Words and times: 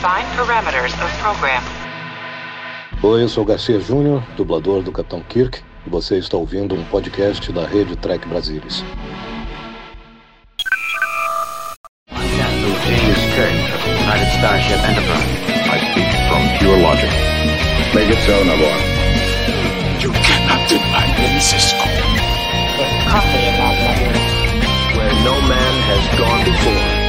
Define 0.00 0.24
parameters 0.34 0.94
of 1.04 1.12
program. 1.20 1.62
Oi, 3.02 3.22
eu 3.22 3.28
sou 3.28 3.44
Garcia 3.44 3.78
Júnior, 3.78 4.22
dublador 4.34 4.82
do 4.82 4.90
Capitão 4.90 5.20
Kirk, 5.20 5.60
e 5.86 5.90
você 5.90 6.16
está 6.16 6.38
ouvindo 6.38 6.74
um 6.74 6.82
podcast 6.84 7.52
da 7.52 7.66
rede 7.66 7.94
Trek 7.96 8.26
Brasilis. 8.26 8.82
United 14.00 14.30
Starship 14.38 14.80
Enterprise. 14.88 15.28
I 15.68 15.78
speak 15.92 16.08
from 16.30 16.48
pure 16.58 16.78
logic. 16.80 17.10
Make 17.94 18.08
it 18.08 18.24
so, 18.24 18.42
Nabor. 18.42 18.72
You 20.00 20.12
cannot 20.24 20.66
deny 20.66 21.08
me, 21.18 21.40
Cisco. 21.42 21.76
coffee 23.06 23.44
in 23.44 23.54
that 23.60 23.76
letter. 23.84 24.12
Where 24.96 25.12
no 25.24 25.36
man 25.46 25.74
has 25.92 26.18
gone 26.18 26.42
before. 26.46 26.99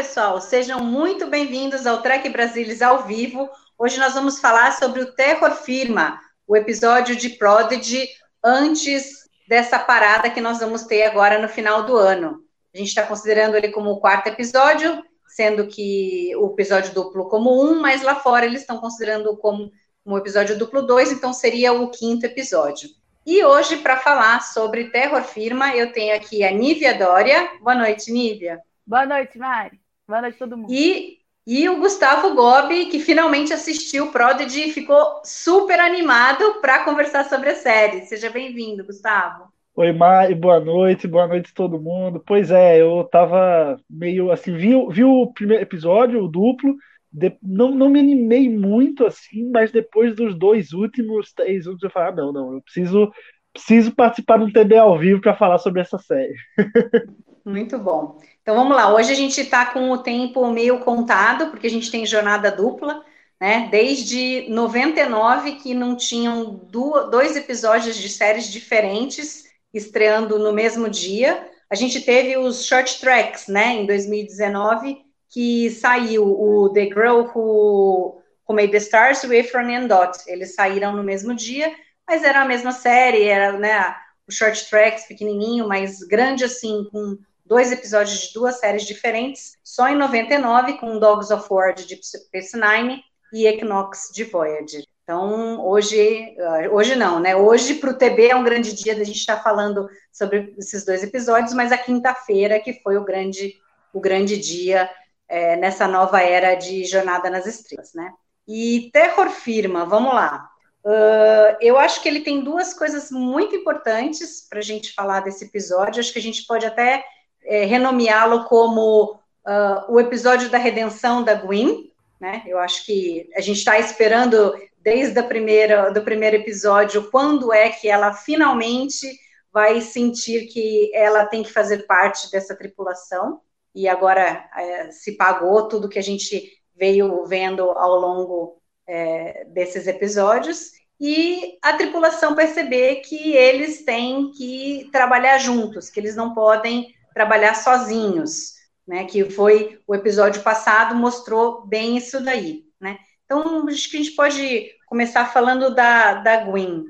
Pessoal, 0.00 0.40
sejam 0.40 0.80
muito 0.80 1.26
bem-vindos 1.26 1.86
ao 1.86 2.00
Trek 2.00 2.26
Brasilis 2.30 2.80
ao 2.80 3.02
vivo. 3.02 3.50
Hoje 3.78 3.98
nós 3.98 4.14
vamos 4.14 4.40
falar 4.40 4.72
sobre 4.72 5.02
o 5.02 5.12
Terror 5.12 5.50
Firma, 5.50 6.18
o 6.46 6.56
episódio 6.56 7.14
de 7.14 7.28
Prodigy 7.28 8.08
antes 8.42 9.28
dessa 9.46 9.78
parada 9.78 10.30
que 10.30 10.40
nós 10.40 10.58
vamos 10.58 10.84
ter 10.84 11.02
agora 11.02 11.38
no 11.38 11.50
final 11.50 11.82
do 11.82 11.98
ano. 11.98 12.42
A 12.74 12.78
gente 12.78 12.88
está 12.88 13.02
considerando 13.02 13.58
ele 13.58 13.68
como 13.68 13.90
o 13.90 14.00
quarto 14.00 14.28
episódio, 14.28 15.04
sendo 15.28 15.66
que 15.66 16.34
o 16.36 16.46
episódio 16.46 16.94
duplo 16.94 17.28
como 17.28 17.62
um, 17.62 17.78
mas 17.78 18.00
lá 18.00 18.14
fora 18.14 18.46
eles 18.46 18.62
estão 18.62 18.78
considerando 18.78 19.36
como 19.36 19.70
um 20.06 20.16
episódio 20.16 20.56
duplo 20.56 20.80
dois, 20.80 21.12
então 21.12 21.34
seria 21.34 21.74
o 21.74 21.90
quinto 21.90 22.24
episódio. 22.24 22.88
E 23.26 23.44
hoje, 23.44 23.76
para 23.76 23.98
falar 23.98 24.40
sobre 24.40 24.88
Terror 24.90 25.22
Firma, 25.22 25.76
eu 25.76 25.92
tenho 25.92 26.16
aqui 26.16 26.42
a 26.42 26.50
Nívia 26.50 26.96
Dória. 26.96 27.50
Boa 27.60 27.74
noite, 27.74 28.10
Nívia. 28.10 28.62
Boa 28.86 29.04
noite, 29.04 29.38
Mari. 29.38 29.79
Boa 30.10 30.22
noite, 30.22 30.38
todo 30.38 30.56
mundo. 30.56 30.72
E, 30.72 31.18
e 31.46 31.68
o 31.68 31.78
Gustavo 31.78 32.34
Gobi, 32.34 32.86
que 32.86 32.98
finalmente 32.98 33.52
assistiu 33.52 34.10
Prodigy 34.10 34.68
e 34.68 34.72
ficou 34.72 35.20
super 35.24 35.78
animado 35.78 36.60
para 36.60 36.84
conversar 36.84 37.26
sobre 37.26 37.50
a 37.50 37.54
série. 37.54 38.04
Seja 38.06 38.28
bem-vindo, 38.28 38.84
Gustavo. 38.84 39.44
Oi, 39.76 39.92
Mari, 39.92 40.34
boa 40.34 40.58
noite, 40.58 41.06
boa 41.06 41.28
noite 41.28 41.54
todo 41.54 41.80
mundo. 41.80 42.20
Pois 42.26 42.50
é, 42.50 42.82
eu 42.82 43.04
tava 43.04 43.80
meio 43.88 44.32
assim, 44.32 44.52
vi, 44.56 44.70
vi 44.90 45.04
o 45.04 45.32
primeiro 45.32 45.62
episódio, 45.62 46.24
o 46.24 46.28
duplo, 46.28 46.74
de- 47.12 47.38
não, 47.40 47.70
não 47.70 47.88
me 47.88 48.00
animei 48.00 48.48
muito 48.48 49.06
assim, 49.06 49.48
mas 49.48 49.70
depois 49.70 50.16
dos 50.16 50.36
dois 50.36 50.72
últimos, 50.72 51.32
três 51.32 51.66
últimos, 51.68 51.84
eu 51.84 51.90
falei, 51.90 52.08
ah, 52.08 52.16
não, 52.16 52.32
não, 52.32 52.54
eu 52.54 52.62
preciso, 52.62 53.12
preciso 53.52 53.94
participar 53.94 54.38
de 54.38 54.44
um 54.46 54.52
TB 54.52 54.76
ao 54.76 54.98
vivo 54.98 55.20
para 55.20 55.36
falar 55.36 55.58
sobre 55.58 55.80
essa 55.82 55.98
série. 55.98 56.34
Muito 57.44 57.78
bom. 57.78 58.18
Então 58.50 58.58
vamos 58.58 58.76
lá. 58.76 58.92
Hoje 58.92 59.12
a 59.12 59.14
gente 59.14 59.40
está 59.40 59.64
com 59.64 59.92
o 59.92 59.98
tempo 59.98 60.50
meio 60.50 60.80
contado, 60.80 61.52
porque 61.52 61.68
a 61.68 61.70
gente 61.70 61.88
tem 61.88 62.04
jornada 62.04 62.50
dupla, 62.50 63.00
né? 63.40 63.68
Desde 63.70 64.44
99 64.48 65.52
que 65.52 65.72
não 65.72 65.94
tinham 65.94 66.60
dois 66.68 67.36
episódios 67.36 67.96
de 67.96 68.08
séries 68.08 68.50
diferentes 68.50 69.44
estreando 69.72 70.36
no 70.36 70.52
mesmo 70.52 70.90
dia. 70.90 71.48
A 71.70 71.76
gente 71.76 72.00
teve 72.00 72.36
os 72.36 72.66
short 72.66 73.00
tracks, 73.00 73.46
né? 73.46 73.74
Em 73.74 73.86
2019, 73.86 74.98
que 75.28 75.70
saiu 75.70 76.24
o 76.24 76.70
The 76.70 76.86
Girl 76.86 77.26
Who, 77.32 78.20
Who 78.48 78.56
Made 78.56 78.72
the 78.72 78.78
Stars 78.78 79.22
e 79.22 79.32
Efron 79.32 79.72
and 79.72 79.86
Dot. 79.86 80.18
Eles 80.26 80.56
saíram 80.56 80.96
no 80.96 81.04
mesmo 81.04 81.36
dia, 81.36 81.72
mas 82.04 82.24
era 82.24 82.42
a 82.42 82.46
mesma 82.46 82.72
série, 82.72 83.28
era, 83.28 83.56
né? 83.56 83.94
O 84.26 84.32
short 84.32 84.68
tracks 84.68 85.04
pequenininho, 85.04 85.68
mas 85.68 86.00
grande 86.00 86.42
assim, 86.42 86.88
com 86.90 87.16
dois 87.50 87.72
episódios 87.72 88.20
de 88.20 88.32
duas 88.32 88.60
séries 88.60 88.86
diferentes, 88.86 89.58
só 89.64 89.88
em 89.88 89.96
99, 89.96 90.74
com 90.74 91.00
Dogs 91.00 91.32
of 91.34 91.48
War 91.50 91.74
de 91.74 91.84
Deep 91.84 92.00
Space 92.06 92.56
Nine 92.56 93.02
e 93.32 93.44
Equinox 93.44 94.12
de 94.14 94.22
Voyager. 94.22 94.84
Então, 95.02 95.66
hoje, 95.66 96.36
ah, 96.38 96.68
hoje 96.70 96.94
não, 96.94 97.18
né? 97.18 97.34
Hoje 97.34 97.74
para 97.74 97.90
o 97.90 97.94
TB 97.94 98.28
é 98.28 98.36
um 98.36 98.44
grande 98.44 98.72
dia 98.72 98.94
da 98.94 99.02
gente 99.02 99.18
estar 99.18 99.42
falando 99.42 99.88
sobre 100.12 100.54
esses 100.56 100.84
dois 100.84 101.02
episódios, 101.02 101.52
mas 101.52 101.72
a 101.72 101.78
quinta-feira 101.78 102.60
que 102.60 102.74
foi 102.84 102.96
o 102.96 103.02
grande, 103.02 103.56
o 103.92 103.98
grande 103.98 104.36
dia 104.36 104.88
é, 105.28 105.56
nessa 105.56 105.88
nova 105.88 106.20
era 106.20 106.54
de 106.54 106.84
Jornada 106.84 107.28
nas 107.28 107.46
Estrelas, 107.46 107.92
né? 107.94 108.12
E 108.46 108.90
Terror 108.92 109.28
Firma, 109.28 109.84
vamos 109.84 110.14
lá. 110.14 110.48
Uh, 110.84 111.58
eu 111.60 111.76
acho 111.76 112.00
que 112.00 112.08
ele 112.08 112.20
tem 112.20 112.44
duas 112.44 112.72
coisas 112.72 113.10
muito 113.10 113.56
importantes 113.56 114.46
para 114.48 114.60
a 114.60 114.62
gente 114.62 114.94
falar 114.94 115.20
desse 115.20 115.46
episódio. 115.46 115.98
Acho 115.98 116.12
que 116.12 116.20
a 116.20 116.22
gente 116.22 116.46
pode 116.46 116.64
até 116.64 117.04
é, 117.44 117.64
renomeá-lo 117.64 118.44
como 118.44 119.12
uh, 119.46 119.92
o 119.92 120.00
episódio 120.00 120.48
da 120.48 120.58
redenção 120.58 121.22
da 121.22 121.34
Gwen, 121.34 121.90
né? 122.20 122.42
Eu 122.46 122.58
acho 122.58 122.84
que 122.84 123.28
a 123.34 123.40
gente 123.40 123.58
está 123.58 123.78
esperando 123.78 124.54
desde 124.78 125.18
a 125.18 125.22
primeira, 125.22 125.90
do 125.90 126.02
primeiro 126.02 126.36
episódio 126.36 127.10
quando 127.10 127.52
é 127.52 127.70
que 127.70 127.88
ela 127.88 128.12
finalmente 128.12 129.06
vai 129.52 129.80
sentir 129.80 130.46
que 130.46 130.90
ela 130.94 131.26
tem 131.26 131.42
que 131.42 131.52
fazer 131.52 131.86
parte 131.86 132.30
dessa 132.30 132.54
tripulação 132.54 133.40
e 133.74 133.88
agora 133.88 134.48
é, 134.56 134.90
se 134.90 135.16
pagou 135.16 135.68
tudo 135.68 135.88
que 135.88 135.98
a 135.98 136.02
gente 136.02 136.50
veio 136.76 137.24
vendo 137.26 137.62
ao 137.70 137.98
longo 137.98 138.62
é, 138.86 139.44
desses 139.46 139.86
episódios 139.86 140.72
e 141.00 141.58
a 141.62 141.72
tripulação 141.72 142.34
perceber 142.34 142.96
que 142.96 143.32
eles 143.32 143.84
têm 143.84 144.30
que 144.32 144.88
trabalhar 144.92 145.38
juntos, 145.38 145.88
que 145.88 145.98
eles 145.98 146.14
não 146.14 146.34
podem 146.34 146.94
trabalhar 147.14 147.54
sozinhos, 147.54 148.54
né? 148.86 149.04
Que 149.04 149.28
foi 149.30 149.78
o 149.86 149.94
episódio 149.94 150.42
passado 150.42 150.94
mostrou 150.94 151.66
bem 151.66 151.96
isso 151.96 152.22
daí, 152.22 152.64
né? 152.80 152.98
Então 153.24 153.66
acho 153.68 153.90
que 153.90 153.96
a 153.96 154.02
gente 154.02 154.16
pode 154.16 154.70
começar 154.86 155.26
falando 155.26 155.74
da, 155.74 156.14
da 156.14 156.44
Gwen. 156.44 156.84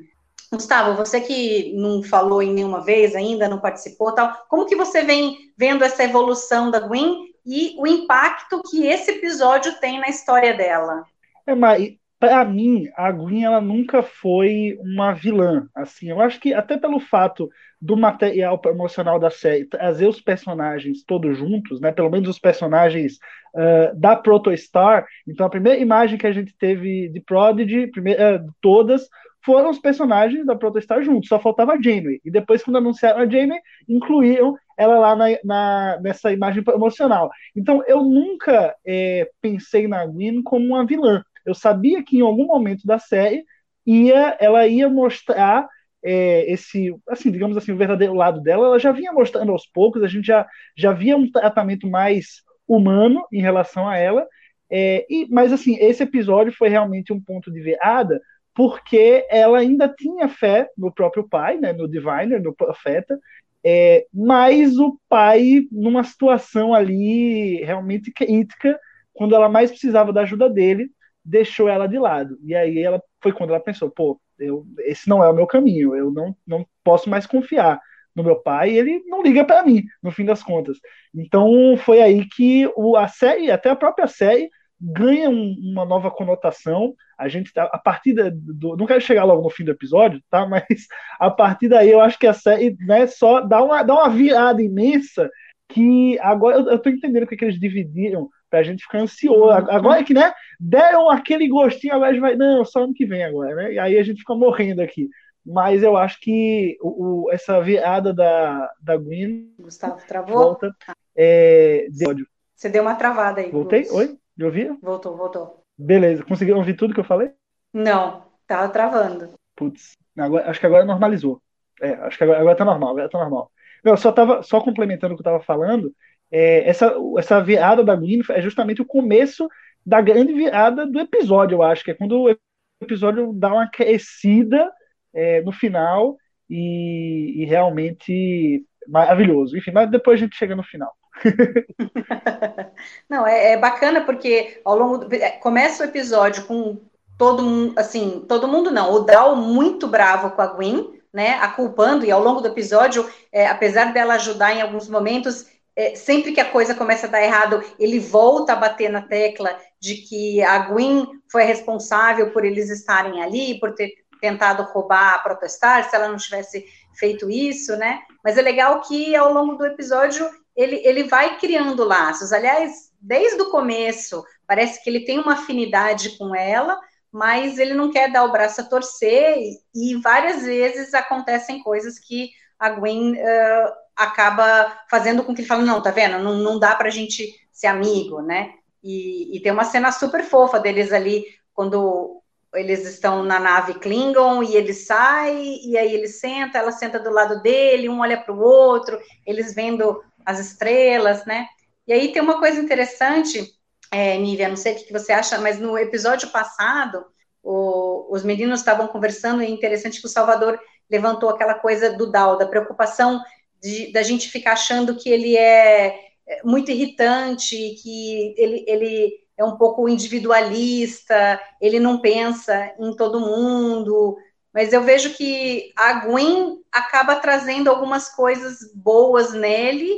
Gustavo, 0.53 0.97
você 0.97 1.21
que 1.21 1.73
não 1.77 2.03
falou 2.03 2.43
em 2.43 2.53
nenhuma 2.53 2.81
vez 2.81 3.15
ainda, 3.15 3.49
não 3.49 3.61
participou, 3.61 4.13
tal, 4.13 4.35
como 4.49 4.67
que 4.67 4.75
você 4.75 5.03
vem 5.03 5.37
vendo 5.57 5.85
essa 5.85 6.03
evolução 6.03 6.73
da 6.73 6.81
Gwen 6.81 7.27
e 7.47 7.77
o 7.79 7.87
impacto 7.87 8.61
que 8.69 8.87
esse 8.87 9.13
episódio 9.13 9.79
tem 9.79 10.01
na 10.01 10.09
história 10.09 10.53
dela? 10.57 11.05
É, 11.47 11.55
mas 11.55 11.95
para 12.19 12.45
mim, 12.45 12.87
a 12.97 13.11
Gwen 13.11 13.45
ela 13.45 13.63
nunca 13.63 14.03
foi 14.03 14.79
uma 14.83 15.13
vilã. 15.15 15.69
Assim, 15.75 16.11
eu 16.11 16.21
acho 16.21 16.39
que 16.39 16.53
até 16.53 16.77
pelo 16.77 17.01
fato 17.01 17.49
do 17.81 17.97
material 17.97 18.59
promocional 18.59 19.19
da 19.19 19.31
série 19.31 19.65
trazer 19.65 20.07
os 20.07 20.21
personagens 20.21 21.03
todos 21.05 21.37
juntos, 21.39 21.81
né? 21.81 21.91
Pelo 21.91 22.11
menos 22.11 22.29
os 22.29 22.39
personagens 22.39 23.15
uh, 23.55 23.99
da 23.99 24.15
Protostar. 24.15 25.07
Então, 25.27 25.47
a 25.47 25.51
primeira 25.51 25.81
imagem 25.81 26.19
que 26.19 26.27
a 26.27 26.33
gente 26.33 26.55
teve 26.59 27.09
de 27.09 27.21
Prodigy, 27.21 27.87
primeira, 27.87 28.37
uh, 28.37 28.55
todas, 28.61 29.09
foram 29.43 29.71
os 29.71 29.79
personagens 29.79 30.45
da 30.45 30.55
Protostar 30.55 31.03
juntos. 31.03 31.29
Só 31.29 31.39
faltava 31.39 31.73
a 31.73 31.81
Janeway. 31.81 32.21
E 32.25 32.31
depois, 32.31 32.63
quando 32.63 32.77
anunciaram 32.77 33.21
a 33.21 33.27
Janeway, 33.27 33.61
incluíram 33.89 34.57
ela 34.77 34.99
lá 34.99 35.17
na, 35.17 35.27
na, 35.45 36.01
nessa 36.03 36.33
imagem 36.33 36.63
promocional. 36.63 37.31
Então, 37.57 37.83
eu 37.87 38.03
nunca 38.03 38.75
é, 38.87 39.31
pensei 39.41 39.89
na 39.89 40.05
Gwen 40.05 40.43
como 40.43 40.67
uma 40.67 40.85
vilã 40.85 41.23
eu 41.45 41.55
sabia 41.55 42.03
que 42.03 42.19
em 42.19 42.23
algum 42.23 42.47
momento 42.47 42.87
da 42.87 42.99
série 42.99 43.45
ia, 43.87 44.37
ela 44.41 44.67
ia 44.67 44.89
mostrar 44.89 45.69
é, 46.03 46.51
esse, 46.51 46.95
assim, 47.09 47.31
digamos 47.31 47.57
assim, 47.57 47.73
o 47.73 47.77
verdadeiro 47.77 48.15
lado 48.15 48.41
dela. 48.41 48.67
Ela 48.67 48.79
já 48.79 48.93
vinha 48.93 49.13
mostrando 49.13 49.53
aos 49.53 49.67
poucos, 49.67 50.03
a 50.03 50.09
gente 50.09 50.27
já, 50.27 50.47
já 50.77 50.93
via 50.93 51.17
um 51.17 51.31
tratamento 51.31 51.89
mais 51.89 52.43
humano 52.67 53.27
em 53.33 53.41
relação 53.41 53.89
a 53.89 53.97
ela. 53.97 54.27
É, 54.71 55.05
e, 55.11 55.27
mas 55.31 55.53
assim, 55.53 55.77
esse 55.81 56.03
episódio 56.03 56.53
foi 56.53 56.69
realmente 56.69 57.13
um 57.13 57.21
ponto 57.21 57.51
de 57.51 57.61
virada, 57.61 58.21
porque 58.55 59.27
ela 59.31 59.59
ainda 59.59 59.89
tinha 59.89 60.29
fé 60.29 60.69
no 60.77 60.93
próprio 60.93 61.29
pai, 61.29 61.57
né, 61.59 61.73
no 61.73 61.89
Diviner, 61.89 62.43
no 62.43 62.55
profeta, 62.55 63.19
é, 63.65 64.07
mas 64.13 64.79
o 64.79 64.99
pai, 65.09 65.63
numa 65.71 66.05
situação 66.05 66.73
ali 66.75 67.63
realmente 67.65 68.13
crítica, 68.13 68.79
quando 69.13 69.35
ela 69.35 69.49
mais 69.49 69.71
precisava 69.71 70.13
da 70.13 70.23
ajuda 70.23 70.49
dele, 70.49 70.91
deixou 71.25 71.69
ela 71.69 71.87
de 71.87 71.99
lado. 71.99 72.39
E 72.43 72.55
aí 72.55 72.79
ela 72.79 73.03
foi 73.23 73.33
quando 73.33 73.51
ela 73.51 73.61
pensou, 73.61 73.91
pô, 73.91 74.21
eu, 74.41 74.67
esse 74.81 75.09
não 75.09 75.23
é 75.23 75.29
o 75.29 75.35
meu 75.35 75.47
caminho, 75.47 75.95
eu 75.95 76.11
não, 76.11 76.35
não 76.47 76.67
posso 76.83 77.09
mais 77.09 77.27
confiar 77.27 77.81
no 78.15 78.25
meu 78.25 78.37
pai, 78.37 78.71
ele 78.71 79.03
não 79.07 79.23
liga 79.23 79.45
para 79.45 79.63
mim, 79.63 79.85
no 80.03 80.11
fim 80.11 80.25
das 80.25 80.43
contas. 80.43 80.79
Então 81.15 81.77
foi 81.79 82.01
aí 82.01 82.27
que 82.27 82.71
o, 82.77 82.97
a 82.97 83.07
série, 83.07 83.51
até 83.51 83.71
a 83.71 83.77
própria 83.77 84.07
série, 84.07 84.51
ganha 84.81 85.29
um, 85.29 85.55
uma 85.73 85.85
nova 85.85 86.11
conotação. 86.11 86.95
A 87.19 87.29
gente 87.29 87.53
tá, 87.53 87.65
a 87.65 87.79
partir 87.79 88.15
do, 88.33 88.77
não 88.77 88.87
quero 88.87 89.01
chegar 89.01 89.25
logo 89.25 89.43
no 89.43 89.51
fim 89.51 89.65
do 89.65 89.71
episódio, 89.71 90.23
tá? 90.31 90.47
Mas 90.49 90.87
a 91.19 91.31
partir 91.31 91.69
daí 91.69 91.91
eu 91.91 92.01
acho 92.01 92.19
que 92.19 92.27
a 92.27 92.33
série, 92.33 92.77
né, 92.81 93.07
só 93.07 93.41
dá 93.41 93.63
uma, 93.63 93.83
dá 93.83 93.95
uma 93.95 94.09
virada 94.09 94.63
imensa 94.63 95.31
que 95.69 96.19
agora 96.21 96.57
eu, 96.57 96.71
eu 96.71 96.79
tô 96.79 96.89
entendendo 96.89 97.23
porque 97.23 97.37
que 97.37 97.45
eles 97.45 97.61
dividiram 97.61 98.29
Pra 98.51 98.63
gente 98.65 98.83
ficar 98.83 98.99
ansioso. 98.99 99.45
Uhum. 99.45 99.71
Agora 99.71 100.01
é 100.01 100.05
que, 100.05 100.13
né? 100.13 100.33
Deram 100.59 101.09
aquele 101.09 101.49
gostinho, 101.49 101.95
agora 101.95 102.11
a 102.11 102.13
gente 102.13 102.21
vai. 102.21 102.35
Não, 102.35 102.65
só 102.65 102.83
ano 102.83 102.93
que 102.93 103.07
vem 103.07 103.25
agora, 103.25 103.55
né? 103.55 103.73
E 103.75 103.79
aí 103.79 103.97
a 103.97 104.03
gente 104.03 104.19
fica 104.19 104.35
morrendo 104.35 104.83
aqui. 104.83 105.09
Mas 105.47 105.83
eu 105.83 105.97
acho 105.97 106.21
que 106.21 106.77
o, 106.83 107.25
o 107.25 107.33
essa 107.33 107.61
virada 107.63 108.13
da, 108.13 108.71
da 108.83 108.97
Gwen. 108.97 109.55
Gustavo 109.59 109.99
travou? 110.07 110.37
Volta. 110.37 110.75
É, 111.17 111.87
de. 111.91 112.27
Você 112.55 112.69
deu 112.69 112.83
uma 112.83 112.95
travada 112.95 113.41
aí. 113.41 113.51
Voltei? 113.51 113.83
Luz. 113.83 113.93
Oi? 113.93 114.19
Me 114.37 114.45
ouvia? 114.45 114.77
Voltou, 114.83 115.17
voltou. 115.17 115.65
Beleza. 115.79 116.25
Conseguiram 116.25 116.59
ouvir 116.59 116.75
tudo 116.75 116.93
que 116.93 117.01
eu 117.01 117.05
falei? 117.05 117.31
Não, 117.73 118.25
tava 118.47 118.69
travando. 118.69 119.35
Putz, 119.55 119.97
agora, 120.19 120.51
acho 120.51 120.61
que 120.61 120.67
agora 120.67 120.85
normalizou. 120.85 121.41
É, 121.81 121.93
acho 121.93 122.19
que 122.19 122.25
agora, 122.25 122.41
agora 122.41 122.57
tá 122.57 122.65
normal, 122.65 122.91
agora 122.91 123.09
tá 123.09 123.19
normal. 123.19 123.51
Não, 123.85 123.97
só 123.97 124.13
tava 124.13 124.43
só 124.43 124.61
complementando 124.61 125.15
o 125.15 125.17
que 125.17 125.21
eu 125.21 125.25
tava 125.25 125.41
falando. 125.43 125.95
É, 126.31 126.69
essa, 126.69 126.95
essa 127.19 127.41
virada 127.43 127.83
da 127.83 127.97
Gwen 127.97 128.23
é 128.31 128.41
justamente 128.41 128.81
o 128.81 128.87
começo 128.87 129.49
da 129.85 130.01
grande 130.01 130.33
virada 130.33 130.87
do 130.87 131.01
episódio, 131.01 131.57
eu 131.57 131.63
acho, 131.63 131.85
que 131.85 131.91
é 131.91 131.95
quando 131.95 132.23
o 132.23 132.37
episódio 132.81 133.33
dá 133.33 133.53
uma 133.53 133.69
crescida 133.69 134.71
é, 135.13 135.41
no 135.43 135.53
final 135.53 136.17
e, 136.49 137.43
e, 137.43 137.45
realmente 137.45 138.65
maravilhoso. 138.87 139.57
Enfim, 139.57 139.73
mas 139.73 139.91
depois 139.91 140.21
a 140.21 140.25
gente 140.25 140.37
chega 140.37 140.55
no 140.55 140.63
final. 140.63 140.93
Não, 143.09 143.27
é, 143.27 143.53
é, 143.53 143.57
bacana 143.57 144.03
porque 144.03 144.61
ao 144.65 144.77
longo 144.77 144.99
do, 144.99 145.15
é, 145.15 145.31
começa 145.33 145.83
o 145.83 145.87
episódio 145.87 146.45
com 146.45 146.79
todo 147.19 147.43
mundo, 147.43 147.79
assim, 147.79 148.25
todo 148.27 148.49
mundo 148.49 148.71
não, 148.71 148.95
o 148.95 149.01
Dal 149.01 149.37
muito 149.37 149.87
bravo 149.87 150.31
com 150.31 150.41
a 150.41 150.47
Gwen, 150.47 150.99
né, 151.13 151.35
a 151.35 151.49
culpando, 151.49 152.07
e 152.07 152.11
ao 152.11 152.23
longo 152.23 152.41
do 152.41 152.49
episódio, 152.49 153.07
é, 153.31 153.47
apesar 153.47 153.93
dela 153.93 154.15
ajudar 154.15 154.55
em 154.55 154.63
alguns 154.63 154.89
momentos, 154.89 155.47
é, 155.81 155.95
sempre 155.95 156.33
que 156.33 156.41
a 156.41 156.51
coisa 156.51 156.75
começa 156.75 157.07
a 157.07 157.11
dar 157.11 157.23
errado, 157.23 157.65
ele 157.79 157.99
volta 157.99 158.53
a 158.53 158.57
bater 158.57 158.91
na 158.91 159.01
tecla 159.01 159.59
de 159.81 159.95
que 159.95 160.43
a 160.43 160.59
Gwen 160.59 161.07
foi 161.33 161.45
responsável 161.45 162.31
por 162.33 162.45
eles 162.45 162.69
estarem 162.69 163.23
ali, 163.23 163.59
por 163.59 163.75
ter 163.75 163.95
tentado 164.21 164.63
roubar 164.65 165.23
protestar, 165.23 165.89
se 165.89 165.97
ela 165.97 166.09
não 166.09 166.19
tivesse 166.19 166.67
feito 166.93 167.31
isso, 167.31 167.75
né? 167.77 168.01
Mas 168.23 168.37
é 168.37 168.43
legal 168.43 168.83
que 168.83 169.17
ao 169.17 169.33
longo 169.33 169.55
do 169.55 169.65
episódio 169.65 170.29
ele, 170.55 170.83
ele 170.85 171.05
vai 171.05 171.39
criando 171.39 171.83
laços. 171.83 172.31
Aliás, 172.31 172.93
desde 173.01 173.41
o 173.41 173.51
começo, 173.51 174.23
parece 174.47 174.85
que 174.85 174.91
ele 174.91 175.07
tem 175.07 175.19
uma 175.19 175.33
afinidade 175.33 176.19
com 176.19 176.35
ela, 176.35 176.79
mas 177.11 177.59
ele 177.59 177.73
não 177.73 177.91
quer 177.91 178.13
dar 178.13 178.25
o 178.25 178.33
braço 178.33 178.61
a 178.61 178.65
torcer, 178.65 179.39
e, 179.39 179.59
e 179.75 179.97
várias 180.03 180.43
vezes 180.43 180.93
acontecem 180.93 181.63
coisas 181.63 181.99
que 181.99 182.29
a 182.59 182.69
Gwen 182.69 183.15
uh, 183.15 183.73
acaba 184.01 184.81
fazendo 184.89 185.23
com 185.23 185.35
que 185.35 185.43
ele 185.43 185.49
fale, 185.49 185.63
não, 185.63 185.83
tá 185.83 185.91
vendo? 185.91 186.19
Não, 186.19 186.35
não 186.35 186.59
dá 186.59 186.75
pra 186.75 186.89
gente 186.89 187.35
ser 187.53 187.67
amigo, 187.67 188.23
né? 188.23 188.55
E, 188.83 189.37
e 189.37 189.41
tem 189.41 189.53
uma 189.53 189.65
cena 189.65 189.93
super 189.93 190.25
fofa 190.25 190.59
deles 190.59 190.93
ali, 190.93 191.27
quando 191.53 192.23
eles 192.55 192.87
estão 192.87 193.23
na 193.23 193.39
nave 193.39 193.75
Klingon 193.75 194.43
e 194.43 194.57
ele 194.57 194.73
sai, 194.73 195.37
e 195.63 195.77
aí 195.77 195.93
ele 195.95 196.09
senta, 196.09 196.59
ela 196.59 196.73
senta 196.73 196.99
do 196.99 197.11
lado 197.11 197.43
dele, 197.43 197.89
um 197.89 198.01
olha 198.01 198.21
para 198.21 198.35
o 198.35 198.41
outro, 198.41 198.99
eles 199.27 199.55
vendo 199.55 200.03
as 200.25 200.39
estrelas, 200.39 201.25
né? 201.27 201.47
E 201.87 201.93
aí 201.93 202.13
tem 202.13 202.23
uma 202.23 202.39
coisa 202.39 202.59
interessante, 202.59 203.45
é, 203.93 204.17
Nívia, 204.17 204.49
não 204.49 204.57
sei 204.57 204.75
o 204.75 204.77
que 204.77 204.93
você 204.93 205.13
acha, 205.13 205.39
mas 205.39 205.59
no 205.59 205.79
episódio 205.79 206.31
passado, 206.31 207.05
o, 207.43 208.13
os 208.13 208.25
meninos 208.25 208.61
estavam 208.61 208.89
conversando, 208.89 209.43
e 209.43 209.47
é 209.47 209.51
interessante 209.51 210.01
que 210.01 210.07
o 210.07 210.11
Salvador 210.11 210.59
levantou 210.91 211.29
aquela 211.29 211.55
coisa 211.55 211.93
do 211.93 212.11
Dal, 212.11 212.37
da 212.37 212.47
preocupação 212.47 213.23
de, 213.63 213.93
da 213.93 214.03
gente 214.03 214.29
ficar 214.29 214.53
achando 214.53 214.97
que 214.97 215.09
ele 215.09 215.37
é, 215.37 215.95
é 216.27 216.43
muito 216.45 216.71
irritante, 216.71 217.57
que 217.83 218.35
ele, 218.37 218.65
ele 218.67 219.21
é 219.37 219.45
um 219.45 219.57
pouco 219.57 219.89
individualista, 219.89 221.41
ele 221.61 221.81
não 221.81 222.01
pensa 222.01 222.73
em 222.79 222.95
todo 222.95 223.21
mundo, 223.21 224.17
mas 224.53 224.73
eu 224.73 224.83
vejo 224.83 225.15
que 225.15 225.73
a 225.77 226.05
Gwen 226.05 226.61
acaba 226.71 227.17
trazendo 227.17 227.71
algumas 227.71 228.09
coisas 228.09 228.73
boas 228.75 229.33
nele, 229.33 229.89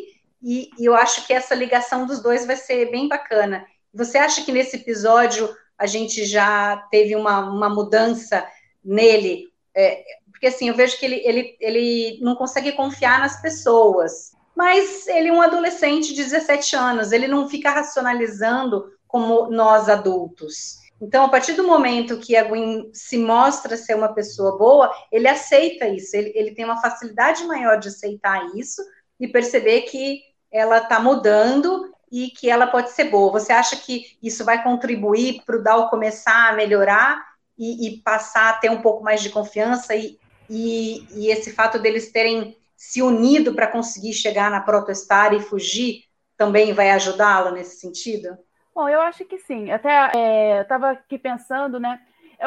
e, 0.42 0.70
e, 0.78 0.84
eu 0.84 0.94
acho 0.94 1.26
que 1.26 1.32
essa 1.32 1.54
ligação 1.54 2.06
dos 2.06 2.20
dois 2.20 2.44
vai 2.44 2.56
ser 2.56 2.90
bem 2.90 3.08
bacana. 3.08 3.64
Você 3.94 4.18
acha 4.18 4.44
que 4.44 4.52
nesse 4.52 4.76
episódio 4.76 5.48
a 5.78 5.86
gente 5.86 6.24
já 6.24 6.76
teve 6.90 7.14
uma, 7.14 7.48
uma 7.48 7.68
mudança 7.68 8.46
nele? 8.84 9.52
É, 9.74 10.04
porque 10.42 10.56
assim, 10.56 10.68
eu 10.68 10.74
vejo 10.74 10.98
que 10.98 11.06
ele, 11.06 11.22
ele, 11.24 11.56
ele 11.60 12.18
não 12.20 12.34
consegue 12.34 12.72
confiar 12.72 13.20
nas 13.20 13.40
pessoas, 13.40 14.32
mas 14.56 15.06
ele 15.06 15.28
é 15.28 15.32
um 15.32 15.40
adolescente 15.40 16.12
de 16.12 16.24
17 16.24 16.74
anos, 16.74 17.12
ele 17.12 17.28
não 17.28 17.48
fica 17.48 17.70
racionalizando 17.70 18.90
como 19.06 19.48
nós 19.52 19.88
adultos. 19.88 20.80
Então, 21.00 21.26
a 21.26 21.28
partir 21.28 21.52
do 21.52 21.62
momento 21.62 22.18
que 22.18 22.34
a 22.34 22.42
Gwen 22.42 22.90
se 22.92 23.18
mostra 23.18 23.76
ser 23.76 23.94
uma 23.94 24.12
pessoa 24.12 24.58
boa, 24.58 24.92
ele 25.12 25.28
aceita 25.28 25.86
isso, 25.86 26.16
ele, 26.16 26.32
ele 26.34 26.56
tem 26.56 26.64
uma 26.64 26.82
facilidade 26.82 27.44
maior 27.44 27.78
de 27.78 27.86
aceitar 27.86 28.44
isso 28.56 28.82
e 29.20 29.28
perceber 29.28 29.82
que 29.82 30.22
ela 30.50 30.78
está 30.78 30.98
mudando 30.98 31.88
e 32.10 32.30
que 32.30 32.50
ela 32.50 32.66
pode 32.66 32.90
ser 32.90 33.04
boa. 33.04 33.30
Você 33.30 33.52
acha 33.52 33.76
que 33.76 34.18
isso 34.20 34.44
vai 34.44 34.60
contribuir 34.60 35.44
para 35.46 35.56
o 35.56 35.62
Dal 35.62 35.88
começar 35.88 36.48
a 36.48 36.52
melhorar 36.54 37.24
e, 37.56 37.86
e, 37.86 37.98
passar 37.98 38.50
a 38.50 38.54
ter 38.54 38.70
um 38.70 38.82
pouco 38.82 39.04
mais 39.04 39.22
de 39.22 39.30
confiança 39.30 39.94
e, 39.94 40.18
e, 40.48 41.06
e 41.14 41.30
esse 41.30 41.52
fato 41.52 41.78
deles 41.78 42.12
terem 42.12 42.56
se 42.76 43.00
unido 43.00 43.54
para 43.54 43.66
conseguir 43.66 44.12
chegar 44.12 44.50
na 44.50 44.60
Protestar 44.60 45.32
e 45.32 45.40
fugir 45.40 46.04
também 46.36 46.72
vai 46.72 46.90
ajudá-lo 46.90 47.52
nesse 47.52 47.76
sentido? 47.76 48.36
Bom, 48.74 48.88
eu 48.88 49.00
acho 49.00 49.24
que 49.24 49.38
sim. 49.38 49.70
Até 49.70 50.10
é, 50.14 50.58
eu 50.58 50.62
estava 50.62 50.90
aqui 50.90 51.18
pensando, 51.18 51.78
né? 51.78 52.00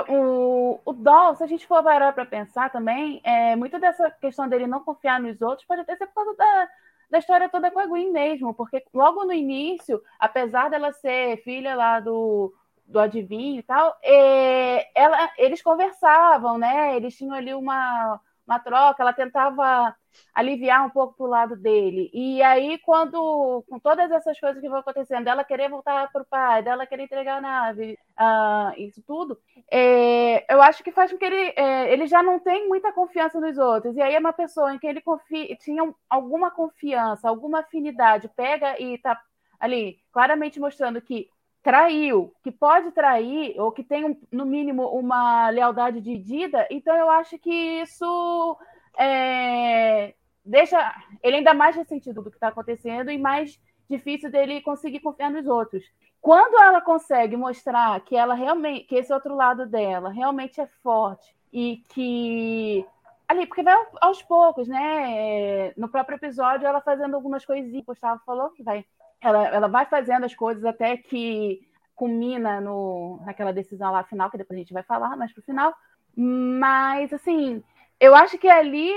O, 0.09 0.79
o 0.83 0.91
Doll, 0.91 1.35
se 1.35 1.43
a 1.43 1.47
gente 1.47 1.65
for 1.65 1.81
parar 1.81 2.11
para 2.11 2.25
pensar 2.25 2.69
também, 2.69 3.21
é, 3.23 3.55
muito 3.55 3.79
dessa 3.79 4.11
questão 4.11 4.47
dele 4.47 4.67
não 4.67 4.83
confiar 4.83 5.21
nos 5.21 5.41
outros 5.41 5.65
pode 5.65 5.81
até 5.81 5.95
ser 5.95 6.07
por 6.07 6.15
causa 6.15 6.35
da, 6.35 6.69
da 7.11 7.19
história 7.19 7.47
toda 7.47 7.71
com 7.71 7.79
a 7.79 7.85
Gwen 7.85 8.11
mesmo, 8.11 8.53
porque 8.53 8.83
logo 8.93 9.23
no 9.23 9.31
início, 9.31 10.01
apesar 10.19 10.69
dela 10.69 10.91
ser 10.91 11.41
filha 11.43 11.75
lá 11.75 12.01
do, 12.01 12.53
do 12.85 12.99
adivinho 12.99 13.59
e 13.59 13.63
tal, 13.63 13.95
é, 14.03 14.87
ela, 14.99 15.31
eles 15.37 15.61
conversavam, 15.61 16.57
né? 16.57 16.95
Eles 16.95 17.15
tinham 17.15 17.33
ali 17.33 17.53
uma, 17.53 18.19
uma 18.47 18.59
troca, 18.59 19.01
ela 19.01 19.13
tentava 19.13 19.95
aliviar 20.33 20.85
um 20.85 20.89
pouco 20.89 21.15
pro 21.15 21.25
lado 21.25 21.55
dele. 21.55 22.09
E 22.13 22.41
aí, 22.43 22.77
quando, 22.79 23.63
com 23.69 23.79
todas 23.79 24.09
essas 24.11 24.39
coisas 24.39 24.61
que 24.61 24.69
vão 24.69 24.79
acontecendo, 24.79 25.25
dela 25.25 25.43
querer 25.43 25.69
voltar 25.69 26.11
para 26.11 26.21
o 26.21 26.25
pai, 26.25 26.63
dela 26.63 26.85
querer 26.85 27.03
entregar 27.03 27.37
a 27.37 27.41
nave, 27.41 27.97
uh, 28.19 28.79
isso 28.79 29.01
tudo, 29.05 29.37
é, 29.71 30.53
eu 30.53 30.61
acho 30.61 30.83
que 30.83 30.91
faz 30.91 31.11
com 31.11 31.17
que 31.17 31.25
ele, 31.25 31.53
é, 31.55 31.91
ele 31.91 32.07
já 32.07 32.21
não 32.23 32.39
tem 32.39 32.67
muita 32.67 32.93
confiança 32.93 33.39
nos 33.39 33.57
outros. 33.57 33.95
E 33.95 34.01
aí 34.01 34.13
é 34.15 34.19
uma 34.19 34.33
pessoa 34.33 34.73
em 34.73 34.79
que 34.79 34.87
ele 34.87 35.01
confia, 35.01 35.55
tinha 35.57 35.93
alguma 36.09 36.51
confiança, 36.51 37.27
alguma 37.27 37.59
afinidade, 37.59 38.29
pega 38.29 38.79
e 38.79 38.97
tá 38.99 39.19
ali 39.59 39.97
claramente 40.11 40.59
mostrando 40.59 41.01
que 41.01 41.29
traiu, 41.65 42.31
que 42.43 42.51
pode 42.51 42.91
trair, 42.91 43.59
ou 43.59 43.71
que 43.71 43.83
tem, 43.83 44.15
no 44.31 44.45
mínimo, 44.45 44.87
uma 44.89 45.49
lealdade 45.49 45.99
dividida, 45.99 46.67
então 46.69 46.95
eu 46.95 47.09
acho 47.09 47.39
que 47.39 47.81
isso 47.81 48.55
é, 48.99 50.13
deixa 50.45 50.77
ele 51.23 51.37
ainda 51.37 51.55
mais 51.55 51.75
ressentido 51.75 52.21
do 52.21 52.29
que 52.29 52.37
está 52.37 52.49
acontecendo 52.49 53.09
e 53.09 53.17
mais 53.17 53.59
difícil 53.89 54.29
dele 54.29 54.61
conseguir 54.61 54.99
confiar 54.99 55.31
nos 55.31 55.47
outros. 55.47 55.83
Quando 56.21 56.55
ela 56.59 56.81
consegue 56.81 57.35
mostrar 57.35 57.99
que 58.01 58.15
ela 58.15 58.35
realmente, 58.35 58.85
que 58.85 58.95
esse 58.97 59.11
outro 59.11 59.35
lado 59.35 59.65
dela 59.65 60.11
realmente 60.11 60.61
é 60.61 60.67
forte 60.83 61.35
e 61.51 61.77
que 61.89 62.85
ali, 63.27 63.47
porque 63.47 63.63
vai 63.63 63.75
aos 64.01 64.21
poucos, 64.21 64.67
né? 64.67 65.73
No 65.75 65.89
próprio 65.89 66.17
episódio, 66.17 66.67
ela 66.67 66.79
fazendo 66.79 67.15
algumas 67.15 67.43
coisinhas, 67.43 67.81
o 67.81 67.85
Gustavo 67.87 68.21
falou 68.23 68.51
que 68.51 68.61
vai 68.61 68.85
ela, 69.25 69.47
ela 69.47 69.67
vai 69.67 69.85
fazendo 69.87 70.23
as 70.23 70.35
coisas 70.35 70.63
até 70.63 70.95
que 70.97 71.67
culmina 71.95 72.61
no, 72.61 73.19
naquela 73.25 73.51
decisão 73.51 73.91
lá 73.91 74.03
final, 74.03 74.29
que 74.29 74.37
depois 74.37 74.57
a 74.57 74.61
gente 74.61 74.73
vai 74.73 74.83
falar 74.83 75.17
mais 75.17 75.33
pro 75.33 75.41
final. 75.41 75.73
Mas, 76.15 77.11
assim, 77.11 77.63
eu 77.99 78.13
acho 78.15 78.37
que 78.37 78.47
é 78.47 78.59
ali 78.59 78.93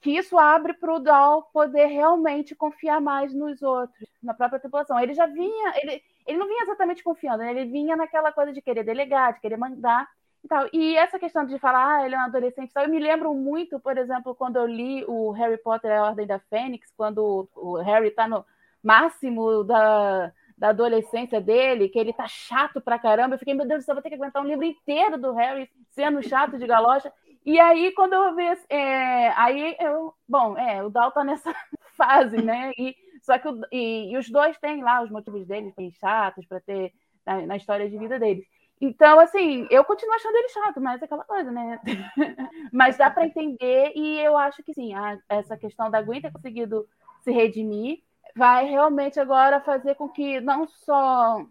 que 0.00 0.10
isso 0.10 0.36
abre 0.36 0.74
para 0.74 0.92
o 0.92 1.42
poder 1.42 1.86
realmente 1.86 2.54
confiar 2.54 3.00
mais 3.00 3.32
nos 3.32 3.62
outros, 3.62 4.08
na 4.22 4.34
própria 4.34 4.60
tripulação. 4.60 4.98
Ele 5.00 5.14
já 5.14 5.26
vinha, 5.26 5.72
ele, 5.80 6.02
ele 6.26 6.38
não 6.38 6.48
vinha 6.48 6.64
exatamente 6.64 7.02
confiando, 7.02 7.38
né? 7.38 7.50
ele 7.50 7.70
vinha 7.70 7.96
naquela 7.96 8.32
coisa 8.32 8.52
de 8.52 8.60
querer 8.60 8.82
delegar, 8.82 9.34
de 9.34 9.40
querer 9.40 9.56
mandar 9.56 10.08
e 10.44 10.48
tal. 10.48 10.68
E 10.72 10.96
essa 10.96 11.20
questão 11.20 11.46
de 11.46 11.56
falar, 11.58 12.00
ah, 12.00 12.04
ele 12.04 12.16
é 12.16 12.18
um 12.18 12.22
adolescente, 12.22 12.72
tal, 12.72 12.84
eu 12.84 12.90
me 12.90 12.98
lembro 12.98 13.32
muito, 13.32 13.78
por 13.78 13.96
exemplo, 13.96 14.34
quando 14.34 14.56
eu 14.56 14.66
li 14.66 15.04
o 15.06 15.30
Harry 15.30 15.56
Potter 15.56 15.92
a 15.92 16.06
Ordem 16.06 16.26
da 16.26 16.40
Fênix, 16.40 16.92
quando 16.96 17.48
o 17.54 17.76
Harry 17.76 18.08
está 18.08 18.26
no 18.26 18.44
máximo 18.82 19.64
da, 19.64 20.32
da 20.58 20.68
adolescência 20.68 21.40
dele, 21.40 21.88
que 21.88 21.98
ele 21.98 22.12
tá 22.12 22.26
chato 22.28 22.80
pra 22.80 22.98
caramba. 22.98 23.34
Eu 23.34 23.38
fiquei, 23.38 23.54
meu 23.54 23.66
Deus 23.66 23.82
do 23.82 23.86
céu, 23.86 23.94
vou 23.94 24.02
ter 24.02 24.08
que 24.08 24.14
aguentar 24.14 24.42
um 24.42 24.46
livro 24.46 24.64
inteiro 24.64 25.18
do 25.18 25.32
Harry 25.32 25.70
sendo 25.90 26.22
chato 26.22 26.58
de 26.58 26.66
galocha. 26.66 27.12
E 27.44 27.58
aí, 27.58 27.92
quando 27.92 28.12
eu 28.12 28.34
vi. 28.34 28.44
É, 28.68 29.28
aí 29.30 29.76
eu. 29.80 30.14
Bom, 30.28 30.56
é, 30.56 30.82
o 30.82 30.88
Dal 30.88 31.10
tá 31.10 31.24
nessa 31.24 31.52
fase, 31.96 32.40
né? 32.40 32.72
E 32.78 32.94
Só 33.22 33.38
que 33.38 33.48
o, 33.48 33.60
e, 33.72 34.12
e, 34.12 34.16
os 34.16 34.30
dois 34.30 34.56
têm 34.58 34.82
lá 34.82 35.02
os 35.02 35.10
motivos 35.10 35.46
deles, 35.46 35.74
bem 35.74 35.90
chatos, 35.92 36.46
para 36.46 36.60
ter 36.60 36.92
na, 37.26 37.46
na, 37.46 37.56
história 37.56 37.88
de 37.88 37.98
vida 37.98 38.18
deles. 38.18 38.46
Então, 38.80 39.20
assim, 39.20 39.66
eu 39.70 39.84
continuo 39.84 40.14
achando 40.14 40.36
ele 40.36 40.48
chato, 40.48 40.80
mas 40.80 41.00
é 41.00 41.04
aquela 41.04 41.24
coisa, 41.24 41.50
né? 41.50 41.80
mas 42.72 42.96
dá 42.96 43.10
para 43.10 43.26
entender, 43.26 43.92
e 43.94 44.18
eu 44.20 44.36
acho 44.36 44.62
que 44.62 44.74
sim, 44.74 44.92
a, 44.94 45.18
essa 45.28 45.56
questão 45.56 45.90
da 45.90 46.02
Gwen 46.02 46.20
ter 46.20 46.32
conseguido 46.32 46.88
se 47.22 47.30
redimir 47.30 48.02
vai 48.36 48.66
realmente 48.66 49.20
agora 49.20 49.60
fazer 49.60 49.94
com 49.94 50.08
que 50.08 50.40
não 50.40 50.66
só 50.66 51.44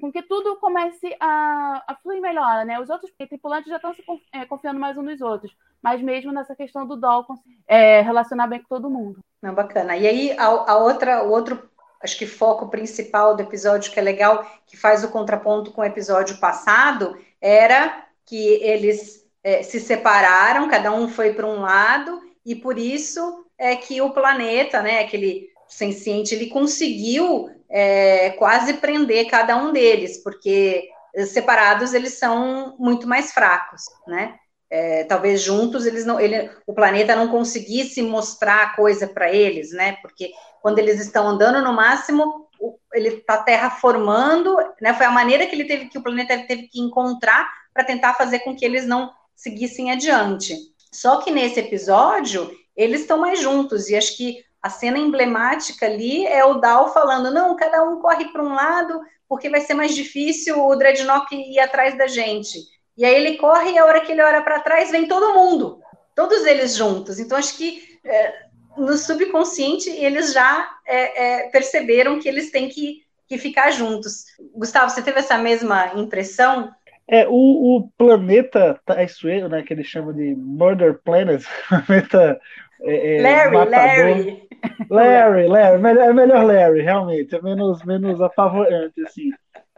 com 0.00 0.12
que 0.12 0.22
tudo 0.22 0.56
comece 0.56 1.16
a, 1.18 1.82
a 1.88 1.96
fluir 1.96 2.20
melhor, 2.20 2.64
né? 2.64 2.78
Os 2.78 2.88
outros 2.88 3.10
tripulantes 3.28 3.68
já 3.68 3.76
estão 3.76 3.92
se 3.92 4.02
é, 4.32 4.44
confiando 4.44 4.78
mais 4.78 4.96
uns 4.96 5.04
nos 5.04 5.20
outros, 5.20 5.56
mas 5.82 6.00
mesmo 6.00 6.32
nessa 6.32 6.54
questão 6.54 6.86
do 6.86 6.96
Dawkins 6.96 7.40
é, 7.66 8.00
relacionar 8.00 8.46
bem 8.46 8.60
com 8.60 8.68
todo 8.68 8.90
mundo. 8.90 9.18
Não, 9.42 9.54
bacana. 9.54 9.96
E 9.96 10.06
aí, 10.06 10.38
a, 10.38 10.46
a, 10.46 10.76
outra, 10.76 11.24
o 11.24 11.30
outro, 11.30 11.68
acho 12.00 12.16
que 12.16 12.26
foco 12.26 12.68
principal 12.68 13.34
do 13.34 13.42
episódio 13.42 13.92
que 13.92 13.98
é 13.98 14.02
legal, 14.02 14.46
que 14.66 14.76
faz 14.76 15.02
o 15.02 15.10
contraponto 15.10 15.72
com 15.72 15.80
o 15.80 15.84
episódio 15.84 16.38
passado, 16.38 17.18
era 17.40 18.06
que 18.24 18.54
eles 18.62 19.26
é, 19.42 19.62
se 19.62 19.80
separaram, 19.80 20.68
cada 20.68 20.92
um 20.92 21.08
foi 21.08 21.32
para 21.32 21.46
um 21.46 21.60
lado, 21.60 22.20
e 22.44 22.54
por 22.54 22.78
isso 22.78 23.44
é 23.58 23.74
que 23.74 24.00
o 24.00 24.10
planeta, 24.10 24.82
né, 24.82 25.00
aquele 25.00 25.48
senciente, 25.68 26.34
ele 26.34 26.46
conseguiu 26.46 27.50
é, 27.68 28.30
quase 28.30 28.74
prender 28.74 29.28
cada 29.28 29.56
um 29.56 29.72
deles, 29.72 30.22
porque 30.22 30.88
separados 31.26 31.94
eles 31.94 32.18
são 32.18 32.76
muito 32.78 33.06
mais 33.06 33.32
fracos, 33.32 33.82
né? 34.06 34.36
É, 34.68 35.04
talvez 35.04 35.40
juntos 35.40 35.86
eles 35.86 36.04
não, 36.04 36.18
ele, 36.18 36.50
o 36.66 36.74
planeta 36.74 37.14
não 37.14 37.28
conseguisse 37.28 38.02
mostrar 38.02 38.62
a 38.62 38.76
coisa 38.76 39.06
para 39.06 39.32
eles, 39.32 39.70
né? 39.72 39.96
Porque 40.02 40.30
quando 40.60 40.78
eles 40.78 41.00
estão 41.00 41.28
andando 41.28 41.62
no 41.62 41.72
máximo, 41.72 42.48
o, 42.60 42.76
ele 42.92 43.08
está 43.08 43.38
terraformando, 43.38 44.56
né? 44.80 44.92
Foi 44.94 45.06
a 45.06 45.10
maneira 45.10 45.46
que 45.46 45.54
ele 45.54 45.64
teve 45.64 45.88
que 45.88 45.98
o 45.98 46.02
planeta 46.02 46.36
teve 46.46 46.68
que 46.68 46.80
encontrar 46.80 47.48
para 47.72 47.84
tentar 47.84 48.14
fazer 48.14 48.40
com 48.40 48.56
que 48.56 48.64
eles 48.64 48.86
não 48.86 49.10
seguissem 49.34 49.92
adiante. 49.92 50.56
Só 50.92 51.18
que 51.20 51.30
nesse 51.30 51.60
episódio 51.60 52.50
eles 52.76 53.02
estão 53.02 53.18
mais 53.18 53.40
juntos 53.40 53.88
e 53.88 53.96
acho 53.96 54.16
que 54.16 54.44
a 54.66 54.70
cena 54.70 54.98
emblemática 54.98 55.86
ali 55.86 56.26
é 56.26 56.44
o 56.44 56.54
Dal 56.54 56.92
falando: 56.92 57.32
não, 57.32 57.54
cada 57.54 57.84
um 57.84 58.00
corre 58.00 58.26
para 58.32 58.42
um 58.42 58.52
lado, 58.54 59.00
porque 59.28 59.48
vai 59.48 59.60
ser 59.60 59.74
mais 59.74 59.94
difícil 59.94 60.60
o 60.60 60.74
Dreadnought 60.74 61.34
ir 61.34 61.60
atrás 61.60 61.96
da 61.96 62.08
gente. 62.08 62.58
E 62.96 63.04
aí 63.04 63.14
ele 63.14 63.36
corre 63.36 63.72
e 63.72 63.78
a 63.78 63.84
hora 63.84 64.00
que 64.00 64.10
ele 64.10 64.22
olha 64.22 64.42
para 64.42 64.60
trás 64.60 64.90
vem 64.90 65.06
todo 65.06 65.34
mundo, 65.34 65.80
todos 66.14 66.44
eles 66.44 66.74
juntos. 66.74 67.20
Então 67.20 67.38
acho 67.38 67.56
que 67.56 67.80
é, 68.04 68.34
no 68.76 68.96
subconsciente 68.96 69.88
eles 69.88 70.32
já 70.32 70.68
é, 70.84 71.24
é, 71.24 71.48
perceberam 71.50 72.18
que 72.18 72.28
eles 72.28 72.50
têm 72.50 72.68
que, 72.68 73.04
que 73.28 73.38
ficar 73.38 73.70
juntos. 73.70 74.24
Gustavo, 74.54 74.90
você 74.90 75.02
teve 75.02 75.20
essa 75.20 75.38
mesma 75.38 75.92
impressão? 75.94 76.74
É, 77.08 77.24
o, 77.28 77.76
o 77.76 77.88
planeta 77.96 78.80
traiçoeiro, 78.84 79.48
né, 79.48 79.62
que 79.62 79.72
eles 79.72 79.86
chamam 79.86 80.12
de 80.12 80.34
Murder 80.34 80.98
Planet, 81.04 81.44
planeta 81.68 82.40
é, 82.82 83.16
é, 83.16 83.22
Larry, 83.22 83.70
Larry. 83.70 84.48
Larry, 84.90 85.46
Larry, 85.48 85.98
é 86.00 86.12
melhor 86.12 86.44
Larry, 86.44 86.82
realmente, 86.82 87.34
é 87.34 87.42
menos, 87.42 87.82
menos 87.84 88.20
apavorante, 88.20 89.00
assim. 89.02 89.30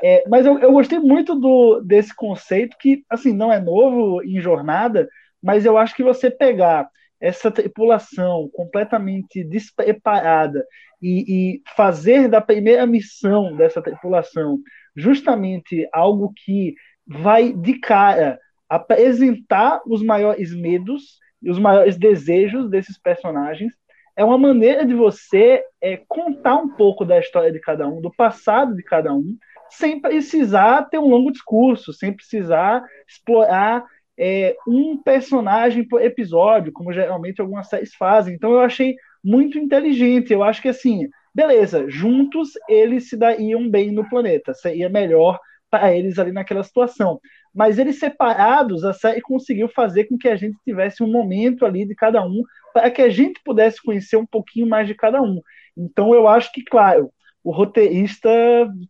É, 0.03 0.25
mas 0.29 0.47
eu, 0.47 0.59
eu 0.59 0.73
gostei 0.73 0.99
muito 0.99 1.35
do, 1.35 1.81
desse 1.81 2.15
conceito 2.15 2.77
que, 2.79 3.05
assim, 3.11 3.33
não 3.33 3.53
é 3.53 3.61
novo 3.61 4.23
em 4.23 4.41
jornada, 4.41 5.09
mas 5.43 5.65
eu 5.65 5.77
acho 5.77 5.95
que 5.95 6.03
você 6.03 6.31
pegar 6.31 6.89
essa 7.21 7.51
tripulação 7.51 8.49
completamente 8.53 9.43
despreparada 9.43 10.65
e, 11.03 11.57
e 11.57 11.63
fazer 11.75 12.29
da 12.29 12.41
primeira 12.41 12.87
missão 12.87 13.57
dessa 13.57 13.83
tripulação 13.83 14.59
justamente 14.95 15.89
algo 15.93 16.33
que 16.45 16.75
vai 17.07 17.53
de 17.53 17.79
cara 17.79 18.39
apresentar 18.69 19.81
os 19.87 20.03
maiores 20.03 20.55
medos 20.55 21.19
e 21.43 21.51
os 21.51 21.59
maiores 21.59 21.97
desejos 21.97 22.69
desses 22.71 22.99
personagens. 22.99 23.73
É 24.17 24.25
uma 24.25 24.39
maneira 24.39 24.85
de 24.85 24.95
você 24.95 25.63
é, 25.81 26.01
contar 26.09 26.57
um 26.57 26.69
pouco 26.69 27.05
da 27.05 27.19
história 27.19 27.53
de 27.53 27.61
cada 27.61 27.89
um, 27.89 28.01
do 28.01 28.11
passado 28.13 28.75
de 28.75 28.83
cada 28.83 29.15
um, 29.15 29.37
sem 29.71 30.01
precisar 30.01 30.89
ter 30.89 30.99
um 30.99 31.09
longo 31.09 31.31
discurso, 31.31 31.93
sem 31.93 32.13
precisar 32.13 32.83
explorar 33.07 33.85
é, 34.19 34.57
um 34.67 35.01
personagem 35.01 35.87
por 35.87 36.03
episódio, 36.03 36.73
como 36.73 36.93
geralmente 36.93 37.41
algumas 37.41 37.69
séries 37.69 37.95
fazem. 37.95 38.35
Então 38.35 38.53
eu 38.53 38.61
achei 38.61 38.97
muito 39.23 39.59
inteligente. 39.59 40.33
Eu 40.33 40.43
acho 40.43 40.61
que 40.61 40.69
assim, 40.69 41.09
beleza, 41.33 41.89
juntos 41.89 42.51
eles 42.69 43.09
se 43.09 43.17
dariam 43.17 43.71
bem 43.71 43.93
no 43.93 44.09
planeta, 44.09 44.53
seria 44.55 44.89
melhor 44.89 45.39
para 45.71 45.95
eles 45.95 46.19
ali 46.19 46.33
naquela 46.33 46.63
situação 46.63 47.21
mas 47.59 47.77
eles 47.77 47.99
separados, 47.99 48.85
a 48.85 48.93
série 48.93 49.21
conseguiu 49.21 49.69
fazer 49.69 50.05
com 50.05 50.17
que 50.17 50.29
a 50.29 50.37
gente 50.37 50.57
tivesse 50.65 51.03
um 51.03 51.11
momento 51.11 51.67
ali 51.67 51.85
de 51.85 51.93
cada 51.93 52.25
um, 52.25 52.43
para 52.73 52.89
que 52.89 53.03
a 53.03 53.09
gente 53.09 53.41
pudesse 53.45 53.83
conhecer 53.83 54.17
um 54.17 54.25
pouquinho 54.25 54.65
mais 54.65 54.87
de 54.87 54.95
cada 54.95 55.21
um. 55.21 55.41
Então 55.77 56.15
eu 56.15 56.29
acho 56.29 56.53
que, 56.53 56.63
claro, 56.63 57.11
o 57.43 57.51
roteirista 57.51 58.31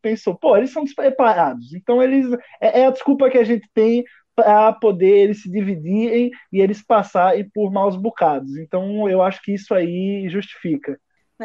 pensou, 0.02 0.36
pô, 0.36 0.54
eles 0.54 0.70
são 0.70 0.84
despreparados, 0.84 1.72
então 1.72 2.02
eles 2.02 2.30
é, 2.60 2.80
é 2.80 2.86
a 2.86 2.90
desculpa 2.90 3.30
que 3.30 3.38
a 3.38 3.44
gente 3.44 3.66
tem 3.72 4.04
para 4.36 4.70
poder 4.74 5.16
eles 5.16 5.42
se 5.42 5.50
dividirem 5.50 6.30
e 6.52 6.60
eles 6.60 6.84
passarem 6.84 7.48
por 7.48 7.72
maus 7.72 7.96
bocados. 7.96 8.54
Então 8.56 9.08
eu 9.08 9.22
acho 9.22 9.40
que 9.42 9.52
isso 9.52 9.72
aí 9.72 10.28
justifica. 10.28 11.00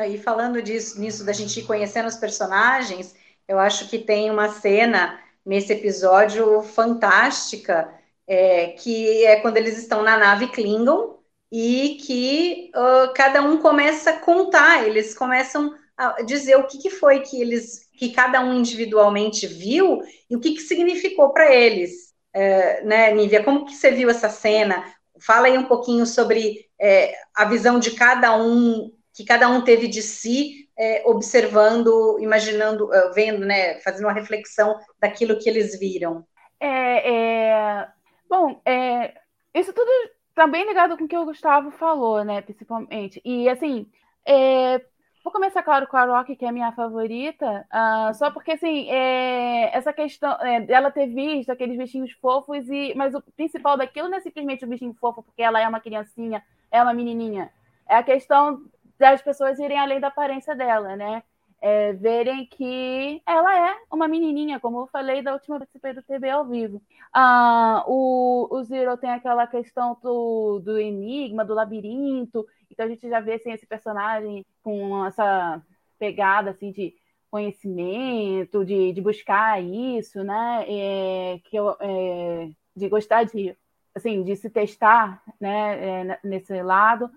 E 0.10 0.18
falando 0.18 0.62
disso, 0.62 1.00
nisso 1.00 1.26
da 1.26 1.32
gente 1.32 1.62
conhecendo 1.64 2.08
os 2.08 2.18
personagens, 2.18 3.16
eu 3.54 3.60
acho 3.60 3.88
que 3.88 4.00
tem 4.00 4.32
uma 4.32 4.50
cena 4.50 5.20
nesse 5.46 5.74
episódio 5.74 6.62
fantástica, 6.64 7.94
é, 8.28 8.68
que 8.70 9.26
é 9.26 9.40
quando 9.42 9.58
eles 9.58 9.78
estão 9.78 10.02
na 10.02 10.18
nave 10.18 10.48
Klingon 10.48 11.20
e 11.52 12.00
que 12.02 12.72
uh, 12.76 13.14
cada 13.14 13.42
um 13.44 13.60
começa 13.60 14.10
a 14.10 14.20
contar, 14.20 14.88
eles 14.88 15.14
começam 15.14 15.76
a 15.96 16.24
dizer 16.24 16.56
o 16.56 16.66
que, 16.66 16.80
que 16.80 16.90
foi 16.90 17.20
que 17.20 17.40
eles, 17.40 17.88
que 17.98 18.12
cada 18.12 18.42
um 18.42 18.56
individualmente 18.56 19.46
viu 19.46 20.02
e 20.30 20.36
o 20.36 20.40
que, 20.40 20.54
que 20.54 20.62
significou 20.62 21.32
para 21.32 21.54
eles. 21.54 22.12
É, 22.34 22.84
né, 22.84 23.14
Nívia, 23.14 23.44
como 23.44 23.66
que 23.66 23.76
você 23.76 23.92
viu 23.92 24.10
essa 24.10 24.30
cena? 24.30 24.84
Fala 25.20 25.46
aí 25.46 25.56
um 25.56 25.66
pouquinho 25.66 26.08
sobre 26.08 26.66
é, 26.82 27.14
a 27.36 27.46
visão 27.46 27.78
de 27.78 27.92
cada 27.92 28.36
um, 28.36 28.92
que 29.14 29.24
cada 29.24 29.48
um 29.48 29.62
teve 29.62 29.88
de 29.88 30.02
si 30.02 30.63
é, 30.78 31.04
observando, 31.06 32.18
imaginando, 32.20 32.94
é, 32.94 33.12
vendo, 33.12 33.46
né, 33.46 33.80
fazendo 33.82 34.06
uma 34.06 34.14
reflexão 34.14 34.80
daquilo 35.00 35.38
que 35.38 35.50
eles 35.50 35.80
viram. 35.80 36.26
É, 36.60 37.12
é... 37.12 37.88
Bom, 38.30 38.60
é... 38.66 39.14
isso 39.54 39.74
tudo 39.74 39.90
está 40.30 40.48
bem 40.48 40.66
ligado 40.66 40.98
com 40.98 41.04
o 41.04 41.08
que 41.08 41.18
o 41.18 41.26
Gustavo 41.26 41.72
falou, 41.72 42.24
né, 42.24 42.42
principalmente. 42.42 43.22
E, 43.24 43.48
assim, 43.50 43.88
é... 44.26 44.80
vou 45.24 45.32
começar, 45.32 45.62
claro, 45.62 45.86
com 45.88 45.98
a 45.98 46.06
Rock, 46.06 46.36
que 46.36 46.46
é 46.46 46.50
a 46.50 46.54
minha 46.54 46.72
favorita, 46.72 47.68
uh, 47.72 48.14
só 48.16 48.32
porque, 48.32 48.54
assim, 48.54 48.90
é... 48.90 49.76
essa 49.78 49.94
questão 49.94 50.36
dela 50.66 50.90
ter 50.90 51.08
visto 51.08 51.52
aqueles 51.52 51.78
bichinhos 51.78 52.12
fofos, 52.14 52.68
e... 52.68 52.94
mas 52.96 53.14
o 53.14 53.22
principal 53.36 53.78
daquilo 53.78 54.10
não 54.10 54.18
é 54.18 54.22
simplesmente 54.22 54.66
o 54.66 54.68
bichinho 54.68 54.96
fofo, 55.00 55.22
porque 55.22 55.44
ela 55.44 55.62
é 55.62 55.68
uma 55.68 55.80
criancinha, 55.80 56.44
é 56.72 56.82
uma 56.82 56.94
menininha. 56.94 57.52
É 57.88 57.98
a 57.98 58.04
questão 58.04 58.64
das 58.98 59.22
pessoas 59.22 59.60
irem 59.60 59.80
além 59.80 60.00
da 60.00 60.08
aparência 60.08 60.56
dela, 60.56 60.96
né? 60.96 61.24
É, 61.62 61.94
verem 61.94 62.46
que 62.46 63.22
ela 63.26 63.70
é 63.70 63.78
uma 63.90 64.06
menininha, 64.06 64.60
como 64.60 64.82
eu 64.82 64.88
falei 64.88 65.22
da 65.22 65.32
última 65.34 65.58
vez 65.58 65.70
que 65.72 65.80
participei 65.80 65.94
do 65.94 66.06
TV 66.06 66.30
ao 66.30 66.46
vivo. 66.46 66.82
Ah, 67.14 67.86
o, 67.88 68.50
o 68.52 68.64
Zero 68.64 68.98
tem 68.98 69.10
aquela 69.10 69.48
questão 69.48 69.98
do, 70.04 70.60
do 70.60 70.78
enigma, 70.78 71.46
do 71.46 71.54
labirinto, 71.54 72.46
então 72.70 72.86
a 72.86 72.90
gente 72.90 73.08
já 73.08 73.22
vê 73.22 73.36
assim, 73.36 73.52
esse 73.52 73.66
personagem 73.66 74.46
com 74.62 75.06
essa 75.06 75.62
pegada 75.98 76.50
assim, 76.50 76.72
de 76.72 76.94
conhecimento, 77.32 78.64
de, 78.64 78.94
de 78.94 79.02
buscar 79.02 79.60
isso, 79.64 80.24
né? 80.24 80.66
É, 80.68 81.40
que 81.46 81.56
eu, 81.56 81.76
é, 81.80 82.50
de 82.76 82.90
gostar 82.90 83.24
de, 83.24 83.56
assim, 83.96 84.24
de 84.24 84.36
se 84.36 84.50
testar 84.50 85.24
né, 85.40 86.12
é, 86.12 86.20
nesse 86.24 86.62
lado. 86.62 87.10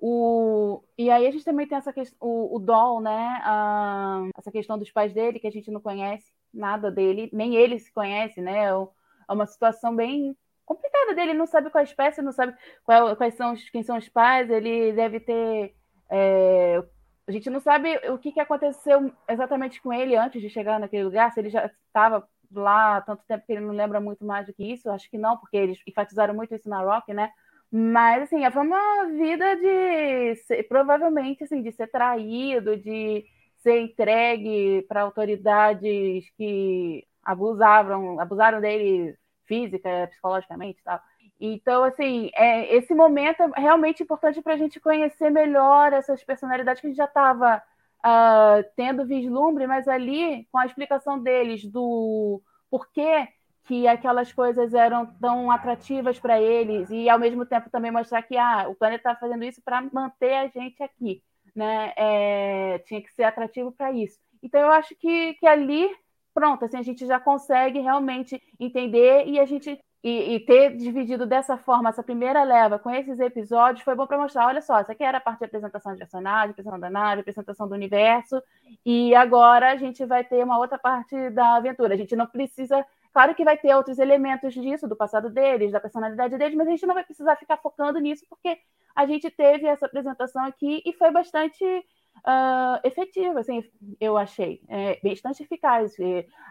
O, 0.00 0.82
e 0.96 1.10
aí 1.10 1.26
a 1.26 1.30
gente 1.30 1.44
também 1.44 1.66
tem 1.66 1.76
essa 1.76 1.92
questão, 1.92 2.16
o, 2.20 2.56
o 2.56 2.58
Doll, 2.58 3.00
né? 3.00 3.40
A, 3.42 4.22
essa 4.36 4.52
questão 4.52 4.78
dos 4.78 4.90
pais 4.90 5.12
dele, 5.12 5.40
que 5.40 5.46
a 5.46 5.50
gente 5.50 5.70
não 5.70 5.80
conhece 5.80 6.32
nada 6.54 6.90
dele, 6.90 7.28
nem 7.32 7.56
ele 7.56 7.78
se 7.78 7.92
conhece, 7.92 8.40
né? 8.40 8.66
É, 8.66 8.68
é 8.68 9.32
uma 9.32 9.46
situação 9.46 9.94
bem 9.94 10.36
complicada 10.64 11.14
dele, 11.14 11.34
não 11.34 11.46
sabe 11.46 11.70
qual 11.70 11.82
espécie, 11.82 12.22
não 12.22 12.32
sabe 12.32 12.54
qual, 12.84 13.16
quais 13.16 13.34
são 13.34 13.54
quem 13.72 13.82
são 13.82 13.96
os 13.96 14.08
pais, 14.08 14.50
ele 14.50 14.92
deve 14.92 15.18
ter. 15.18 15.74
É, 16.10 16.82
a 17.26 17.32
gente 17.32 17.50
não 17.50 17.60
sabe 17.60 17.96
o 18.08 18.18
que, 18.18 18.32
que 18.32 18.40
aconteceu 18.40 19.12
exatamente 19.28 19.82
com 19.82 19.92
ele 19.92 20.16
antes 20.16 20.40
de 20.40 20.48
chegar 20.48 20.78
naquele 20.78 21.04
lugar, 21.04 21.32
se 21.32 21.40
ele 21.40 21.50
já 21.50 21.66
estava 21.66 22.26
lá 22.50 22.96
há 22.96 23.00
tanto 23.02 23.24
tempo 23.26 23.44
que 23.44 23.52
ele 23.52 23.60
não 23.60 23.74
lembra 23.74 24.00
muito 24.00 24.24
mais 24.24 24.46
do 24.46 24.54
que 24.54 24.64
isso, 24.64 24.90
acho 24.90 25.10
que 25.10 25.18
não, 25.18 25.36
porque 25.36 25.56
eles 25.56 25.78
enfatizaram 25.86 26.34
muito 26.34 26.54
isso 26.54 26.68
na 26.68 26.80
Rock, 26.80 27.12
né? 27.12 27.30
Mas, 27.70 28.22
assim, 28.22 28.50
foi 28.50 28.62
uma 28.62 29.06
vida 29.06 29.56
de 29.56 30.36
ser, 30.46 30.62
provavelmente 30.68 31.44
assim, 31.44 31.62
de 31.62 31.70
ser 31.72 31.88
traído, 31.88 32.76
de 32.76 33.26
ser 33.58 33.80
entregue 33.80 34.82
para 34.88 35.02
autoridades 35.02 36.30
que 36.36 37.06
abusavam, 37.22 38.18
abusaram 38.20 38.60
dele 38.60 39.14
física, 39.46 40.08
psicologicamente 40.10 40.80
e 40.80 40.82
tal. 40.82 41.00
Então, 41.40 41.84
assim, 41.84 42.30
é, 42.34 42.74
esse 42.74 42.94
momento 42.94 43.42
é 43.42 43.60
realmente 43.60 44.02
importante 44.02 44.42
para 44.42 44.54
a 44.54 44.56
gente 44.56 44.80
conhecer 44.80 45.30
melhor 45.30 45.92
essas 45.92 46.24
personalidades 46.24 46.80
que 46.80 46.86
a 46.86 46.90
gente 46.90 46.96
já 46.96 47.04
estava 47.04 47.56
uh, 47.56 47.60
ah, 48.02 48.64
tendo 48.76 49.06
vislumbre, 49.06 49.66
mas 49.66 49.86
ali, 49.86 50.46
com 50.50 50.58
a 50.58 50.66
explicação 50.66 51.22
deles 51.22 51.64
do 51.64 52.42
porquê 52.70 53.28
que 53.68 53.86
aquelas 53.86 54.32
coisas 54.32 54.72
eram 54.72 55.04
tão 55.20 55.50
atrativas 55.50 56.18
para 56.18 56.40
eles, 56.40 56.88
e 56.90 57.08
ao 57.08 57.18
mesmo 57.18 57.44
tempo 57.44 57.68
também 57.68 57.90
mostrar 57.90 58.22
que 58.22 58.34
ah, 58.36 58.66
o 58.66 58.74
planeta 58.74 59.10
está 59.10 59.20
fazendo 59.20 59.44
isso 59.44 59.60
para 59.62 59.82
manter 59.92 60.34
a 60.34 60.48
gente 60.48 60.82
aqui. 60.82 61.22
Né? 61.54 61.92
É, 61.94 62.78
tinha 62.86 63.02
que 63.02 63.12
ser 63.12 63.24
atrativo 63.24 63.70
para 63.70 63.92
isso. 63.92 64.18
Então, 64.42 64.58
eu 64.58 64.70
acho 64.70 64.94
que, 64.96 65.34
que 65.34 65.46
ali 65.46 65.94
pronto, 66.32 66.64
assim, 66.64 66.78
a 66.78 66.82
gente 66.82 67.04
já 67.04 67.20
consegue 67.20 67.80
realmente 67.80 68.40
entender 68.58 69.26
e 69.26 69.40
a 69.40 69.44
gente 69.44 69.78
e, 70.02 70.36
e, 70.36 70.40
ter 70.40 70.76
dividido 70.76 71.26
dessa 71.26 71.56
forma 71.56 71.88
essa 71.88 72.04
primeira 72.04 72.44
leva 72.44 72.78
com 72.78 72.88
esses 72.88 73.18
episódios 73.18 73.82
foi 73.82 73.96
bom 73.96 74.06
para 74.06 74.16
mostrar, 74.16 74.46
olha 74.46 74.62
só, 74.62 74.80
isso 74.80 74.92
aqui 74.92 75.02
era 75.02 75.18
a 75.18 75.20
parte 75.20 75.40
de 75.40 75.46
apresentação 75.46 75.92
de 75.92 75.98
personagem, 75.98 76.50
apresentação 76.50 76.78
da 76.78 76.88
nave, 76.88 77.22
apresentação 77.22 77.68
do 77.68 77.74
universo, 77.74 78.40
e 78.86 79.12
agora 79.16 79.72
a 79.72 79.76
gente 79.76 80.04
vai 80.04 80.22
ter 80.22 80.44
uma 80.44 80.58
outra 80.58 80.78
parte 80.78 81.30
da 81.30 81.56
aventura. 81.56 81.94
A 81.94 81.96
gente 81.96 82.14
não 82.14 82.28
precisa, 82.28 82.86
claro 83.18 83.34
que 83.34 83.44
vai 83.44 83.58
ter 83.58 83.74
outros 83.74 83.98
elementos 83.98 84.54
disso, 84.54 84.86
do 84.86 84.94
passado 84.94 85.28
deles, 85.28 85.72
da 85.72 85.80
personalidade 85.80 86.38
deles, 86.38 86.56
mas 86.56 86.68
a 86.68 86.70
gente 86.70 86.86
não 86.86 86.94
vai 86.94 87.02
precisar 87.02 87.34
ficar 87.34 87.56
focando 87.56 87.98
nisso, 87.98 88.24
porque 88.30 88.56
a 88.94 89.04
gente 89.06 89.28
teve 89.28 89.66
essa 89.66 89.86
apresentação 89.86 90.44
aqui 90.44 90.80
e 90.86 90.92
foi 90.92 91.10
bastante 91.10 91.64
uh, 91.64 92.78
efetiva, 92.84 93.40
assim, 93.40 93.64
eu 94.00 94.16
achei, 94.16 94.60
é, 94.68 95.00
bastante 95.02 95.42
eficaz. 95.42 95.96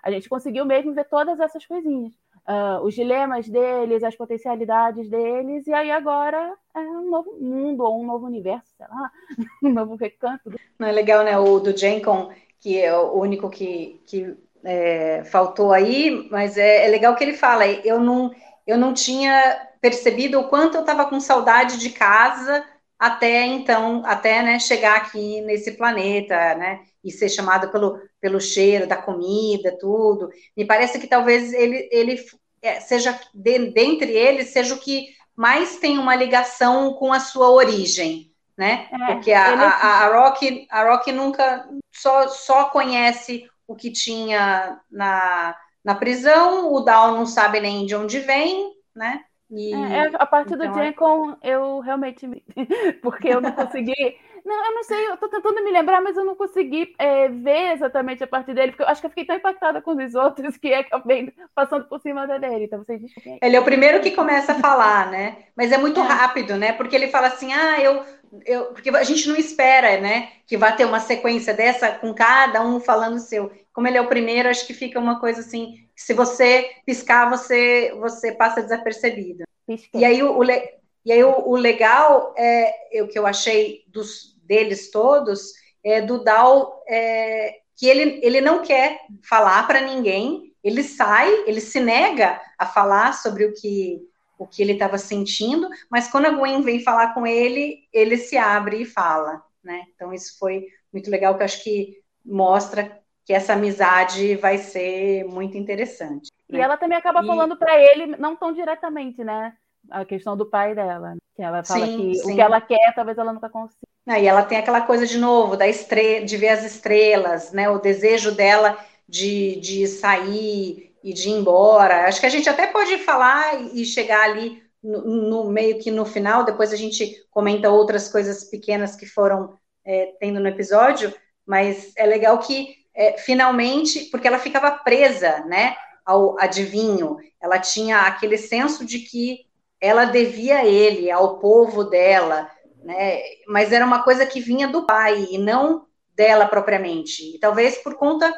A 0.03 0.11
gente 0.11 0.27
conseguiu 0.27 0.65
mesmo 0.65 0.93
ver 0.93 1.05
todas 1.05 1.39
essas 1.39 1.65
coisinhas 1.65 2.13
uh, 2.47 2.83
os 2.83 2.93
dilemas 2.93 3.47
deles, 3.47 4.03
as 4.03 4.17
potencialidades 4.17 5.09
deles, 5.09 5.67
e 5.67 5.73
aí 5.73 5.89
agora 5.89 6.53
é 6.75 6.79
um 6.79 7.09
novo 7.09 7.37
mundo 7.39 7.85
ou 7.85 8.01
um 8.01 8.05
novo 8.05 8.25
universo, 8.25 8.73
sei 8.75 8.87
lá, 8.89 9.09
um 9.63 9.71
novo 9.71 9.95
recanto. 9.95 10.51
Não 10.77 10.89
é 10.89 10.91
legal, 10.91 11.23
né? 11.23 11.37
O 11.37 11.61
do 11.61 11.77
Jenkon, 11.77 12.29
que 12.59 12.77
é 12.77 12.93
o 12.93 13.13
único 13.13 13.49
que, 13.49 14.01
que 14.05 14.35
é, 14.67 15.23
faltou 15.23 15.71
aí, 15.71 16.27
mas 16.29 16.57
é, 16.57 16.85
é, 16.85 16.87
legal 16.89 17.15
que 17.15 17.23
ele 17.23 17.31
fala, 17.31 17.65
eu 17.65 18.01
não, 18.01 18.35
eu 18.67 18.77
não 18.77 18.93
tinha 18.93 19.65
percebido 19.79 20.37
o 20.37 20.49
quanto 20.49 20.75
eu 20.75 20.81
estava 20.81 21.05
com 21.05 21.21
saudade 21.21 21.77
de 21.77 21.89
casa 21.89 22.65
até 22.99 23.45
então, 23.45 24.03
até 24.05 24.43
né, 24.43 24.59
chegar 24.59 24.97
aqui 24.97 25.39
nesse 25.41 25.71
planeta, 25.71 26.55
né? 26.55 26.81
E 27.01 27.11
ser 27.11 27.29
chamado 27.29 27.71
pelo, 27.71 27.97
pelo 28.19 28.41
cheiro 28.41 28.85
da 28.85 28.97
comida, 28.97 29.77
tudo. 29.79 30.29
Me 30.57 30.65
parece 30.65 30.99
que 30.99 31.07
talvez 31.07 31.53
ele, 31.53 31.87
ele 31.89 32.21
é, 32.61 32.81
seja, 32.81 33.17
de, 33.33 33.71
dentre 33.71 34.11
eles, 34.11 34.49
seja 34.49 34.73
o 34.73 34.79
que 34.79 35.15
mais 35.33 35.77
tem 35.77 35.97
uma 35.97 36.15
ligação 36.15 36.93
com 36.95 37.13
a 37.13 37.21
sua 37.21 37.51
origem, 37.51 38.33
né? 38.57 38.89
É, 38.91 39.13
Porque 39.13 39.31
a, 39.31 39.53
ele... 39.53 39.61
a, 39.61 39.69
a, 39.69 40.19
Rock, 40.19 40.67
a 40.69 40.83
Rock 40.89 41.11
nunca 41.13 41.69
só, 41.93 42.27
só 42.27 42.65
conhece 42.65 43.47
o 43.67 43.75
que 43.75 43.91
tinha 43.91 44.79
na, 44.89 45.55
na 45.83 45.95
prisão, 45.95 46.73
o 46.73 46.79
Down 46.81 47.15
não 47.15 47.25
sabe 47.25 47.59
nem 47.59 47.85
de 47.85 47.95
onde 47.95 48.19
vem, 48.19 48.73
né? 48.95 49.23
E, 49.49 49.73
é, 49.73 49.77
é 49.77 50.11
a 50.13 50.25
parte 50.25 50.53
então, 50.53 50.69
do 50.69 50.73
Jenkon, 50.73 51.37
eu 51.41 51.79
realmente. 51.79 52.27
Porque 53.01 53.29
eu 53.29 53.39
não 53.39 53.51
consegui. 53.53 54.17
não, 54.45 54.65
eu 54.65 54.75
não 54.75 54.83
sei, 54.83 55.07
eu 55.07 55.17
tô 55.17 55.29
tentando 55.29 55.63
me 55.63 55.71
lembrar, 55.71 56.01
mas 56.01 56.17
eu 56.17 56.25
não 56.25 56.35
consegui 56.35 56.93
é, 56.99 57.29
ver 57.29 57.73
exatamente 57.73 58.23
a 58.23 58.27
parte 58.27 58.53
dele, 58.53 58.71
porque 58.71 58.83
eu 58.83 58.87
acho 58.87 58.99
que 58.99 59.07
eu 59.07 59.11
fiquei 59.11 59.25
tão 59.25 59.37
impactada 59.37 59.81
com 59.81 59.91
os 59.91 60.15
outros 60.15 60.57
que 60.57 60.73
é 60.73 60.85
venho 61.05 61.31
passando 61.55 61.85
por 61.85 61.99
cima 62.01 62.27
dele. 62.27 62.65
Então 62.65 62.83
vocês 62.83 63.01
desculpem. 63.01 63.39
Ele 63.41 63.55
é 63.55 63.59
o 63.59 63.65
primeiro 63.65 64.01
que 64.01 64.11
começa 64.11 64.51
a 64.51 64.59
falar, 64.59 65.09
né? 65.09 65.45
Mas 65.55 65.71
é 65.71 65.77
muito 65.77 66.01
é. 66.01 66.03
rápido, 66.03 66.57
né? 66.57 66.73
Porque 66.73 66.95
ele 66.95 67.07
fala 67.07 67.27
assim: 67.27 67.53
ah, 67.53 67.79
eu, 67.79 68.03
eu. 68.45 68.65
Porque 68.65 68.89
a 68.89 69.03
gente 69.03 69.27
não 69.27 69.35
espera, 69.35 69.99
né? 69.99 70.29
Que 70.45 70.57
vai 70.57 70.75
ter 70.75 70.85
uma 70.85 70.99
sequência 70.99 71.53
dessa 71.53 71.91
com 71.91 72.13
cada 72.13 72.63
um 72.65 72.79
falando 72.79 73.15
o 73.15 73.19
seu. 73.19 73.51
Como 73.73 73.87
ele 73.87 73.97
é 73.97 74.01
o 74.01 74.07
primeiro, 74.07 74.49
acho 74.49 74.65
que 74.65 74.73
fica 74.73 74.99
uma 74.99 75.19
coisa 75.19 75.41
assim 75.41 75.87
se 75.97 76.13
você 76.13 76.69
piscar, 76.85 77.27
você, 77.27 77.91
você 77.99 78.31
passa 78.31 78.61
desapercebido. 78.61 79.43
Pisquei. 79.65 80.01
E 80.01 80.05
aí, 80.05 80.21
o, 80.21 80.37
o, 80.37 80.43
e 80.43 81.11
aí 81.11 81.23
o, 81.23 81.49
o, 81.49 81.55
legal 81.55 82.33
é 82.37 83.01
o 83.01 83.07
que 83.07 83.17
eu 83.17 83.25
achei 83.25 83.83
dos, 83.87 84.37
deles 84.43 84.91
todos 84.91 85.53
é 85.83 86.01
do 86.01 86.23
Dal 86.23 86.83
é, 86.87 87.55
que 87.75 87.87
ele, 87.87 88.19
ele 88.23 88.41
não 88.41 88.61
quer 88.61 88.99
falar 89.27 89.65
para 89.65 89.81
ninguém, 89.81 90.53
ele 90.63 90.83
sai, 90.83 91.31
ele 91.47 91.61
se 91.61 91.79
nega 91.79 92.39
a 92.57 92.65
falar 92.65 93.13
sobre 93.13 93.45
o 93.45 93.53
que 93.53 93.99
o 94.37 94.45
que 94.45 94.61
ele 94.61 94.73
estava 94.73 94.97
sentindo, 94.97 95.67
mas 95.89 96.09
quando 96.09 96.25
a 96.25 96.31
Gwen 96.31 96.61
vem 96.61 96.79
falar 96.79 97.13
com 97.13 97.25
ele, 97.25 97.87
ele 97.91 98.17
se 98.17 98.37
abre 98.37 98.81
e 98.81 98.85
fala, 98.85 99.41
né? 99.63 99.83
Então 99.95 100.13
isso 100.13 100.37
foi 100.37 100.67
muito 100.93 101.09
legal, 101.09 101.35
que 101.35 101.41
eu 101.41 101.45
acho 101.45 101.63
que 101.63 101.97
mostra 102.23 103.01
que 103.25 103.33
essa 103.33 103.53
amizade 103.53 104.35
vai 104.35 104.57
ser 104.57 105.25
muito 105.25 105.57
interessante. 105.57 106.31
Né? 106.49 106.59
E 106.59 106.61
ela 106.61 106.77
também 106.77 106.97
acaba 106.97 107.21
e... 107.21 107.27
falando 107.27 107.57
para 107.57 107.77
ele, 107.77 108.15
não 108.17 108.35
tão 108.35 108.53
diretamente, 108.53 109.23
né? 109.23 109.53
A 109.89 110.05
questão 110.05 110.37
do 110.37 110.45
pai 110.45 110.73
dela. 110.73 111.15
Que 111.35 111.41
ela 111.41 111.63
fala 111.63 111.85
sim, 111.85 111.97
que 111.97 112.15
sim. 112.15 112.31
o 112.31 112.35
que 112.35 112.41
ela 112.41 112.61
quer, 112.61 112.93
talvez 112.95 113.17
ela 113.17 113.33
nunca 113.33 113.49
consiga. 113.49 113.81
Ah, 114.07 114.19
e 114.19 114.25
ela 114.25 114.43
tem 114.43 114.57
aquela 114.57 114.81
coisa 114.81 115.05
de 115.05 115.17
novo, 115.17 115.57
da 115.57 115.67
estrela, 115.67 116.25
de 116.25 116.37
ver 116.37 116.49
as 116.49 116.63
estrelas, 116.63 117.51
né? 117.51 117.69
O 117.69 117.79
desejo 117.79 118.33
dela 118.33 118.77
de, 119.07 119.59
de 119.59 119.85
sair 119.87 120.86
e 121.07 121.13
de 121.13 121.29
ir 121.29 121.31
embora. 121.31 122.05
Acho 122.05 122.19
que 122.19 122.25
a 122.25 122.29
gente 122.29 122.49
até 122.49 122.67
pode 122.67 122.97
falar 122.97 123.63
e 123.73 123.85
chegar 123.85 124.23
ali 124.23 124.61
no, 124.83 125.05
no 125.05 125.49
meio 125.49 125.79
que 125.79 125.89
no 125.89 126.05
final, 126.05 126.43
depois 126.43 126.73
a 126.73 126.75
gente 126.75 127.25
comenta 127.31 127.69
outras 127.69 128.09
coisas 128.09 128.43
pequenas 128.43 128.93
que 128.93 129.05
foram 129.05 129.57
é, 129.85 130.13
tendo 130.19 130.41
no 130.41 130.49
episódio, 130.49 131.13
mas 131.45 131.93
é 131.95 132.05
legal 132.05 132.37
que 132.39 132.75
é, 132.93 133.17
finalmente, 133.17 134.05
porque 134.11 134.27
ela 134.27 134.37
ficava 134.37 134.69
presa, 134.69 135.45
né, 135.45 135.77
ao 136.05 136.37
adivinho, 136.41 137.15
ela 137.41 137.57
tinha 137.57 138.01
aquele 138.01 138.37
senso 138.37 138.85
de 138.85 138.99
que 138.99 139.45
ela 139.79 140.03
devia 140.03 140.57
a 140.57 140.65
ele, 140.65 141.09
ao 141.09 141.39
povo 141.39 141.85
dela, 141.85 142.51
né, 142.83 143.21
mas 143.47 143.71
era 143.71 143.85
uma 143.85 144.03
coisa 144.03 144.25
que 144.25 144.41
vinha 144.41 144.67
do 144.67 144.85
pai 144.85 145.25
e 145.31 145.37
não 145.37 145.85
dela 146.13 146.47
propriamente, 146.47 147.35
e 147.35 147.39
talvez 147.39 147.77
por 147.77 147.95
conta 147.95 148.33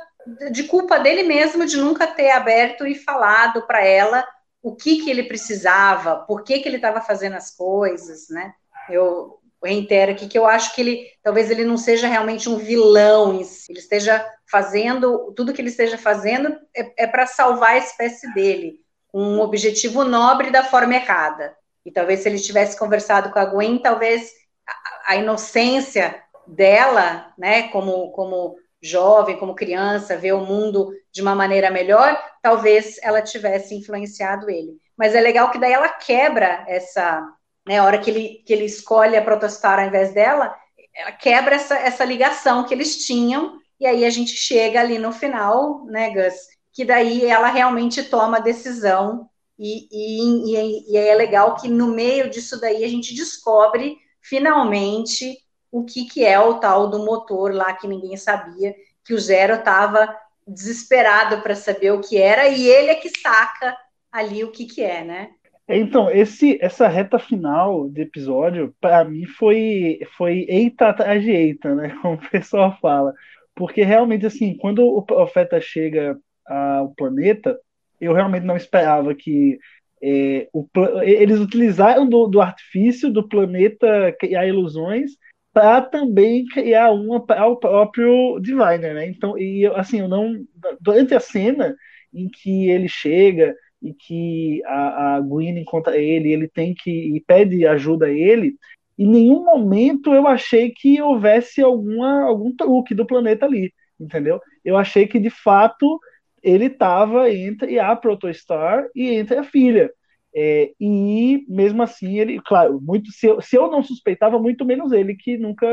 de 0.52 0.64
culpa 0.64 1.00
dele 1.00 1.24
mesmo 1.24 1.66
de 1.66 1.78
nunca 1.78 2.08
ter 2.08 2.32
aberto 2.32 2.86
e 2.86 2.96
falado 2.96 3.66
para 3.66 3.84
ela 3.84 4.26
o 4.62 4.76
que 4.76 5.02
que 5.04 5.10
ele 5.10 5.24
precisava, 5.24 6.18
por 6.18 6.44
que 6.44 6.60
que 6.60 6.68
ele 6.68 6.76
estava 6.76 7.02
fazendo 7.02 7.36
as 7.36 7.56
coisas, 7.56 8.28
né? 8.30 8.54
Eu 8.90 9.40
reitero 9.64 10.12
aqui 10.12 10.28
que 10.28 10.38
eu 10.38 10.46
acho 10.46 10.74
que 10.74 10.82
ele 10.82 11.08
talvez 11.24 11.50
ele 11.50 11.64
não 11.64 11.78
seja 11.78 12.08
realmente 12.08 12.50
um 12.50 12.58
vilão, 12.58 13.34
ele 13.34 13.80
esteja 13.80 14.26
fazendo 14.50 15.34
tudo 15.36 15.54
que 15.54 15.62
ele 15.62 15.70
esteja 15.70 15.98
fazendo 15.98 16.58
é, 16.76 17.04
é 17.04 17.08
para 17.08 17.26
salvar 17.26 17.72
a 17.72 17.78
espécie 17.78 18.34
dele, 18.34 18.80
um 19.14 19.40
objetivo 19.40 20.04
nobre 20.04 20.52
da 20.52 20.64
forma 20.64 20.96
errada. 20.96 21.56
E 21.86 21.92
talvez 21.92 22.20
se 22.20 22.30
ele 22.30 22.40
tivesse 22.40 22.78
conversado 22.78 23.32
com 23.32 23.40
a 23.40 23.46
Gwen, 23.46 23.80
talvez 23.80 24.32
a, 24.68 25.14
a 25.14 25.16
inocência 25.16 26.22
dela, 26.46 27.34
né, 27.38 27.70
como 27.70 28.12
como 28.12 28.58
jovem, 28.82 29.38
como 29.38 29.56
criança, 29.56 30.18
ver 30.18 30.34
o 30.34 30.46
mundo 30.46 30.90
de 31.12 31.22
uma 31.22 31.36
maneira 31.36 31.70
melhor, 31.70 32.18
talvez 32.42 32.98
ela 33.02 33.22
tivesse 33.22 33.76
influenciado 33.76 34.50
ele. 34.50 34.78
Mas 34.98 35.16
é 35.16 35.22
legal 35.22 35.52
que 35.52 35.60
daí 35.60 35.74
ela 35.74 35.90
quebra 35.90 36.64
essa 36.68 37.26
né, 37.70 37.78
a 37.78 37.86
hora 37.86 38.00
que 38.00 38.10
ele, 38.10 38.44
que 38.46 38.52
ele 38.52 38.66
escolhe 38.66 39.16
a 39.16 39.22
protestar 39.22 39.80
ao 39.80 39.86
invés 39.86 40.12
dela, 40.12 40.56
ela 40.92 41.12
quebra 41.12 41.56
essa, 41.56 41.78
essa 41.78 42.04
ligação 42.04 42.64
que 42.64 42.74
eles 42.74 43.06
tinham, 43.06 43.60
e 43.80 43.86
aí 43.86 44.04
a 44.04 44.10
gente 44.10 44.32
chega 44.32 44.80
ali 44.80 44.98
no 44.98 45.12
final, 45.12 45.86
né, 45.86 46.10
Gus, 46.10 46.34
que 46.74 46.84
daí 46.84 47.26
ela 47.26 47.48
realmente 47.50 48.04
toma 48.04 48.38
a 48.38 48.42
decisão, 48.42 49.30
e, 49.58 49.88
e, 49.92 50.94
e, 50.94 50.98
é 50.98 51.14
legal 51.14 51.56
que 51.56 51.68
no 51.68 51.88
meio 51.88 52.30
disso 52.30 52.60
daí 52.60 52.84
a 52.84 52.88
gente 52.88 53.14
descobre 53.14 53.98
finalmente 54.22 55.38
o 55.72 55.84
que, 55.84 56.06
que 56.06 56.26
é 56.26 56.40
o 56.40 56.56
tal 56.56 56.90
do 56.90 57.06
motor 57.06 57.54
lá 57.54 57.74
que 57.74 57.88
ninguém 57.88 58.18
sabia, 58.18 58.76
que 59.06 59.14
o 59.14 59.20
Zero 59.20 59.56
estava 59.56 60.16
desesperado 60.48 61.42
para 61.42 61.56
saber 61.56 61.92
o 61.92 62.02
que 62.02 62.18
era, 62.18 62.48
e 62.48 62.68
ele 62.68 62.90
é 62.90 62.96
que 62.96 63.10
saca 63.10 63.78
ali 64.12 64.44
o 64.44 64.52
que, 64.52 64.66
que 64.66 64.82
é, 64.82 65.04
né? 65.04 65.30
Então, 65.68 66.10
esse, 66.10 66.58
essa 66.62 66.88
reta 66.88 67.20
final 67.20 67.88
do 67.88 68.02
episódio, 68.02 68.74
para 68.82 69.06
mim, 69.06 69.26
foi, 69.28 70.00
foi 70.18 70.46
eita 70.50 70.90
atrás 70.90 71.22
de 71.22 71.30
eita, 71.30 71.76
né? 71.76 71.96
Como 72.02 72.16
o 72.16 72.30
pessoal 72.30 72.76
fala. 72.82 73.14
Porque 73.56 73.84
realmente, 73.84 74.26
assim, 74.26 74.58
quando 74.58 74.84
o 74.84 75.04
profeta 75.04 75.62
chega 75.62 76.18
ao 76.48 76.90
planeta, 76.96 77.56
eu 78.02 78.14
realmente 78.14 78.46
não 78.46 78.58
esperava 78.58 79.14
que 79.14 79.60
É, 80.02 80.48
o, 80.54 80.66
eles 81.04 81.40
utilizaram 81.40 82.08
do, 82.08 82.26
do, 82.26 82.40
artifício 82.40 83.12
do 83.12 83.28
planeta 83.28 84.16
criar 84.18 84.48
ilusões 84.48 85.12
para 85.54 85.82
também 85.82 86.46
criar 86.46 86.92
uma 86.92 87.26
para 87.26 87.48
o 87.48 87.58
próprio 87.58 88.40
Diviner, 88.40 88.94
né? 88.94 89.08
Então, 89.08 89.38
e 89.38 89.66
assim, 89.76 90.00
eu 90.02 90.08
não 90.08 90.46
durante 90.80 91.14
a 91.16 91.20
cena 91.20 91.76
em 92.14 92.30
que 92.30 92.70
ele 92.70 92.88
chega 92.88 93.56
e 93.82 93.94
que 93.94 94.62
a, 94.66 95.16
a 95.16 95.20
Gwen 95.22 95.58
encontra 95.60 95.98
ele, 95.98 96.32
ele 96.32 96.48
tem 96.48 96.74
que 96.76 96.92
e 96.92 97.22
pede 97.22 97.66
ajuda 97.66 98.08
a 98.08 98.12
ele, 98.12 98.56
em 98.98 99.08
nenhum 99.08 99.44
momento 99.46 100.14
eu 100.14 100.28
achei 100.28 100.72
que 100.72 101.02
houvesse 101.02 101.62
alguma, 101.62 102.24
algum 102.24 102.54
truque 102.56 102.94
do 102.94 103.06
planeta 103.06 103.46
ali, 103.46 103.74
entendeu? 104.00 104.42
Eu 104.64 104.78
achei 104.78 105.08
que 105.08 105.20
de 105.20 105.30
fato 105.30 106.00
ele 106.44 106.66
estava 106.66 107.32
entre 107.32 107.80
a 107.80 107.96
Protostar 107.96 108.86
e 108.96 109.10
entre 109.12 109.38
a 109.38 109.44
filha. 109.44 109.90
É, 110.36 110.72
e 110.80 111.44
mesmo 111.48 111.82
assim, 111.82 112.20
ele, 112.20 112.40
claro, 112.42 112.80
muito, 112.82 113.12
se 113.12 113.28
eu, 113.28 113.42
se, 113.42 113.56
eu, 113.56 113.70
não 113.70 113.84
suspeitava, 113.84 114.40
muito 114.40 114.64
menos 114.64 114.92
ele, 114.92 115.16
que 115.16 115.38
nunca 115.38 115.68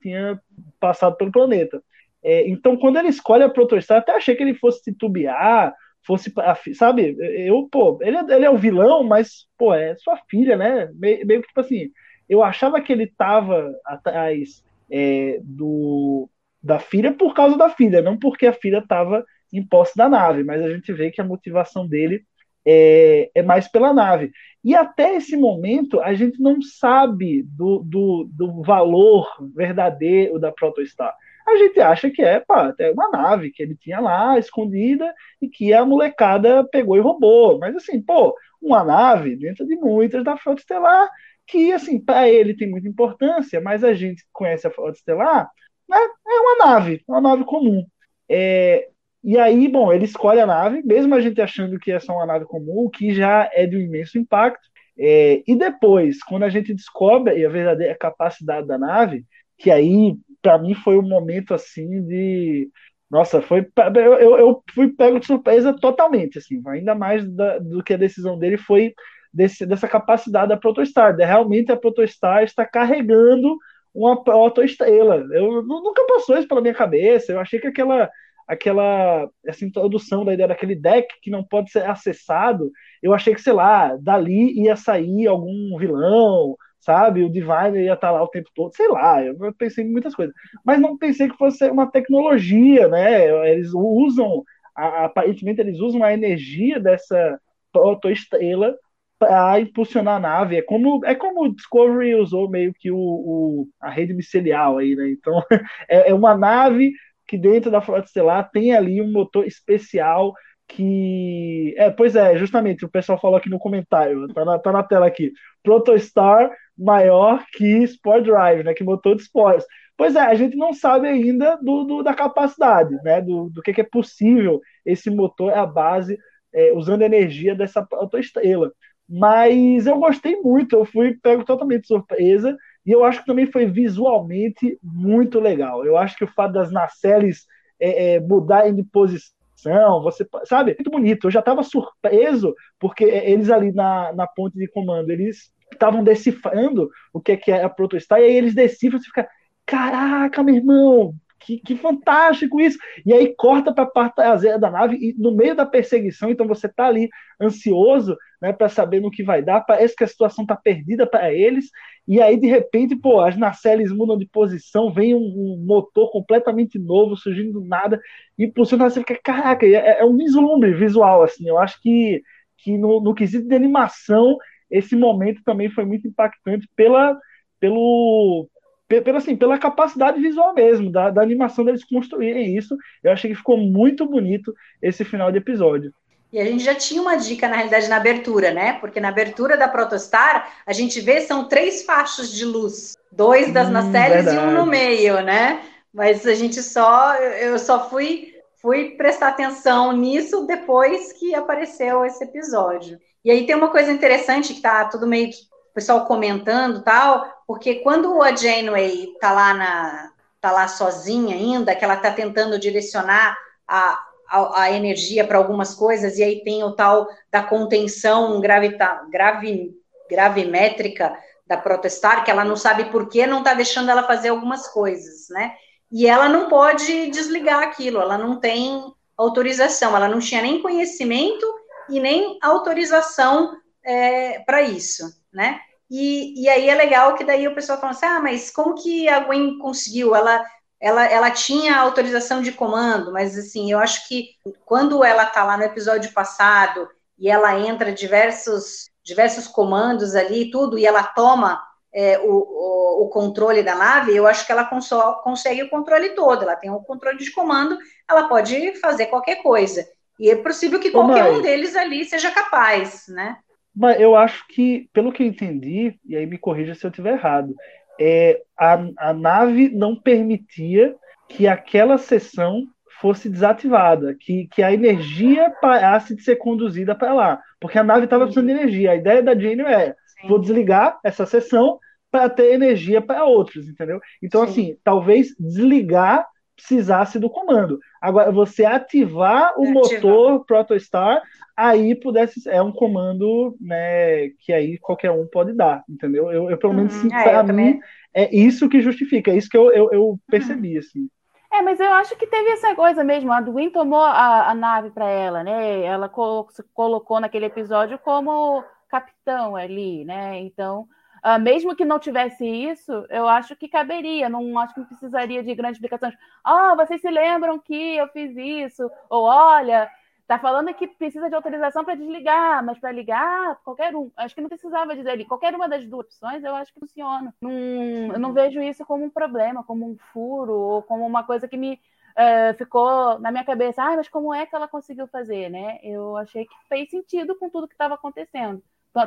tinha 0.00 0.40
passado 0.78 1.16
pelo 1.16 1.32
planeta. 1.32 1.82
É, 2.22 2.48
então, 2.48 2.76
quando 2.76 2.98
ele 2.98 3.08
escolhe 3.08 3.42
a 3.42 3.48
Protostar, 3.48 3.98
até 3.98 4.12
achei 4.12 4.36
que 4.36 4.42
ele 4.42 4.54
fosse 4.54 4.82
titubear, 4.82 5.74
fosse, 6.06 6.32
sabe? 6.74 7.16
Eu, 7.46 7.68
pô, 7.70 7.98
ele, 8.02 8.16
é, 8.16 8.36
ele 8.36 8.44
é 8.44 8.50
o 8.50 8.58
vilão, 8.58 9.02
mas, 9.02 9.46
pô, 9.56 9.74
é 9.74 9.94
sua 9.96 10.16
filha, 10.28 10.56
né? 10.56 10.90
Meio, 10.94 11.26
meio 11.26 11.40
que 11.40 11.48
tipo 11.48 11.60
assim, 11.60 11.90
eu 12.28 12.42
achava 12.42 12.80
que 12.80 12.92
ele 12.92 13.04
estava 13.04 13.72
atrás 13.84 14.64
é, 14.90 15.38
do, 15.42 16.28
da 16.62 16.78
filha 16.78 17.12
por 17.12 17.34
causa 17.34 17.56
da 17.56 17.70
filha, 17.70 18.02
não 18.02 18.18
porque 18.18 18.46
a 18.46 18.52
filha 18.52 18.78
estava 18.78 19.24
em 19.52 19.64
posse 19.66 19.96
da 19.96 20.08
nave, 20.08 20.44
mas 20.44 20.62
a 20.62 20.70
gente 20.70 20.92
vê 20.92 21.10
que 21.10 21.20
a 21.20 21.24
motivação 21.24 21.86
dele 21.86 22.24
é, 22.66 23.30
é, 23.34 23.42
mais 23.42 23.68
pela 23.68 23.92
nave. 23.92 24.30
E 24.64 24.74
até 24.74 25.16
esse 25.16 25.36
momento 25.36 26.00
a 26.00 26.14
gente 26.14 26.40
não 26.40 26.62
sabe 26.62 27.42
do, 27.42 27.80
do, 27.80 28.28
do 28.32 28.62
valor 28.62 29.28
verdadeiro 29.54 30.38
da 30.38 30.52
Protostar. 30.52 31.14
A 31.46 31.56
gente 31.56 31.80
acha 31.80 32.08
que 32.10 32.22
é 32.22 32.38
pá, 32.38 32.72
é 32.78 32.90
uma 32.92 33.10
nave 33.10 33.50
que 33.50 33.62
ele 33.62 33.74
tinha 33.74 33.98
lá 34.00 34.38
escondida 34.38 35.12
e 35.40 35.48
que 35.48 35.72
a 35.72 35.84
molecada 35.84 36.64
pegou 36.64 36.96
e 36.96 37.00
roubou. 37.00 37.58
Mas 37.58 37.74
assim, 37.74 38.00
pô, 38.00 38.36
uma 38.60 38.84
nave 38.84 39.36
dentro 39.36 39.66
de 39.66 39.74
muitas 39.74 40.22
da 40.22 40.36
Frota 40.36 40.60
Estelar 40.60 41.08
que 41.46 41.72
assim 41.72 42.00
para 42.00 42.28
ele 42.28 42.56
tem 42.56 42.70
muita 42.70 42.88
importância, 42.88 43.60
mas 43.60 43.84
a 43.84 43.92
gente 43.94 44.24
conhece 44.32 44.66
a 44.66 44.70
Frota 44.70 44.92
Estelar, 44.92 45.50
né? 45.88 45.98
É 45.98 46.40
uma 46.40 46.66
nave, 46.66 47.02
uma 47.06 47.20
nave 47.20 47.44
comum. 47.44 47.84
É, 48.28 48.88
e 49.24 49.38
aí, 49.38 49.68
bom, 49.68 49.92
ele 49.92 50.04
escolhe 50.04 50.40
a 50.40 50.46
nave, 50.46 50.82
mesmo 50.82 51.14
a 51.14 51.20
gente 51.20 51.40
achando 51.40 51.78
que 51.78 51.92
é 51.92 52.00
só 52.00 52.12
uma 52.14 52.26
nave 52.26 52.44
comum, 52.44 52.90
que 52.92 53.14
já 53.14 53.48
é 53.52 53.66
de 53.66 53.76
um 53.76 53.80
imenso 53.80 54.18
impacto. 54.18 54.68
É, 54.98 55.42
e 55.46 55.54
depois, 55.56 56.22
quando 56.22 56.42
a 56.42 56.48
gente 56.48 56.74
descobre 56.74 57.44
a 57.44 57.48
verdadeira 57.48 57.94
capacidade 57.94 58.66
da 58.66 58.76
nave, 58.76 59.24
que 59.56 59.70
aí, 59.70 60.16
para 60.42 60.58
mim, 60.58 60.74
foi 60.74 60.98
um 60.98 61.08
momento 61.08 61.54
assim 61.54 62.02
de. 62.02 62.68
Nossa, 63.10 63.40
foi. 63.40 63.66
Eu, 63.94 64.38
eu 64.38 64.62
fui 64.74 64.88
pego 64.92 65.20
de 65.20 65.26
surpresa 65.26 65.72
totalmente, 65.74 66.38
assim, 66.38 66.60
ainda 66.66 66.94
mais 66.94 67.28
da, 67.30 67.58
do 67.58 67.82
que 67.82 67.94
a 67.94 67.98
decisão 67.98 68.38
dele 68.38 68.56
foi 68.56 68.92
desse, 69.32 69.64
dessa 69.64 69.86
capacidade 69.86 70.48
da 70.48 70.56
Protostar. 70.56 71.14
Realmente 71.16 71.70
a 71.70 71.76
Protostar 71.76 72.42
está 72.42 72.66
carregando 72.66 73.56
uma 73.94 74.22
protoestrela. 74.22 75.26
Eu 75.32 75.62
nunca 75.62 76.04
passou 76.06 76.36
isso 76.38 76.48
pela 76.48 76.60
minha 76.60 76.74
cabeça. 76.74 77.32
Eu 77.32 77.40
achei 77.40 77.60
que 77.60 77.66
aquela 77.68 78.10
aquela 78.52 79.28
essa 79.44 79.64
introdução 79.64 80.24
da 80.24 80.34
ideia 80.34 80.48
daquele 80.48 80.74
deck 80.74 81.08
que 81.22 81.30
não 81.30 81.42
pode 81.42 81.70
ser 81.70 81.84
acessado, 81.84 82.70
eu 83.02 83.14
achei 83.14 83.34
que, 83.34 83.40
sei 83.40 83.52
lá, 83.52 83.96
dali 83.96 84.60
ia 84.62 84.76
sair 84.76 85.26
algum 85.26 85.76
vilão, 85.78 86.56
sabe? 86.80 87.24
O 87.24 87.30
Diviner 87.30 87.84
ia 87.84 87.94
estar 87.94 88.10
lá 88.10 88.22
o 88.22 88.28
tempo 88.28 88.50
todo, 88.54 88.74
sei 88.74 88.88
lá, 88.88 89.24
eu 89.24 89.36
pensei 89.54 89.84
em 89.84 89.90
muitas 89.90 90.14
coisas. 90.14 90.34
Mas 90.64 90.80
não 90.80 90.98
pensei 90.98 91.28
que 91.28 91.36
fosse 91.36 91.68
uma 91.70 91.90
tecnologia, 91.90 92.88
né? 92.88 93.52
Eles 93.52 93.72
usam, 93.74 94.44
aparentemente, 94.74 95.60
eles 95.60 95.78
usam 95.80 96.02
a 96.04 96.12
energia 96.12 96.78
dessa 96.78 97.40
protoestrela 97.72 98.76
para 99.18 99.60
impulsionar 99.60 100.16
a 100.16 100.20
nave. 100.20 100.56
É 100.56 100.62
como, 100.62 101.04
é 101.06 101.14
como 101.14 101.44
o 101.44 101.54
Discovery 101.54 102.16
usou 102.16 102.50
meio 102.50 102.74
que 102.74 102.90
o, 102.90 102.98
o 102.98 103.68
a 103.80 103.88
rede 103.88 104.12
micelial 104.12 104.78
aí, 104.78 104.96
né? 104.96 105.10
Então, 105.10 105.40
é, 105.88 106.10
é 106.10 106.14
uma 106.14 106.36
nave 106.36 106.92
que 107.32 107.38
dentro 107.38 107.70
da 107.70 107.80
Frota 107.80 108.04
Estelar 108.04 108.50
tem 108.50 108.76
ali 108.76 109.00
um 109.00 109.10
motor 109.10 109.46
especial 109.46 110.34
que. 110.68 111.74
É, 111.78 111.88
pois 111.88 112.14
é, 112.14 112.36
justamente, 112.36 112.84
o 112.84 112.90
pessoal 112.90 113.18
falou 113.18 113.38
aqui 113.38 113.48
no 113.48 113.58
comentário, 113.58 114.28
tá 114.34 114.44
na, 114.44 114.58
tá 114.58 114.70
na 114.70 114.82
tela 114.82 115.06
aqui. 115.06 115.32
Protostar 115.62 116.50
maior 116.76 117.42
que 117.54 117.84
Sport 117.84 118.24
Drive, 118.24 118.64
né? 118.64 118.74
Que 118.74 118.84
motor 118.84 119.16
de 119.16 119.22
esportes. 119.22 119.66
Pois 119.96 120.14
é, 120.14 120.20
a 120.20 120.34
gente 120.34 120.54
não 120.54 120.74
sabe 120.74 121.08
ainda 121.08 121.56
do, 121.56 121.84
do 121.84 122.02
da 122.02 122.12
capacidade, 122.12 122.94
né? 123.02 123.22
Do, 123.22 123.48
do 123.48 123.62
que, 123.62 123.72
que, 123.72 123.80
é 123.80 123.84
possível 123.84 124.60
esse 124.84 125.08
motor, 125.08 125.50
é 125.52 125.56
a 125.56 125.64
base, 125.64 126.18
é, 126.52 126.70
usando 126.74 127.00
a 127.00 127.06
energia 127.06 127.54
dessa 127.54 127.82
protoestrela. 127.82 128.70
Mas 129.08 129.86
eu 129.86 129.98
gostei 129.98 130.36
muito, 130.42 130.76
eu 130.76 130.84
fui 130.84 131.16
pego 131.22 131.44
totalmente 131.44 131.82
de 131.82 131.86
surpresa. 131.88 132.54
E 132.84 132.90
eu 132.90 133.04
acho 133.04 133.20
que 133.20 133.26
também 133.26 133.46
foi 133.46 133.66
visualmente 133.66 134.78
muito 134.82 135.38
legal. 135.38 135.84
Eu 135.84 135.96
acho 135.96 136.16
que 136.16 136.24
o 136.24 136.32
fato 136.32 136.52
das 136.52 136.72
nacelles 136.72 137.46
é, 137.80 138.14
é, 138.14 138.20
mudarem 138.20 138.74
de 138.74 138.82
posição, 138.82 140.02
você 140.02 140.26
sabe, 140.44 140.74
muito 140.74 140.90
bonito. 140.90 141.26
Eu 141.26 141.30
já 141.30 141.40
estava 141.40 141.62
surpreso 141.62 142.54
porque 142.78 143.04
eles 143.04 143.50
ali 143.50 143.72
na, 143.72 144.12
na 144.12 144.26
ponte 144.26 144.58
de 144.58 144.66
comando, 144.68 145.10
eles 145.10 145.52
estavam 145.72 146.04
decifrando 146.04 146.90
o 147.12 147.20
que 147.20 147.32
é, 147.32 147.36
que 147.36 147.50
é 147.50 147.62
a 147.62 147.68
Protostar, 147.68 148.20
e 148.20 148.24
aí 148.24 148.36
eles 148.36 148.54
decifram 148.54 149.00
e 149.00 149.04
fica, 149.04 149.28
caraca, 149.64 150.42
meu 150.42 150.54
irmão, 150.54 151.14
que, 151.40 151.58
que, 151.58 151.76
fantástico 151.76 152.60
isso! 152.60 152.78
E 153.04 153.12
aí 153.12 153.34
corta 153.34 153.72
para 153.72 153.84
a 153.84 153.90
parte 153.90 154.16
traseira 154.16 154.58
da 154.58 154.70
nave 154.70 154.96
e 154.96 155.14
no 155.18 155.32
meio 155.32 155.56
da 155.56 155.66
perseguição, 155.66 156.30
então 156.30 156.46
você 156.46 156.66
está 156.66 156.86
ali 156.86 157.08
ansioso, 157.40 158.16
né, 158.42 158.52
para 158.52 158.68
saber 158.68 159.00
no 159.00 159.10
que 159.10 159.22
vai 159.22 159.40
dar. 159.40 159.60
Parece 159.60 159.94
que 159.94 160.02
a 160.02 160.08
situação 160.08 160.42
está 160.42 160.56
perdida 160.56 161.06
para 161.06 161.32
eles. 161.32 161.66
E 162.08 162.20
aí 162.20 162.36
de 162.36 162.48
repente, 162.48 162.96
pô, 162.96 163.20
as 163.20 163.36
nacelles 163.36 163.92
mudam 163.92 164.18
de 164.18 164.26
posição, 164.26 164.92
vem 164.92 165.14
um, 165.14 165.20
um 165.20 165.64
motor 165.64 166.10
completamente 166.10 166.76
novo 166.76 167.16
surgindo 167.16 167.52
do 167.52 167.64
nada 167.64 168.00
e 168.36 168.44
impulsiona. 168.46 168.90
Você 168.90 168.98
fica, 168.98 169.16
caraca, 169.22 169.64
é, 169.64 170.00
é, 170.00 170.04
um 170.04 170.16
vislumbre 170.16 170.74
visual 170.74 171.22
assim. 171.22 171.48
Eu 171.48 171.58
acho 171.58 171.80
que 171.80 172.20
que 172.58 172.78
no, 172.78 173.00
no 173.00 173.14
quesito 173.14 173.48
de 173.48 173.54
animação 173.56 174.36
esse 174.70 174.96
momento 174.96 175.42
também 175.44 175.68
foi 175.70 175.84
muito 175.84 176.06
impactante 176.08 176.68
pela 176.76 177.18
pelo 177.60 178.48
pela, 178.88 179.18
assim, 179.18 179.36
pela 179.36 179.58
capacidade 179.58 180.20
visual 180.20 180.54
mesmo, 180.54 180.90
da, 180.90 181.10
da 181.10 181.22
animação 181.22 181.64
deles 181.64 181.84
construírem 181.84 182.56
isso. 182.56 182.76
Eu 183.02 183.12
achei 183.12 183.30
que 183.30 183.36
ficou 183.36 183.56
muito 183.56 184.06
bonito 184.06 184.52
esse 184.82 185.04
final 185.04 185.32
de 185.32 185.38
episódio. 185.38 185.92
E 186.32 186.40
a 186.40 186.44
gente 186.44 186.64
já 186.64 186.74
tinha 186.74 187.02
uma 187.02 187.16
dica, 187.16 187.46
na 187.46 187.56
realidade, 187.56 187.88
na 187.88 187.96
abertura, 187.96 188.52
né? 188.52 188.74
Porque 188.80 188.98
na 188.98 189.08
abertura 189.08 189.56
da 189.56 189.68
Protostar, 189.68 190.50
a 190.64 190.72
gente 190.72 190.98
vê 191.00 191.20
são 191.20 191.46
três 191.46 191.82
faixas 191.82 192.30
de 192.30 192.44
luz. 192.44 192.96
Dois 193.10 193.52
das 193.52 193.68
hum, 193.68 193.72
nacelles 193.72 194.32
e 194.32 194.38
um 194.38 194.52
no 194.52 194.64
meio, 194.64 195.20
né? 195.20 195.62
Mas 195.92 196.26
a 196.26 196.34
gente 196.34 196.62
só... 196.62 197.14
Eu 197.16 197.58
só 197.58 197.90
fui, 197.90 198.32
fui 198.62 198.92
prestar 198.96 199.28
atenção 199.28 199.92
nisso 199.92 200.46
depois 200.46 201.12
que 201.12 201.34
apareceu 201.34 202.04
esse 202.06 202.24
episódio. 202.24 202.98
E 203.22 203.30
aí 203.30 203.46
tem 203.46 203.54
uma 203.54 203.68
coisa 203.68 203.92
interessante 203.92 204.54
que 204.54 204.62
tá 204.62 204.86
tudo 204.86 205.06
meio 205.06 205.28
o 205.28 205.74
pessoal 205.74 206.04
comentando 206.04 206.82
tal, 206.82 207.26
porque 207.46 207.76
quando 207.76 208.22
a 208.22 208.36
Janeway 208.36 209.14
tá 209.18 209.32
lá 209.32 209.54
na 209.54 210.12
tá 210.38 210.50
lá 210.50 210.66
sozinha 210.66 211.36
ainda, 211.36 211.74
que 211.74 211.84
ela 211.84 211.96
tá 211.96 212.10
tentando 212.10 212.58
direcionar 212.58 213.38
a, 213.66 213.96
a, 214.32 214.62
a 214.62 214.72
energia 214.72 215.26
para 215.26 215.38
algumas 215.38 215.74
coisas 215.74 216.18
e 216.18 216.24
aí 216.24 216.42
tem 216.42 216.64
o 216.64 216.72
tal 216.72 217.06
da 217.30 217.42
contenção 217.42 218.40
gravita, 218.40 219.02
grave, 219.10 219.72
gravimétrica 220.10 221.16
da 221.46 221.56
protestar, 221.56 222.24
que 222.24 222.30
ela 222.30 222.44
não 222.44 222.56
sabe 222.56 222.86
por 222.86 223.08
que 223.08 223.26
não 223.26 223.38
está 223.38 223.54
deixando 223.54 223.90
ela 223.90 224.04
fazer 224.04 224.30
algumas 224.30 224.68
coisas, 224.68 225.28
né? 225.30 225.54
E 225.90 226.06
ela 226.06 226.28
não 226.28 226.48
pode 226.48 227.10
desligar 227.10 227.62
aquilo, 227.62 228.00
ela 228.00 228.16
não 228.16 228.40
tem 228.40 228.82
autorização, 229.16 229.94
ela 229.94 230.08
não 230.08 230.18
tinha 230.18 230.40
nem 230.40 230.62
conhecimento 230.62 231.46
e 231.90 232.00
nem 232.00 232.38
autorização 232.40 233.54
é, 233.84 234.38
para 234.40 234.62
isso 234.62 235.04
né? 235.32 235.60
E, 235.90 236.42
e 236.42 236.48
aí 236.48 236.68
é 236.68 236.74
legal 236.74 237.14
que 237.14 237.24
daí 237.24 237.46
o 237.48 237.54
pessoal 237.54 237.78
fala 237.78 237.92
assim, 237.92 238.06
ah, 238.06 238.20
mas 238.20 238.50
como 238.50 238.74
que 238.74 239.08
a 239.08 239.20
Gwen 239.20 239.58
conseguiu? 239.58 240.14
Ela, 240.14 240.42
ela, 240.82 241.06
ela 241.06 241.30
tinha 241.30 241.76
autorização 241.76 242.42
de 242.42 242.50
comando, 242.50 243.12
mas 243.12 243.38
assim, 243.38 243.70
eu 243.70 243.78
acho 243.78 244.08
que 244.08 244.30
quando 244.64 245.04
ela 245.04 245.24
tá 245.24 245.44
lá 245.44 245.56
no 245.56 245.62
episódio 245.62 246.12
passado 246.12 246.88
e 247.16 247.30
ela 247.30 247.56
entra 247.56 247.92
diversos, 247.92 248.90
diversos 249.04 249.46
comandos 249.46 250.16
ali 250.16 250.50
tudo, 250.50 250.76
e 250.76 250.84
ela 250.84 251.04
toma 251.04 251.62
é, 251.94 252.18
o, 252.18 252.32
o, 252.32 253.04
o, 253.04 253.08
controle 253.10 253.62
da 253.62 253.76
nave, 253.76 254.16
eu 254.16 254.26
acho 254.26 254.44
que 254.44 254.50
ela 254.50 254.64
cons 254.64 254.90
consegue 255.22 255.62
o 255.62 255.70
controle 255.70 256.16
todo, 256.16 256.42
ela 256.42 256.56
tem 256.56 256.68
o 256.68 256.80
controle 256.80 257.16
de 257.16 257.30
comando, 257.30 257.78
ela 258.10 258.26
pode 258.26 258.74
fazer 258.80 259.06
qualquer 259.06 259.36
coisa. 259.36 259.86
E 260.18 260.30
é 260.30 260.36
possível 260.36 260.80
que 260.80 260.90
qualquer 260.90 261.30
um 261.30 261.40
deles 261.40 261.76
ali 261.76 262.04
seja 262.04 262.32
capaz, 262.32 263.04
né? 263.06 263.36
Mas 263.74 264.00
eu 264.00 264.16
acho 264.16 264.46
que, 264.48 264.90
pelo 264.92 265.12
que 265.12 265.22
eu 265.22 265.26
entendi, 265.26 265.96
e 266.04 266.16
aí 266.16 266.26
me 266.26 266.38
corrija 266.38 266.74
se 266.74 266.84
eu 266.84 266.90
estiver 266.90 267.14
errado, 267.14 267.54
é, 268.02 268.42
a, 268.58 268.84
a 268.98 269.12
nave 269.12 269.68
não 269.68 269.94
permitia 269.94 270.94
que 271.28 271.46
aquela 271.46 271.96
sessão 271.98 272.66
fosse 273.00 273.28
desativada, 273.28 274.14
que, 274.18 274.48
que 274.48 274.62
a 274.62 274.72
energia 274.72 275.50
parasse 275.60 276.14
de 276.14 276.22
ser 276.22 276.36
conduzida 276.36 276.94
para 276.94 277.14
lá, 277.14 277.40
porque 277.60 277.78
a 277.78 277.84
nave 277.84 278.04
estava 278.04 278.24
precisando 278.24 278.46
de 278.46 278.52
energia. 278.52 278.90
A 278.90 278.96
ideia 278.96 279.22
da 279.22 279.34
Jane 279.34 279.62
é: 279.62 279.94
Sim. 280.20 280.28
vou 280.28 280.38
desligar 280.38 280.98
essa 281.04 281.24
sessão 281.24 281.78
para 282.10 282.28
ter 282.28 282.52
energia 282.52 283.00
para 283.00 283.24
outros, 283.24 283.68
entendeu? 283.68 284.00
Então, 284.22 284.44
Sim. 284.44 284.50
assim, 284.50 284.76
talvez 284.84 285.28
desligar 285.38 286.26
precisasse 286.56 287.18
do 287.18 287.30
comando. 287.30 287.78
Agora, 288.00 288.30
você 288.30 288.64
ativar 288.64 289.54
o 289.58 289.62
ativar. 289.62 289.74
motor 289.74 290.44
ProtoStar, 290.44 291.22
aí 291.56 291.94
pudesse. 291.94 292.48
É 292.48 292.62
um 292.62 292.72
comando 292.72 293.56
né, 293.60 294.28
que 294.40 294.52
aí 294.52 294.78
qualquer 294.78 295.10
um 295.10 295.26
pode 295.26 295.52
dar, 295.52 295.82
entendeu? 295.88 296.30
Eu, 296.30 296.50
eu 296.50 296.58
pelo 296.58 296.74
menos, 296.74 296.94
uhum. 297.02 297.14
é, 297.14 297.22
para 297.22 297.42
mim, 297.42 297.48
também... 297.48 297.80
é 298.14 298.34
isso 298.34 298.68
que 298.68 298.80
justifica, 298.80 299.30
é 299.30 299.36
isso 299.36 299.48
que 299.48 299.56
eu, 299.56 299.72
eu, 299.72 299.90
eu 299.92 300.04
uhum. 300.08 300.18
percebi, 300.28 300.74
uhum. 300.74 300.78
assim. 300.78 301.08
É, 301.52 301.60
mas 301.60 301.78
eu 301.78 301.92
acho 301.92 302.16
que 302.16 302.26
teve 302.26 302.50
essa 302.50 302.74
coisa 302.74 303.04
mesmo. 303.04 303.30
A 303.30 303.40
Dwin 303.40 303.68
tomou 303.70 304.00
a, 304.00 304.50
a 304.50 304.54
nave 304.54 304.90
para 304.90 305.06
ela, 305.06 305.44
né? 305.44 305.82
Ela 305.82 306.10
se 306.50 306.62
colocou 306.72 307.20
naquele 307.20 307.44
episódio 307.44 307.98
como 307.98 308.64
capitão 308.88 309.54
ali, 309.54 310.02
né? 310.04 310.38
Então, 310.38 310.86
uh, 311.24 311.40
mesmo 311.40 311.74
que 311.76 311.84
não 311.84 311.98
tivesse 311.98 312.46
isso, 312.46 312.92
eu 313.08 313.28
acho 313.28 313.56
que 313.56 313.68
caberia. 313.68 314.28
Não 314.28 314.58
acho 314.58 314.74
que 314.74 314.80
não 314.80 314.86
precisaria 314.86 315.42
de 315.42 315.54
grandes 315.54 315.76
explicações. 315.76 316.14
Ah, 316.44 316.72
oh, 316.72 316.76
vocês 316.76 317.00
se 317.00 317.10
lembram 317.10 317.58
que 317.58 317.96
eu 317.96 318.08
fiz 318.08 318.36
isso? 318.36 318.90
Ou 319.08 319.24
olha, 319.24 319.90
Tá 320.32 320.38
falando 320.38 320.72
que 320.72 320.86
precisa 320.86 321.28
de 321.28 321.34
autorização 321.34 321.84
para 321.84 321.94
desligar, 321.94 322.64
mas 322.64 322.78
para 322.78 322.90
ligar, 322.90 323.56
qualquer 323.64 323.94
um. 323.94 324.10
Acho 324.16 324.34
que 324.34 324.40
não 324.40 324.48
precisava 324.48 324.96
dizer 324.96 325.10
ali. 325.10 325.26
Qualquer 325.26 325.54
uma 325.54 325.68
das 325.68 325.84
duas 325.86 326.06
opções, 326.06 326.42
eu 326.42 326.54
acho 326.54 326.72
que 326.72 326.80
funciona. 326.80 327.34
Não, 327.42 327.50
eu 327.50 328.18
não 328.18 328.32
vejo 328.32 328.62
isso 328.62 328.82
como 328.86 329.04
um 329.04 329.10
problema, 329.10 329.62
como 329.62 329.86
um 329.86 329.94
furo, 330.12 330.54
ou 330.54 330.82
como 330.82 331.04
uma 331.04 331.22
coisa 331.22 331.46
que 331.46 331.56
me 331.58 331.74
uh, 331.74 332.56
ficou 332.56 333.18
na 333.18 333.30
minha 333.30 333.44
cabeça. 333.44 333.82
Ah, 333.82 333.96
mas 333.96 334.08
como 334.08 334.32
é 334.32 334.46
que 334.46 334.54
ela 334.54 334.68
conseguiu 334.68 335.06
fazer, 335.06 335.50
né? 335.50 335.78
Eu 335.82 336.16
achei 336.16 336.46
que 336.46 336.54
fez 336.66 336.88
sentido 336.88 337.34
com 337.34 337.50
tudo 337.50 337.68
que 337.68 337.74
estava 337.74 337.94
acontecendo, 337.94 338.62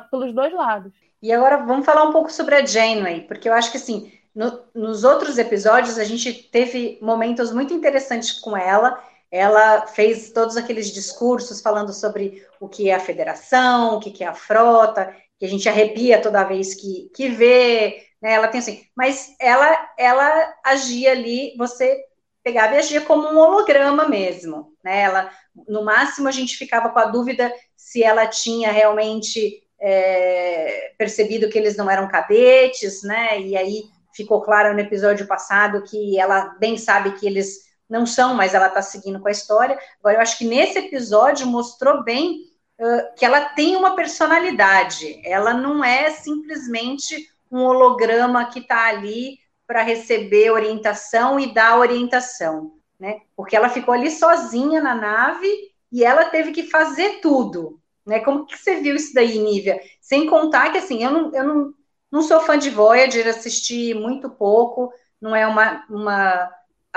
pelos 0.10 0.34
dois 0.34 0.54
lados. 0.54 0.92
E 1.22 1.32
agora 1.32 1.58
vamos 1.58 1.86
falar 1.86 2.04
um 2.04 2.12
pouco 2.12 2.32
sobre 2.32 2.56
a 2.56 2.66
Janeway, 2.66 3.22
porque 3.22 3.50
eu 3.50 3.54
acho 3.54 3.72
que 3.72 3.78
assim, 3.78 4.12
no, 4.34 4.64
nos 4.74 5.04
outros 5.04 5.38
episódios 5.38 5.98
a 5.98 6.04
gente 6.04 6.32
teve 6.34 7.00
momentos 7.02 7.52
muito 7.52 7.74
interessantes 7.74 8.40
com 8.40 8.56
ela 8.56 9.02
ela 9.36 9.88
fez 9.88 10.32
todos 10.32 10.56
aqueles 10.56 10.92
discursos 10.92 11.60
falando 11.60 11.92
sobre 11.92 12.46
o 12.58 12.70
que 12.70 12.90
é 12.90 12.96
a 12.96 13.00
federação, 13.00 13.96
o 13.96 14.00
que 14.00 14.24
é 14.24 14.28
a 14.28 14.34
frota, 14.34 15.14
que 15.38 15.46
a 15.46 15.50
gente 15.50 15.68
arrepia 15.68 16.22
toda 16.22 16.46
vez 16.46 16.74
que, 16.74 17.12
que 17.14 17.28
vê, 17.28 18.02
né? 18.22 18.34
Ela 18.34 18.48
tem 18.48 18.60
assim, 18.60 18.86
mas 18.96 19.36
ela, 19.40 19.94
ela 19.98 20.54
agia 20.64 21.12
ali, 21.12 21.54
você 21.58 22.02
pegava 22.44 22.76
e 22.76 22.78
agia 22.78 23.02
como 23.02 23.28
um 23.28 23.38
holograma 23.38 24.08
mesmo, 24.08 24.74
né? 24.82 25.02
Ela, 25.02 25.30
no 25.68 25.84
máximo, 25.84 26.30
a 26.30 26.32
gente 26.32 26.56
ficava 26.56 26.90
com 26.90 27.00
a 27.00 27.06
dúvida 27.06 27.54
se 27.76 28.02
ela 28.02 28.28
tinha 28.28 28.72
realmente 28.72 29.65
é, 29.80 30.94
percebido 30.98 31.50
que 31.50 31.58
eles 31.58 31.76
não 31.76 31.90
eram 31.90 32.08
cadetes, 32.08 33.04
né? 33.04 33.40
E 33.40 33.58
aí 33.58 33.84
ficou 34.14 34.42
claro 34.42 34.74
no 34.74 34.80
episódio 34.80 35.28
passado 35.28 35.84
que 35.84 36.20
ela 36.20 36.56
bem 36.60 36.78
sabe 36.78 37.12
que 37.14 37.28
eles 37.28 37.66
não 37.90 38.06
são, 38.06 38.34
mas 38.34 38.54
ela 38.54 38.68
está 38.68 38.82
seguindo 38.82 39.20
com 39.20 39.28
a 39.28 39.32
história. 39.32 39.78
Agora, 40.00 40.18
eu 40.18 40.22
acho 40.22 40.38
que 40.38 40.46
nesse 40.46 40.80
episódio 40.80 41.46
mostrou 41.46 42.04
bem 42.04 42.40
uh, 42.80 43.16
que 43.16 43.26
ela 43.26 43.42
tem 43.50 43.76
uma 43.76 43.96
personalidade, 43.96 45.22
ela 45.24 45.54
não 45.54 45.84
é 45.84 46.10
simplesmente 46.10 47.28
um 47.52 47.60
holograma 47.60 48.46
que 48.46 48.60
está 48.60 48.88
ali 48.88 49.38
para 49.68 49.82
receber 49.82 50.52
orientação 50.52 51.40
e 51.40 51.54
dar 51.54 51.78
orientação, 51.78 52.74
né? 53.00 53.22
Porque 53.36 53.56
ela 53.56 53.70
ficou 53.70 53.94
ali 53.94 54.12
sozinha 54.12 54.82
na 54.82 54.96
nave 54.96 55.48
e 55.92 56.04
ela 56.04 56.26
teve 56.26 56.52
que 56.52 56.64
fazer 56.64 57.20
tudo, 57.22 57.80
né? 58.06 58.20
Como 58.20 58.46
que 58.46 58.58
você 58.58 58.80
viu 58.82 58.96
isso 58.96 59.14
daí, 59.14 59.38
Nívia? 59.40 59.80
Sem 60.02 60.28
contar 60.28 60.72
que, 60.72 60.78
assim, 60.78 61.04
eu 61.04 61.12
não, 61.12 61.34
eu 61.34 61.44
não, 61.44 61.74
não 62.12 62.22
sou 62.22 62.40
fã 62.42 62.58
de 62.58 62.70
Voyager, 62.70 63.28
assisti 63.28 63.94
muito 63.94 64.30
pouco, 64.30 64.92
não 65.22 65.36
é 65.36 65.48
uma, 65.48 65.86
uma 65.90 66.50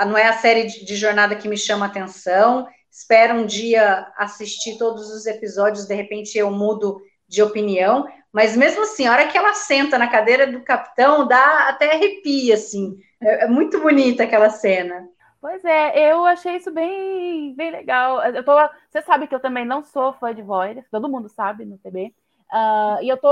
não 0.05 0.17
é 0.17 0.27
a 0.27 0.37
série 0.37 0.65
de, 0.65 0.85
de 0.85 0.95
jornada 0.95 1.35
que 1.35 1.47
me 1.47 1.57
chama 1.57 1.85
atenção. 1.85 2.67
Espero 2.91 3.35
um 3.35 3.45
dia 3.45 4.07
assistir 4.17 4.77
todos 4.77 5.09
os 5.09 5.25
episódios, 5.25 5.85
de 5.85 5.95
repente 5.95 6.37
eu 6.37 6.51
mudo 6.51 7.01
de 7.27 7.41
opinião. 7.41 8.07
Mas 8.31 8.55
mesmo 8.55 8.83
assim, 8.83 9.07
a 9.07 9.11
hora 9.11 9.27
que 9.27 9.37
ela 9.37 9.53
senta 9.53 9.97
na 9.97 10.07
cadeira 10.07 10.47
do 10.47 10.63
capitão, 10.63 11.27
dá 11.27 11.69
até 11.69 11.93
arrepia, 11.93 12.55
assim. 12.55 12.97
É, 13.21 13.45
é 13.45 13.47
muito 13.47 13.79
bonita 13.81 14.23
aquela 14.23 14.49
cena. 14.49 15.07
Pois 15.41 15.63
é, 15.63 16.11
eu 16.11 16.25
achei 16.25 16.57
isso 16.57 16.71
bem, 16.71 17.55
bem 17.55 17.71
legal. 17.71 18.21
Eu 18.25 18.43
tô, 18.43 18.53
você 18.89 19.01
sabe 19.01 19.25
que 19.27 19.33
eu 19.33 19.39
também 19.39 19.65
não 19.65 19.83
sou 19.83 20.13
fã 20.13 20.35
de 20.35 20.41
Voyager, 20.41 20.85
todo 20.91 21.09
mundo 21.09 21.29
sabe 21.29 21.65
no 21.65 21.77
TB. 21.77 22.07
Uh, 22.07 22.13
ah, 22.51 22.97
e 23.01 23.07
eu 23.09 23.17
tô. 23.17 23.27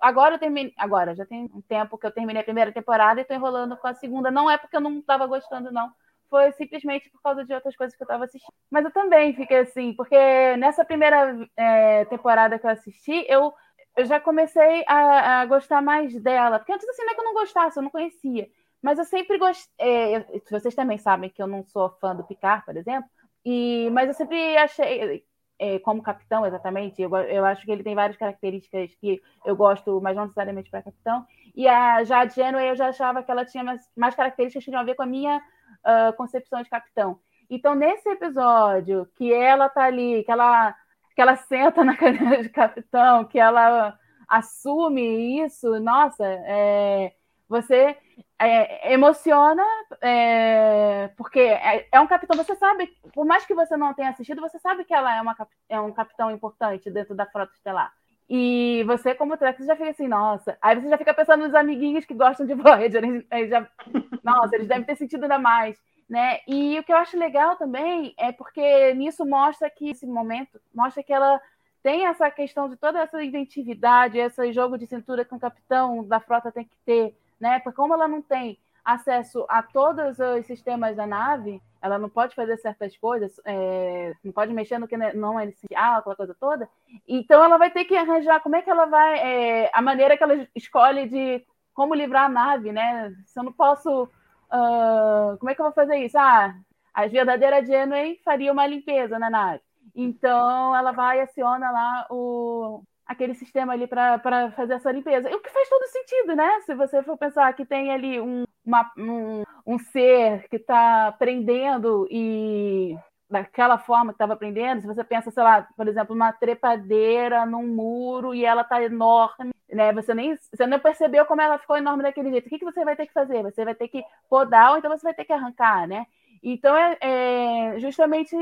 Agora 0.00 0.36
eu 0.36 0.38
terminei. 0.38 0.72
Agora, 0.78 1.14
já 1.14 1.26
tem 1.26 1.50
um 1.54 1.60
tempo 1.62 1.98
que 1.98 2.06
eu 2.06 2.12
terminei 2.12 2.40
a 2.40 2.44
primeira 2.44 2.72
temporada 2.72 3.20
e 3.20 3.24
tô 3.24 3.34
enrolando 3.34 3.76
com 3.76 3.88
a 3.88 3.94
segunda. 3.94 4.30
Não 4.30 4.50
é 4.50 4.56
porque 4.56 4.76
eu 4.76 4.80
não 4.80 5.02
tava 5.02 5.26
gostando, 5.26 5.72
não 5.72 5.92
foi 6.30 6.52
simplesmente 6.52 7.10
por 7.10 7.20
causa 7.20 7.44
de 7.44 7.52
outras 7.52 7.76
coisas 7.76 7.96
que 7.96 8.02
eu 8.02 8.06
estava 8.06 8.24
assistindo. 8.24 8.54
Mas 8.70 8.84
eu 8.84 8.92
também 8.92 9.34
fiquei 9.34 9.58
assim, 9.58 9.92
porque 9.94 10.16
nessa 10.56 10.84
primeira 10.84 11.36
é, 11.56 12.04
temporada 12.06 12.58
que 12.58 12.64
eu 12.64 12.70
assisti, 12.70 13.26
eu, 13.28 13.52
eu 13.96 14.04
já 14.06 14.20
comecei 14.20 14.84
a, 14.86 15.40
a, 15.40 15.46
gostar 15.46 15.82
mais 15.82 16.14
dela. 16.22 16.58
Porque 16.60 16.72
antes 16.72 16.88
assim 16.88 17.04
não 17.04 17.12
é 17.12 17.14
que 17.14 17.20
eu 17.20 17.24
não 17.24 17.34
gostasse, 17.34 17.76
eu 17.76 17.82
não 17.82 17.90
conhecia. 17.90 18.48
Mas 18.82 18.98
eu 18.98 19.04
sempre 19.04 19.38
gostei. 19.38 19.70
É, 19.78 20.26
vocês 20.50 20.74
também 20.74 20.98
sabem 20.98 21.30
que 21.30 21.42
eu 21.42 21.46
não 21.46 21.64
sou 21.64 21.90
fã 22.00 22.14
do 22.14 22.24
Picard, 22.24 22.64
por 22.64 22.76
exemplo. 22.76 23.08
E, 23.44 23.88
mas 23.90 24.08
eu 24.08 24.14
sempre 24.14 24.56
achei, 24.56 25.24
é, 25.58 25.78
como 25.80 26.02
capitão, 26.02 26.46
exatamente, 26.46 27.00
eu, 27.02 27.14
eu 27.16 27.44
acho 27.44 27.64
que 27.64 27.70
ele 27.70 27.82
tem 27.82 27.94
várias 27.94 28.16
características 28.16 28.94
que 28.94 29.20
eu 29.44 29.54
gosto, 29.54 30.00
mas 30.00 30.16
não 30.16 30.24
necessariamente 30.24 30.70
para 30.70 30.82
capitão. 30.82 31.26
E 31.54 31.68
a, 31.68 32.02
Janeway 32.04 32.70
eu 32.70 32.76
já 32.76 32.88
achava 32.88 33.22
que 33.22 33.30
ela 33.30 33.44
tinha 33.44 33.62
mais, 33.62 33.82
mais 33.96 34.14
características 34.14 34.64
que 34.64 34.70
tinham 34.70 34.80
a 34.80 34.84
ver 34.84 34.94
com 34.94 35.02
a 35.02 35.06
minha 35.06 35.38
uh, 35.38 36.16
concepção 36.16 36.62
de 36.62 36.70
capitão. 36.70 37.20
Então, 37.48 37.74
nesse 37.74 38.08
episódio, 38.08 39.06
que 39.16 39.32
ela 39.32 39.68
tá 39.68 39.84
ali, 39.84 40.24
que 40.24 40.30
ela, 40.30 40.74
que 41.14 41.20
ela 41.20 41.36
senta 41.36 41.84
na 41.84 41.96
cadeira 41.96 42.42
de 42.42 42.48
capitão, 42.48 43.24
que 43.24 43.38
ela 43.38 43.98
assume 44.28 45.44
isso, 45.44 45.78
nossa, 45.80 46.24
é, 46.24 47.12
você 47.48 47.98
é, 48.38 48.92
emociona, 48.92 49.64
é, 50.00 51.10
porque 51.16 51.40
é, 51.40 51.86
é, 51.92 52.00
um 52.00 52.06
capitão, 52.06 52.36
você 52.36 52.54
sabe, 52.56 52.86
por 53.12 53.24
mais 53.24 53.44
que 53.46 53.54
você 53.54 53.76
não 53.76 53.94
tenha 53.94 54.10
assistido, 54.10 54.40
você 54.40 54.58
sabe 54.58 54.84
que 54.84 54.94
ela 54.94 55.14
é, 55.14 55.20
uma, 55.20 55.36
é 55.68 55.80
um 55.80 55.92
capitão 55.92 56.30
importante 56.30 56.90
dentro 56.90 57.14
da 57.14 57.26
frota 57.26 57.52
estelar. 57.54 57.92
E 58.32 58.84
você, 58.86 59.12
como 59.12 59.36
você 59.36 59.52
já 59.64 59.74
fica 59.74 59.90
assim, 59.90 60.06
nossa. 60.06 60.56
Aí 60.62 60.80
você 60.80 60.88
já 60.88 60.96
fica 60.96 61.12
pensando 61.12 61.44
nos 61.44 61.54
amiguinhos 61.54 62.04
que 62.04 62.14
gostam 62.14 62.46
de 62.46 62.54
Voyager. 62.54 63.02
Eles 63.04 63.50
já, 63.50 63.68
nossa, 64.22 64.54
eles 64.54 64.68
devem 64.68 64.84
ter 64.84 64.94
sentido 64.94 65.24
ainda 65.24 65.38
mais. 65.38 65.76
Né? 66.08 66.38
E 66.46 66.78
o 66.78 66.84
que 66.84 66.92
eu 66.92 66.96
acho 66.96 67.18
legal 67.18 67.56
também 67.56 68.14
é 68.16 68.30
porque 68.30 68.94
nisso 68.94 69.26
mostra 69.26 69.68
que 69.68 69.90
esse 69.90 70.06
momento 70.06 70.60
mostra 70.72 71.02
que 71.02 71.12
ela 71.12 71.40
tem 71.82 72.06
essa 72.06 72.30
questão 72.30 72.68
de 72.68 72.76
toda 72.76 73.00
essa 73.00 73.22
inventividade, 73.22 74.18
esse 74.18 74.52
jogo 74.52 74.76
de 74.76 74.86
cintura 74.86 75.24
que 75.24 75.34
um 75.34 75.38
capitão 75.38 76.04
da 76.04 76.20
frota 76.20 76.52
tem 76.52 76.64
que 76.64 76.76
ter, 76.84 77.14
né? 77.40 77.58
Porque 77.60 77.76
como 77.76 77.94
ela 77.94 78.06
não 78.06 78.20
tem 78.22 78.58
acesso 78.84 79.44
a 79.48 79.62
todos 79.62 80.18
os 80.18 80.46
sistemas 80.46 80.96
da 80.96 81.06
nave, 81.06 81.62
ela 81.82 81.98
não 81.98 82.08
pode 82.08 82.34
fazer 82.34 82.56
certas 82.58 82.96
coisas, 82.96 83.40
é, 83.44 84.14
não 84.22 84.32
pode 84.32 84.52
mexer 84.52 84.78
no 84.78 84.88
que 84.88 84.96
não 84.96 85.40
é 85.40 85.46
essencial, 85.46 85.98
aquela 85.98 86.16
coisa 86.16 86.36
toda. 86.38 86.68
Então 87.08 87.42
ela 87.42 87.56
vai 87.56 87.70
ter 87.70 87.84
que 87.84 87.96
arranjar 87.96 88.40
como 88.40 88.56
é 88.56 88.62
que 88.62 88.70
ela 88.70 88.86
vai, 88.86 89.18
é, 89.18 89.70
a 89.72 89.80
maneira 89.80 90.16
que 90.16 90.22
ela 90.22 90.46
escolhe 90.54 91.08
de 91.08 91.44
como 91.72 91.94
livrar 91.94 92.26
a 92.26 92.28
nave, 92.28 92.72
né? 92.72 93.14
Se 93.26 93.38
eu 93.38 93.44
não 93.44 93.52
posso, 93.52 94.04
uh, 94.04 95.38
como 95.38 95.50
é 95.50 95.54
que 95.54 95.60
eu 95.60 95.64
vou 95.64 95.72
fazer 95.72 95.96
isso? 95.96 96.18
Ah, 96.18 96.54
a 96.92 97.06
verdadeira 97.06 97.64
Janeway 97.64 98.20
faria 98.24 98.52
uma 98.52 98.66
limpeza 98.66 99.18
na 99.18 99.30
nave. 99.30 99.62
Então 99.94 100.76
ela 100.76 100.92
vai 100.92 101.18
e 101.18 101.22
aciona 101.22 101.70
lá 101.70 102.06
o, 102.10 102.82
aquele 103.10 103.34
sistema 103.34 103.72
ali 103.72 103.88
para 103.88 104.52
fazer 104.52 104.74
essa 104.74 104.92
limpeza. 104.92 105.28
O 105.34 105.40
que 105.40 105.50
faz 105.50 105.68
todo 105.68 105.84
sentido, 105.88 106.36
né? 106.36 106.60
Se 106.60 106.76
você 106.76 107.02
for 107.02 107.18
pensar 107.18 107.52
que 107.54 107.66
tem 107.66 107.92
ali 107.92 108.20
um, 108.20 108.44
uma, 108.64 108.88
um, 108.96 109.42
um 109.66 109.78
ser 109.80 110.48
que 110.48 110.54
está 110.54 111.08
aprendendo 111.08 112.06
e 112.08 112.96
daquela 113.28 113.78
forma 113.78 114.12
que 114.12 114.14
estava 114.14 114.34
aprendendo, 114.34 114.80
se 114.80 114.86
você 114.86 115.02
pensa, 115.02 115.28
sei 115.32 115.42
lá, 115.42 115.66
por 115.76 115.88
exemplo, 115.88 116.14
uma 116.14 116.32
trepadeira 116.32 117.44
num 117.44 117.66
muro 117.66 118.32
e 118.32 118.44
ela 118.44 118.62
está 118.62 118.80
enorme, 118.80 119.50
né? 119.68 119.92
Você 119.92 120.14
nem 120.14 120.36
você 120.36 120.64
não 120.68 120.78
percebeu 120.78 121.26
como 121.26 121.42
ela 121.42 121.58
ficou 121.58 121.76
enorme 121.76 122.04
daquele 122.04 122.30
jeito. 122.30 122.46
O 122.46 122.48
que, 122.48 122.60
que 122.60 122.64
você 122.64 122.84
vai 122.84 122.94
ter 122.94 123.06
que 123.06 123.12
fazer? 123.12 123.42
Você 123.42 123.64
vai 123.64 123.74
ter 123.74 123.88
que 123.88 124.04
podar 124.28 124.70
ou 124.70 124.78
então 124.78 124.88
você 124.88 125.02
vai 125.02 125.14
ter 125.14 125.24
que 125.24 125.32
arrancar, 125.32 125.88
né? 125.88 126.06
Então 126.40 126.76
é, 126.76 126.96
é 127.00 127.80
justamente 127.80 128.36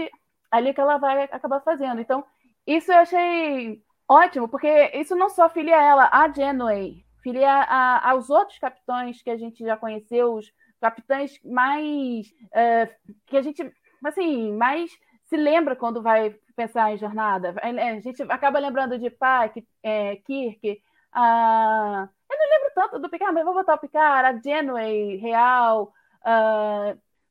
ali 0.50 0.74
que 0.74 0.80
ela 0.80 0.98
vai 0.98 1.22
acabar 1.24 1.60
fazendo. 1.60 2.02
Então, 2.02 2.22
isso 2.66 2.92
eu 2.92 2.98
achei 2.98 3.82
Ótimo, 4.08 4.48
porque 4.48 4.90
isso 4.94 5.14
não 5.14 5.28
só 5.28 5.50
filia 5.50 5.76
ela, 5.76 6.08
a 6.10 6.32
Genway, 6.32 7.04
filia 7.22 7.50
a, 7.50 8.10
aos 8.10 8.30
outros 8.30 8.58
capitães 8.58 9.20
que 9.22 9.28
a 9.30 9.36
gente 9.36 9.62
já 9.62 9.76
conheceu, 9.76 10.34
os 10.34 10.50
capitães 10.80 11.38
mais 11.44 12.26
uh, 12.46 13.14
que 13.26 13.36
a 13.36 13.42
gente 13.42 13.70
assim 14.04 14.52
mais 14.56 14.90
se 15.26 15.36
lembra 15.36 15.76
quando 15.76 16.00
vai 16.00 16.34
pensar 16.56 16.92
em 16.92 16.96
jornada. 16.96 17.54
A 17.62 18.00
gente 18.00 18.22
acaba 18.22 18.58
lembrando 18.58 18.98
de 18.98 19.10
Pike, 19.10 19.66
é, 19.82 20.16
Kirk, 20.16 20.82
a... 21.12 22.08
eu 22.30 22.38
não 22.38 22.50
lembro 22.50 22.72
tanto 22.74 22.98
do 22.98 23.10
Picard, 23.10 23.34
mas 23.34 23.44
vou 23.44 23.54
botar 23.54 23.74
o 23.74 23.78
Picard, 23.78 24.26
a 24.26 24.40
Genway, 24.40 25.16
Real, 25.16 25.92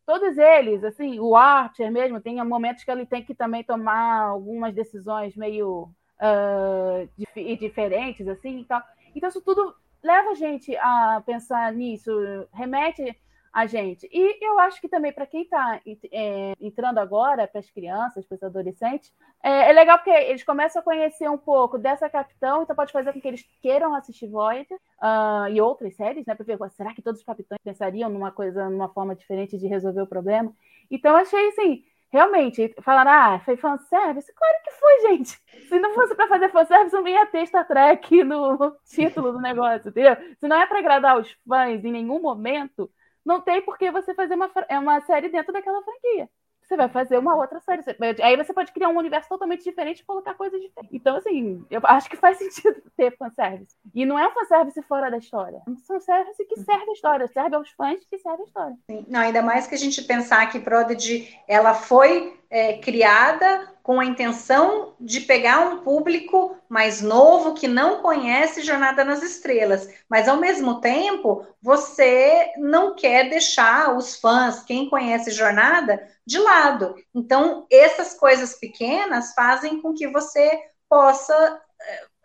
todos 0.05 0.37
eles, 0.37 0.83
assim, 0.83 1.19
o 1.19 1.35
Archer 1.35 1.91
mesmo, 1.91 2.21
tem 2.21 2.43
momentos 2.45 2.83
que 2.83 2.91
ele 2.91 3.05
tem 3.05 3.23
que 3.23 3.33
também 3.33 3.63
tomar 3.63 4.21
algumas 4.21 4.73
decisões 4.75 5.35
meio 5.35 5.89
uh, 6.21 7.09
dif 7.17 7.55
diferentes, 7.57 8.27
assim, 8.27 8.59
então, 8.59 8.81
então 9.15 9.29
isso 9.29 9.41
tudo 9.41 9.75
leva 10.03 10.31
a 10.31 10.35
gente 10.35 10.75
a 10.77 11.21
pensar 11.25 11.73
nisso, 11.73 12.11
remete 12.53 13.15
a 13.57 13.65
gente. 13.65 14.07
E 14.11 14.45
eu 14.45 14.59
acho 14.59 14.79
que 14.79 14.87
também 14.87 15.11
para 15.11 15.25
quem 15.25 15.41
está 15.41 15.81
é, 16.11 16.53
entrando 16.61 16.99
agora, 16.99 17.47
para 17.47 17.59
as 17.59 17.69
crianças, 17.71 18.23
para 18.25 18.35
os 18.35 18.43
adolescentes, 18.43 19.11
é, 19.41 19.69
é, 19.69 19.73
legal 19.73 19.97
porque 19.97 20.11
eles 20.11 20.43
começam 20.43 20.79
a 20.79 20.85
conhecer 20.85 21.27
um 21.29 21.37
pouco 21.37 21.77
dessa 21.77 22.07
capitão, 22.07 22.61
então 22.61 22.75
pode 22.75 22.91
fazer 22.91 23.13
com 23.13 23.19
que 23.19 23.27
eles 23.27 23.43
queiram 23.61 23.95
assistir 23.95 24.27
Voyager 24.27 24.77
uh, 25.01 25.49
e 25.49 25.59
outras 25.59 25.95
séries, 25.95 26.25
né? 26.25 26.35
Para 26.35 26.45
ver, 26.45 26.57
será 26.69 26.93
que 26.93 27.01
todos 27.01 27.19
os 27.19 27.25
capitães 27.25 27.59
pensariam 27.63 28.09
numa 28.09 28.31
coisa, 28.31 28.69
numa 28.69 28.89
forma 28.89 29.15
diferente 29.15 29.57
de 29.57 29.67
resolver 29.67 30.01
o 30.01 30.07
problema? 30.07 30.53
Então 30.91 31.15
achei 31.15 31.47
assim. 31.49 31.83
Realmente, 32.11 32.73
falaram, 32.81 33.11
ah, 33.11 33.39
foi 33.43 33.57
fanservice? 33.57 34.33
Claro 34.33 34.55
que 34.63 34.71
foi, 34.71 34.99
gente. 35.09 35.39
Se 35.67 35.79
não 35.79 35.93
fosse 35.93 36.15
para 36.15 36.27
fazer 36.27 36.49
fanservice, 36.49 36.95
não 36.95 37.07
ia 37.07 37.25
ter 37.25 37.45
Star 37.47 37.67
Trek 37.67 38.23
no 38.23 38.77
título 38.85 39.33
do 39.33 39.41
negócio, 39.41 39.89
entendeu? 39.89 40.15
Se 40.39 40.47
não 40.47 40.57
é 40.57 40.65
para 40.65 40.79
agradar 40.79 41.19
os 41.19 41.29
fãs 41.47 41.83
em 41.83 41.91
nenhum 41.91 42.21
momento, 42.21 42.89
não 43.25 43.41
tem 43.41 43.61
por 43.61 43.77
que 43.77 43.91
você 43.91 44.13
fazer 44.13 44.35
uma, 44.35 44.49
é 44.69 44.79
uma 44.79 45.01
série 45.01 45.29
dentro 45.29 45.51
daquela 45.51 45.83
franquia. 45.83 46.29
Você 46.67 46.75
vai 46.75 46.89
fazer 46.89 47.17
uma 47.17 47.33
outra 47.35 47.61
série. 47.61 47.81
Aí 48.21 48.35
você 48.35 48.53
pode 48.53 48.73
criar 48.73 48.89
um 48.89 48.97
universo 48.97 49.29
totalmente 49.29 49.63
diferente 49.63 49.99
e 50.01 50.05
colocar 50.05 50.33
coisas 50.33 50.59
diferentes. 50.59 50.93
Então, 50.93 51.15
assim, 51.15 51.65
eu 51.69 51.79
acho 51.83 52.09
que 52.09 52.17
faz 52.17 52.37
sentido 52.39 52.81
ter 52.95 53.15
fanservice. 53.17 53.75
E 53.95 54.05
não 54.05 54.19
é 54.19 54.27
um 54.27 54.33
fanservice 54.33 54.81
fora 54.83 55.09
da 55.09 55.17
história. 55.17 55.61
É 55.65 55.69
um 55.69 55.77
fanservice 55.77 56.43
que 56.45 56.59
serve 56.59 56.89
a 56.89 56.93
história, 56.93 57.27
serve 57.27 57.55
aos 57.55 57.69
fãs 57.71 58.03
que 58.05 58.17
serve 58.17 58.43
a 58.43 58.45
história. 58.45 58.75
Sim. 58.91 59.05
Não, 59.07 59.21
ainda 59.21 59.41
mais 59.41 59.65
que 59.65 59.75
a 59.75 59.77
gente 59.77 60.01
pensar 60.03 60.51
que 60.51 60.59
Prodigy, 60.59 61.33
ela 61.47 61.73
foi 61.73 62.37
é, 62.49 62.77
criada 62.77 63.73
com 63.83 63.99
a 63.99 64.05
intenção 64.05 64.93
de 64.99 65.21
pegar 65.21 65.59
um 65.59 65.79
público 65.79 66.57
mais 66.67 67.01
novo 67.01 67.53
que 67.53 67.67
não 67.67 68.01
conhece 68.01 68.61
Jornada 68.61 69.03
nas 69.03 69.23
Estrelas, 69.23 69.89
mas 70.09 70.27
ao 70.27 70.37
mesmo 70.37 70.81
tempo 70.81 71.45
você 71.61 72.51
não 72.57 72.95
quer 72.95 73.29
deixar 73.29 73.95
os 73.95 74.17
fãs, 74.19 74.63
quem 74.63 74.89
conhece 74.89 75.31
Jornada, 75.31 76.05
de 76.25 76.37
lado. 76.37 76.95
Então, 77.15 77.65
essas 77.71 78.13
coisas 78.13 78.59
pequenas 78.59 79.33
fazem 79.33 79.81
com 79.81 79.93
que 79.93 80.07
você 80.07 80.51
possa 80.89 81.61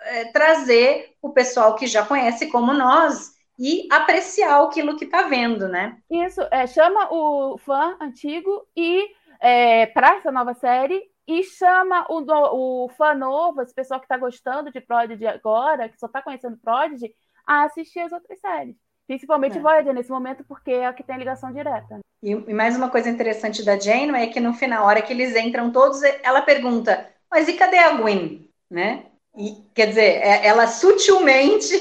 é, 0.01 0.25
trazer 0.27 1.15
o 1.23 1.31
pessoal 1.31 1.77
que 1.77 1.87
já 1.87 2.05
conhece 2.05 2.49
como 2.49 2.73
nós 2.73 3.33
e 3.59 3.87
apreciar 3.93 4.63
aquilo 4.65 4.97
que 4.97 5.05
está 5.05 5.23
vendo, 5.23 5.69
né? 5.69 5.97
Isso, 6.11 6.41
é, 6.51 6.67
chama 6.67 7.09
o 7.13 7.57
fã 7.59 7.97
antigo 8.01 8.67
e 8.77 9.09
é, 9.43 9.87
para 9.87 10.17
essa 10.17 10.31
nova 10.31 10.55
série 10.55 11.03
e 11.27 11.43
chama 11.43 12.07
o, 12.09 12.85
o 12.85 12.89
fã 12.91 13.15
novo, 13.15 13.61
esse 13.61 13.75
pessoal 13.75 14.01
que 14.01 14.07
está 14.07 14.17
gostando 14.17 14.71
de 14.71 14.81
Prodigy 14.81 15.27
agora, 15.27 15.89
que 15.89 15.99
só 15.99 16.07
está 16.07 16.23
conhecendo 16.23 16.59
Prodigy, 16.63 17.13
a 17.47 17.65
assistir 17.65 18.01
as 18.01 18.13
outras 18.13 18.39
séries. 18.41 18.77
Principalmente 19.07 19.59
é. 19.59 19.61
Voyager 19.61 19.93
nesse 19.93 20.11
momento, 20.11 20.45
porque 20.45 20.71
é 20.71 20.87
a 20.87 20.93
que 20.93 21.03
tem 21.03 21.19
ligação 21.19 21.53
direta. 21.53 21.99
E, 22.23 22.31
e, 22.31 22.55
mais 22.55 22.77
uma 22.77 22.89
coisa 22.89 23.11
interessante 23.11 23.65
da 23.65 23.79
Jane 23.79 24.15
é 24.15 24.29
que 24.29 24.39
no 24.39 24.55
final, 24.55 24.85
a 24.85 24.87
hora 24.87 25.03
que 25.03 25.13
eles 25.13 25.35
entram 25.35 25.73
todos, 25.73 26.01
ela 26.23 26.41
pergunta, 26.43 27.11
mas 27.31 27.49
e 27.49 27.55
cadê 27.55 27.79
a 27.79 27.95
Gwen? 27.95 28.49
Né? 28.71 29.07
E, 29.37 29.57
quer 29.75 29.87
dizer, 29.89 30.23
é, 30.23 30.47
ela 30.47 30.69
sutilmente 30.69 31.75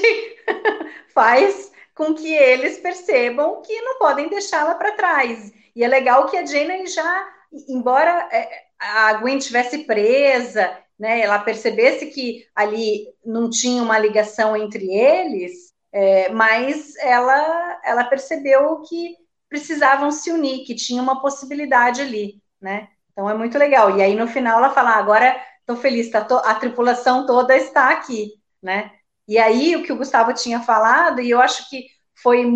faz 1.14 1.72
com 1.94 2.12
que 2.14 2.34
eles 2.34 2.78
percebam 2.78 3.62
que 3.62 3.80
não 3.82 3.98
podem 3.98 4.28
deixá-la 4.28 4.74
para 4.74 4.92
trás. 4.92 5.52
E 5.74 5.84
é 5.84 5.88
legal 5.88 6.26
que 6.26 6.36
a 6.36 6.44
Jane 6.44 6.86
já, 6.86 7.28
embora 7.68 8.28
é, 8.32 8.48
a 8.78 9.14
Gwen 9.14 9.38
estivesse 9.38 9.84
presa, 9.84 10.78
né, 10.98 11.20
ela 11.20 11.38
percebesse 11.38 12.06
que 12.06 12.46
ali 12.54 13.06
não 13.24 13.50
tinha 13.50 13.82
uma 13.82 13.98
ligação 13.98 14.56
entre 14.56 14.92
eles, 14.92 15.72
é, 15.92 16.30
mas 16.30 16.96
ela, 16.96 17.80
ela 17.84 18.04
percebeu 18.04 18.80
que 18.82 19.16
precisavam 19.48 20.10
se 20.10 20.30
unir, 20.30 20.64
que 20.64 20.74
tinha 20.74 21.02
uma 21.02 21.20
possibilidade 21.20 22.00
ali, 22.00 22.40
né? 22.60 22.88
Então 23.12 23.28
é 23.28 23.34
muito 23.34 23.58
legal. 23.58 23.98
E 23.98 24.02
aí 24.02 24.14
no 24.14 24.26
final 24.26 24.58
ela 24.58 24.70
fala: 24.70 24.92
ah, 24.92 24.98
agora 24.98 25.38
estou 25.60 25.76
feliz, 25.76 26.10
tá 26.10 26.24
to 26.24 26.36
a 26.36 26.54
tripulação 26.54 27.26
toda 27.26 27.54
está 27.54 27.90
aqui, 27.90 28.32
né? 28.62 28.90
E 29.28 29.38
aí 29.38 29.76
o 29.76 29.82
que 29.82 29.92
o 29.92 29.96
Gustavo 29.96 30.32
tinha 30.32 30.60
falado, 30.60 31.20
e 31.20 31.30
eu 31.30 31.40
acho 31.40 31.68
que 31.68 31.86
foi 32.14 32.50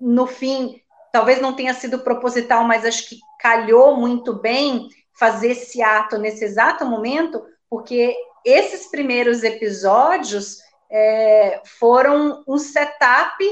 no 0.00 0.26
fim, 0.26 0.80
talvez 1.10 1.40
não 1.40 1.54
tenha 1.54 1.72
sido 1.72 2.00
proposital, 2.00 2.64
mas 2.64 2.84
acho 2.84 3.08
que 3.08 3.16
calhou 3.44 3.94
muito 3.94 4.32
bem 4.32 4.88
fazer 5.18 5.50
esse 5.50 5.82
ato 5.82 6.16
nesse 6.16 6.42
exato 6.42 6.86
momento, 6.86 7.44
porque 7.68 8.16
esses 8.42 8.90
primeiros 8.90 9.42
episódios 9.42 10.60
é, 10.90 11.60
foram 11.78 12.42
um 12.48 12.56
setup 12.56 13.44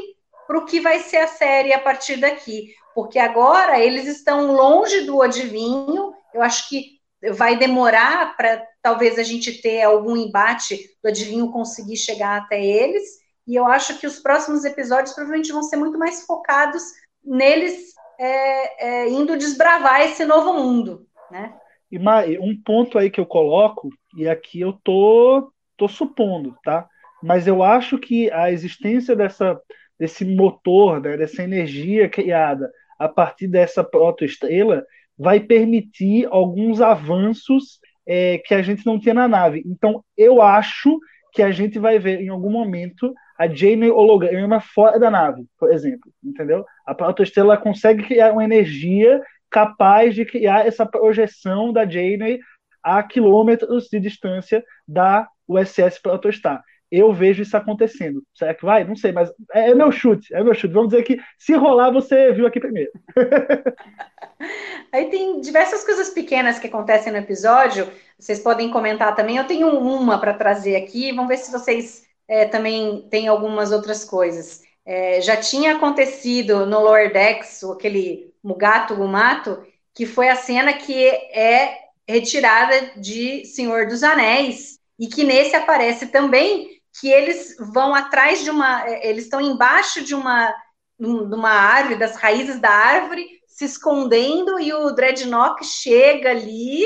para 0.46 0.58
o 0.58 0.64
que 0.64 0.80
vai 0.80 1.00
ser 1.00 1.18
a 1.18 1.26
série 1.26 1.74
a 1.74 1.78
partir 1.78 2.16
daqui. 2.16 2.74
Porque 2.94 3.18
agora 3.18 3.78
eles 3.80 4.06
estão 4.06 4.52
longe 4.52 5.02
do 5.02 5.20
adivinho, 5.20 6.14
eu 6.32 6.40
acho 6.40 6.70
que 6.70 6.98
vai 7.34 7.56
demorar 7.56 8.34
para 8.34 8.66
talvez 8.80 9.18
a 9.18 9.22
gente 9.22 9.60
ter 9.60 9.82
algum 9.82 10.16
embate 10.16 10.80
do 11.02 11.08
adivinho 11.08 11.52
conseguir 11.52 11.98
chegar 11.98 12.40
até 12.40 12.64
eles, 12.64 13.04
e 13.46 13.54
eu 13.54 13.66
acho 13.66 13.98
que 13.98 14.06
os 14.06 14.18
próximos 14.20 14.64
episódios 14.64 15.14
provavelmente 15.14 15.52
vão 15.52 15.62
ser 15.62 15.76
muito 15.76 15.98
mais 15.98 16.24
focados 16.24 16.82
neles 17.22 17.91
é, 18.24 19.04
é, 19.04 19.08
indo 19.10 19.36
desbravar 19.36 20.02
esse 20.02 20.24
novo 20.24 20.52
mundo 20.52 21.06
né? 21.32 21.54
E 21.90 21.98
Mai, 21.98 22.38
um 22.38 22.54
ponto 22.56 22.98
aí 22.98 23.10
que 23.10 23.18
eu 23.18 23.26
coloco, 23.26 23.88
e 24.16 24.28
aqui 24.28 24.60
eu 24.60 24.74
tô, 24.84 25.50
tô 25.76 25.88
supondo, 25.88 26.56
tá? 26.62 26.86
Mas 27.22 27.46
eu 27.46 27.62
acho 27.62 27.98
que 27.98 28.30
a 28.30 28.52
existência 28.52 29.16
dessa, 29.16 29.58
desse 29.98 30.24
motor, 30.24 31.00
né, 31.00 31.16
dessa 31.16 31.42
energia 31.42 32.08
criada 32.08 32.70
a 32.98 33.08
partir 33.08 33.46
dessa 33.46 33.82
protoestrela 33.82 34.84
vai 35.18 35.40
permitir 35.40 36.26
alguns 36.30 36.80
avanços 36.80 37.80
é, 38.06 38.38
que 38.38 38.54
a 38.54 38.62
gente 38.62 38.84
não 38.86 38.98
tinha 38.98 39.14
na 39.14 39.28
nave. 39.28 39.62
Então, 39.66 40.04
eu 40.16 40.42
acho 40.42 40.98
que 41.32 41.42
a 41.42 41.50
gente 41.50 41.78
vai 41.78 41.98
ver 41.98 42.20
em 42.20 42.28
algum 42.28 42.50
momento 42.50 43.12
a 43.42 43.48
Jane 43.48 43.90
holograma 43.90 44.60
fora 44.60 45.00
da 45.00 45.10
nave, 45.10 45.44
por 45.58 45.72
exemplo, 45.72 46.12
entendeu? 46.22 46.64
A 46.86 46.94
protoestrela 46.94 47.56
consegue 47.56 48.04
criar 48.04 48.32
uma 48.32 48.44
energia 48.44 49.20
capaz 49.50 50.14
de 50.14 50.24
criar 50.24 50.64
essa 50.64 50.86
projeção 50.86 51.72
da 51.72 51.84
Janeway 51.84 52.38
a 52.80 53.02
quilômetros 53.02 53.88
de 53.88 53.98
distância 53.98 54.64
da 54.86 55.28
USS 55.48 56.00
Protostar. 56.00 56.62
Eu 56.88 57.12
vejo 57.12 57.42
isso 57.42 57.56
acontecendo. 57.56 58.22
Será 58.32 58.54
que 58.54 58.64
vai? 58.64 58.84
Não 58.84 58.94
sei, 58.94 59.10
mas 59.10 59.28
é, 59.52 59.70
é 59.70 59.74
meu 59.74 59.90
chute, 59.90 60.32
é 60.32 60.44
meu 60.44 60.54
chute. 60.54 60.74
Vamos 60.74 60.90
dizer 60.90 61.02
que 61.02 61.18
se 61.36 61.54
rolar, 61.54 61.90
você 61.90 62.32
viu 62.32 62.46
aqui 62.46 62.60
primeiro. 62.60 62.92
Aí 64.92 65.10
tem 65.10 65.40
diversas 65.40 65.84
coisas 65.84 66.10
pequenas 66.10 66.60
que 66.60 66.68
acontecem 66.68 67.10
no 67.10 67.18
episódio. 67.18 67.88
Vocês 68.16 68.38
podem 68.38 68.70
comentar 68.70 69.16
também. 69.16 69.36
Eu 69.36 69.46
tenho 69.48 69.68
uma 69.68 70.20
para 70.20 70.34
trazer 70.34 70.76
aqui. 70.76 71.10
Vamos 71.10 71.28
ver 71.28 71.38
se 71.38 71.50
vocês 71.50 72.11
é, 72.32 72.46
também 72.46 73.06
têm 73.10 73.28
algumas 73.28 73.72
outras 73.72 74.06
coisas. 74.06 74.62
É, 74.86 75.20
já 75.20 75.36
tinha 75.36 75.76
acontecido 75.76 76.64
no 76.64 76.80
Lower 76.80 77.12
Decks, 77.12 77.62
aquele 77.64 78.32
Mugato 78.42 78.96
Gumato, 78.96 79.62
que 79.94 80.06
foi 80.06 80.30
a 80.30 80.34
cena 80.34 80.72
que 80.72 81.06
é 81.06 81.78
retirada 82.08 82.92
de 82.96 83.44
Senhor 83.44 83.86
dos 83.86 84.02
Anéis, 84.02 84.78
e 84.98 85.08
que 85.08 85.24
nesse 85.24 85.54
aparece 85.54 86.06
também 86.06 86.80
que 86.98 87.10
eles 87.10 87.54
vão 87.58 87.94
atrás 87.94 88.42
de 88.42 88.48
uma. 88.48 88.82
É, 88.88 89.10
eles 89.10 89.24
estão 89.24 89.40
embaixo 89.40 90.02
de 90.02 90.14
uma, 90.14 90.54
de 90.98 91.06
uma 91.06 91.50
árvore, 91.50 91.96
das 91.96 92.16
raízes 92.16 92.58
da 92.58 92.70
árvore, 92.70 93.26
se 93.46 93.66
escondendo, 93.66 94.58
e 94.58 94.72
o 94.72 94.90
Dreadnought 94.92 95.62
chega 95.66 96.30
ali, 96.30 96.82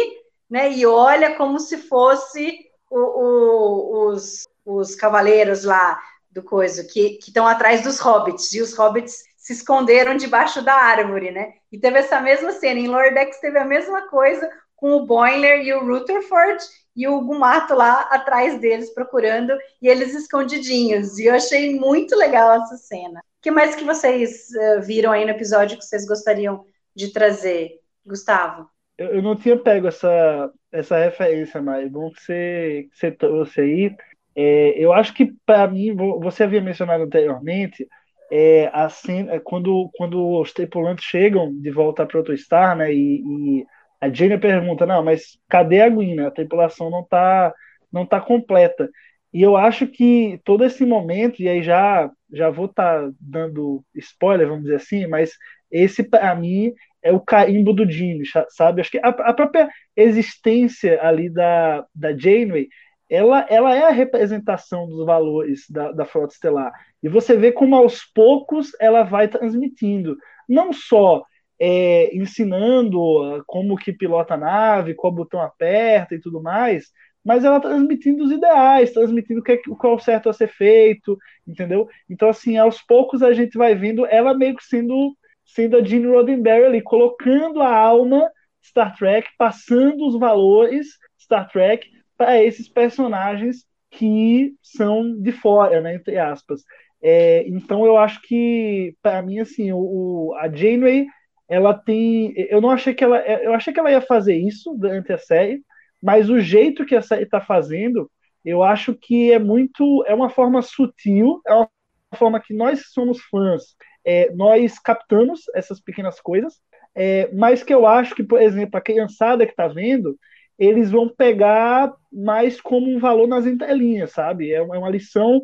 né, 0.51 0.73
e 0.73 0.85
olha 0.85 1.37
como 1.37 1.61
se 1.61 1.77
fosse 1.77 2.67
o, 2.91 2.99
o, 2.99 4.09
os, 4.09 4.45
os 4.67 4.97
cavaleiros 4.97 5.65
lá 5.65 5.99
do 6.31 6.43
coisa, 6.43 6.85
que 6.85 7.19
estão 7.21 7.47
atrás 7.47 7.83
dos 7.83 7.99
hobbits, 8.01 8.53
e 8.53 8.61
os 8.61 8.75
hobbits 8.75 9.25
se 9.37 9.53
esconderam 9.53 10.17
debaixo 10.17 10.61
da 10.61 10.75
árvore, 10.75 11.31
né? 11.31 11.55
E 11.71 11.79
teve 11.79 12.01
essa 12.01 12.21
mesma 12.21 12.51
cena, 12.51 12.81
em 12.81 12.89
Lordex 12.89 13.39
teve 13.39 13.59
a 13.59 13.65
mesma 13.65 14.09
coisa, 14.09 14.51
com 14.75 14.93
o 14.93 15.07
Boiler 15.07 15.61
e 15.65 15.73
o 15.73 15.87
Rutherford 15.87 16.63
e 16.95 17.07
o 17.07 17.21
Gumato 17.21 17.75
lá 17.75 18.01
atrás 18.11 18.59
deles 18.61 18.93
procurando 18.93 19.57
e 19.81 19.89
eles 19.89 20.15
escondidinhos. 20.15 21.19
E 21.19 21.27
eu 21.27 21.35
achei 21.35 21.79
muito 21.79 22.17
legal 22.17 22.63
essa 22.63 22.77
cena. 22.77 23.21
O 23.21 23.43
que 23.43 23.51
mais 23.51 23.75
que 23.75 23.85
vocês 23.85 24.49
uh, 24.51 24.83
viram 24.83 25.13
aí 25.13 25.25
no 25.25 25.31
episódio 25.31 25.79
que 25.79 25.85
vocês 25.85 26.07
gostariam 26.07 26.65
de 26.95 27.13
trazer, 27.13 27.81
Gustavo? 28.05 28.69
Eu, 28.99 29.09
eu 29.09 29.23
não 29.23 29.37
tinha 29.37 29.57
pego 29.57 29.89
essa, 29.89 30.51
essa 30.73 30.99
referência, 30.99 31.63
mas 31.63 31.91
bom 31.91 32.11
que 32.11 32.23
você, 32.23 32.89
que 32.91 32.99
você 32.99 33.11
trouxe 33.11 33.61
aí. 33.61 33.97
É, 34.37 34.75
eu 34.79 34.93
acho 34.93 35.15
que, 35.15 35.33
para 35.47 35.67
mim, 35.67 35.95
você 35.95 36.45
havia 36.45 36.61
mencionado 36.61 37.05
anteriormente, 37.05 37.89
é, 38.31 38.71
a 38.73 38.89
cena, 38.89 39.35
é, 39.35 39.41
quando, 39.41 39.91
quando 39.97 40.41
os 40.41 40.53
tripulantes 40.53 41.05
chegam 41.05 41.53
de 41.53 41.71
volta 41.71 42.05
para 42.05 42.21
o 42.21 42.37
Star, 42.37 42.77
né, 42.77 42.93
e, 42.93 43.23
e 43.61 43.67
a 44.01 44.09
Jane 44.13 44.39
pergunta, 44.39 44.85
não, 44.85 45.03
mas 45.03 45.39
cadê 45.49 45.81
a 45.81 45.89
Gwen? 45.89 46.17
Né? 46.17 46.27
A 46.27 46.31
tripulação 46.31 46.91
não 46.91 47.01
está 47.01 47.55
não 47.93 48.05
tá 48.05 48.21
completa. 48.21 48.91
E 49.33 49.43
eu 49.43 49.57
acho 49.57 49.87
que 49.87 50.41
todo 50.45 50.65
esse 50.65 50.85
momento, 50.85 51.41
e 51.41 51.49
aí 51.49 51.63
já, 51.63 52.11
já 52.33 52.51
vou 52.51 52.67
estar 52.67 53.03
tá 53.03 53.11
dando 53.21 53.85
spoiler, 53.95 54.49
vamos 54.49 54.65
dizer 54.65 54.77
assim, 54.77 55.07
mas 55.07 55.33
esse, 55.71 56.03
para 56.03 56.35
mim, 56.35 56.73
é 57.03 57.13
o 57.13 57.21
carimbo 57.21 57.73
do 57.73 57.89
Jimmy, 57.89 58.25
sabe? 58.51 58.81
Acho 58.81 58.91
que 58.91 58.99
a, 58.99 59.09
a, 59.09 59.33
própria 59.33 59.69
existência 59.97 61.01
ali 61.03 61.31
da, 61.31 61.85
da 61.95 62.17
Janeway, 62.17 62.69
ela, 63.09 63.47
ela 63.49 63.75
é 63.75 63.83
a 63.83 63.91
representação 63.91 64.87
dos 64.89 65.05
valores 65.07 65.65
da, 65.71 65.93
da 65.93 66.05
Frota 66.05 66.35
Estelar. 66.35 66.73
E 67.03 67.09
você 67.09 67.37
vê 67.37 67.53
como 67.53 67.77
aos 67.77 68.05
poucos 68.05 68.73
ela 68.81 69.03
vai 69.05 69.29
transmitindo. 69.29 70.17
Não 70.49 70.73
só 70.73 71.25
é, 71.59 72.15
ensinando 72.15 72.99
como 73.47 73.77
que 73.77 73.93
pilota 73.93 74.35
a 74.35 74.39
nave, 74.39 74.95
qual 74.95 75.13
botão 75.13 75.41
aperta 75.41 76.15
e 76.15 76.21
tudo 76.21 76.43
mais, 76.43 76.91
mas 77.25 77.45
ela 77.45 77.61
transmitindo 77.61 78.25
os 78.25 78.31
ideais, 78.31 78.93
transmitindo 78.93 79.41
o 79.41 79.43
que, 79.43 79.53
é 79.53 79.59
qual 79.79 79.97
é 79.97 80.01
certo 80.01 80.29
a 80.29 80.33
ser 80.33 80.49
feito, 80.49 81.19
entendeu? 81.47 81.89
Então, 82.09 82.29
assim, 82.29 82.57
aos 82.57 82.81
poucos 82.83 83.23
a 83.23 83.33
gente 83.33 83.59
vai 83.59 83.75
vendo 83.75 84.07
ela 84.07 84.33
meio 84.33 84.57
que 84.57 84.65
sendo, 84.65 85.17
sendo 85.45 85.77
a 85.77 85.85
Gene 85.85 86.07
Roddenberry 86.07 86.67
ali, 86.67 86.83
colocando 86.83 87.61
a 87.61 87.77
alma 87.77 88.31
Star 88.63 88.97
Trek, 88.97 89.29
passando 89.39 90.07
os 90.07 90.19
valores 90.19 90.87
Star 91.19 91.49
Trek 91.51 91.89
para 92.17 92.43
esses 92.43 92.69
personagens 92.69 93.65
que 93.91 94.55
são 94.63 95.21
de 95.21 95.33
fora, 95.33 95.81
né, 95.81 95.95
entre 95.95 96.19
aspas. 96.19 96.63
É, 97.03 97.47
então 97.49 97.85
eu 97.85 97.97
acho 97.97 98.21
que 98.23 98.95
para 99.03 99.23
mim 99.23 99.39
assim 99.39 99.71
o, 99.73 100.35
a 100.39 100.49
Janeway 100.49 101.07
ela 101.49 101.75
tem. 101.75 102.33
Eu 102.37 102.61
não 102.61 102.71
achei 102.71 102.95
que 102.95 103.05
ela. 103.05 103.19
Eu 103.21 103.55
achei 103.55 103.73
que 103.73 103.79
ela 103.81 103.91
ia 103.91 104.01
fazer 104.01 104.37
isso 104.37 104.75
durante 104.75 105.13
a 105.13 105.19
série, 105.19 105.63
mas 106.03 106.29
o 106.29 106.41
jeito 106.41 106.85
que 106.85 106.95
a 106.95 107.03
série 107.03 107.23
está 107.25 107.41
fazendo, 107.41 108.11
eu 108.45 108.63
acho 108.63 108.95
que 108.95 109.33
é 109.33 109.39
muito. 109.39 110.05
É 110.07 110.15
uma 110.15 110.31
forma 110.31 110.63
sutil, 110.63 111.41
é 111.47 111.55
uma 111.55 111.69
forma 112.17 112.41
que 112.41 112.55
nós 112.55 112.91
somos 112.93 113.21
fãs, 113.31 113.77
é, 114.05 114.31
nós 114.35 114.79
captamos 114.79 115.43
essas 115.55 115.81
pequenas 115.81 116.21
coisas, 116.21 116.61
é, 116.95 117.31
mas 117.33 117.63
que 117.63 117.75
eu 117.75 117.87
acho 117.87 118.15
que, 118.15 118.25
por 118.25 118.41
exemplo, 118.41 118.77
a 118.77 118.81
criançada 118.81 119.45
que 119.47 119.53
está 119.53 119.69
vendo, 119.69 120.19
eles 120.59 120.91
vão 120.91 121.09
pegar 121.09 121.93
mais 122.13 122.61
como 122.61 122.89
um 122.89 122.99
valor 122.99 123.29
nas 123.29 123.47
entrelinhas, 123.47 124.13
sabe? 124.13 124.53
É 124.53 124.63
uma 124.63 124.89
lição 124.89 125.41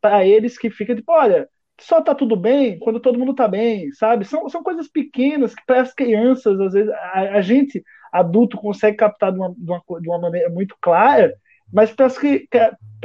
para 0.00 0.24
eles 0.24 0.56
que 0.56 0.70
fica 0.70 0.94
tipo, 0.94 1.12
olha, 1.12 1.48
só 1.80 2.00
tá 2.00 2.14
tudo 2.14 2.36
bem 2.36 2.78
quando 2.78 3.00
todo 3.00 3.18
mundo 3.18 3.34
tá 3.34 3.48
bem, 3.48 3.90
sabe? 3.92 4.24
São, 4.24 4.48
são 4.48 4.62
coisas 4.62 4.88
pequenas 4.88 5.54
que 5.54 5.62
para 5.66 5.80
as 5.80 5.92
crianças, 5.92 6.58
às 6.60 6.72
vezes, 6.72 6.90
a, 6.90 7.20
a, 7.36 7.40
gente, 7.40 7.82
adulto, 8.12 8.56
consegue 8.56 8.96
captar 8.96 9.32
de 9.32 9.38
uma, 9.38 9.52
de 9.56 9.70
uma, 9.70 10.00
de 10.00 10.08
uma 10.08 10.18
maneira 10.18 10.48
muito 10.50 10.76
clara, 10.80 11.34
mas 11.72 11.90
para 11.90 12.06
as, 12.06 12.16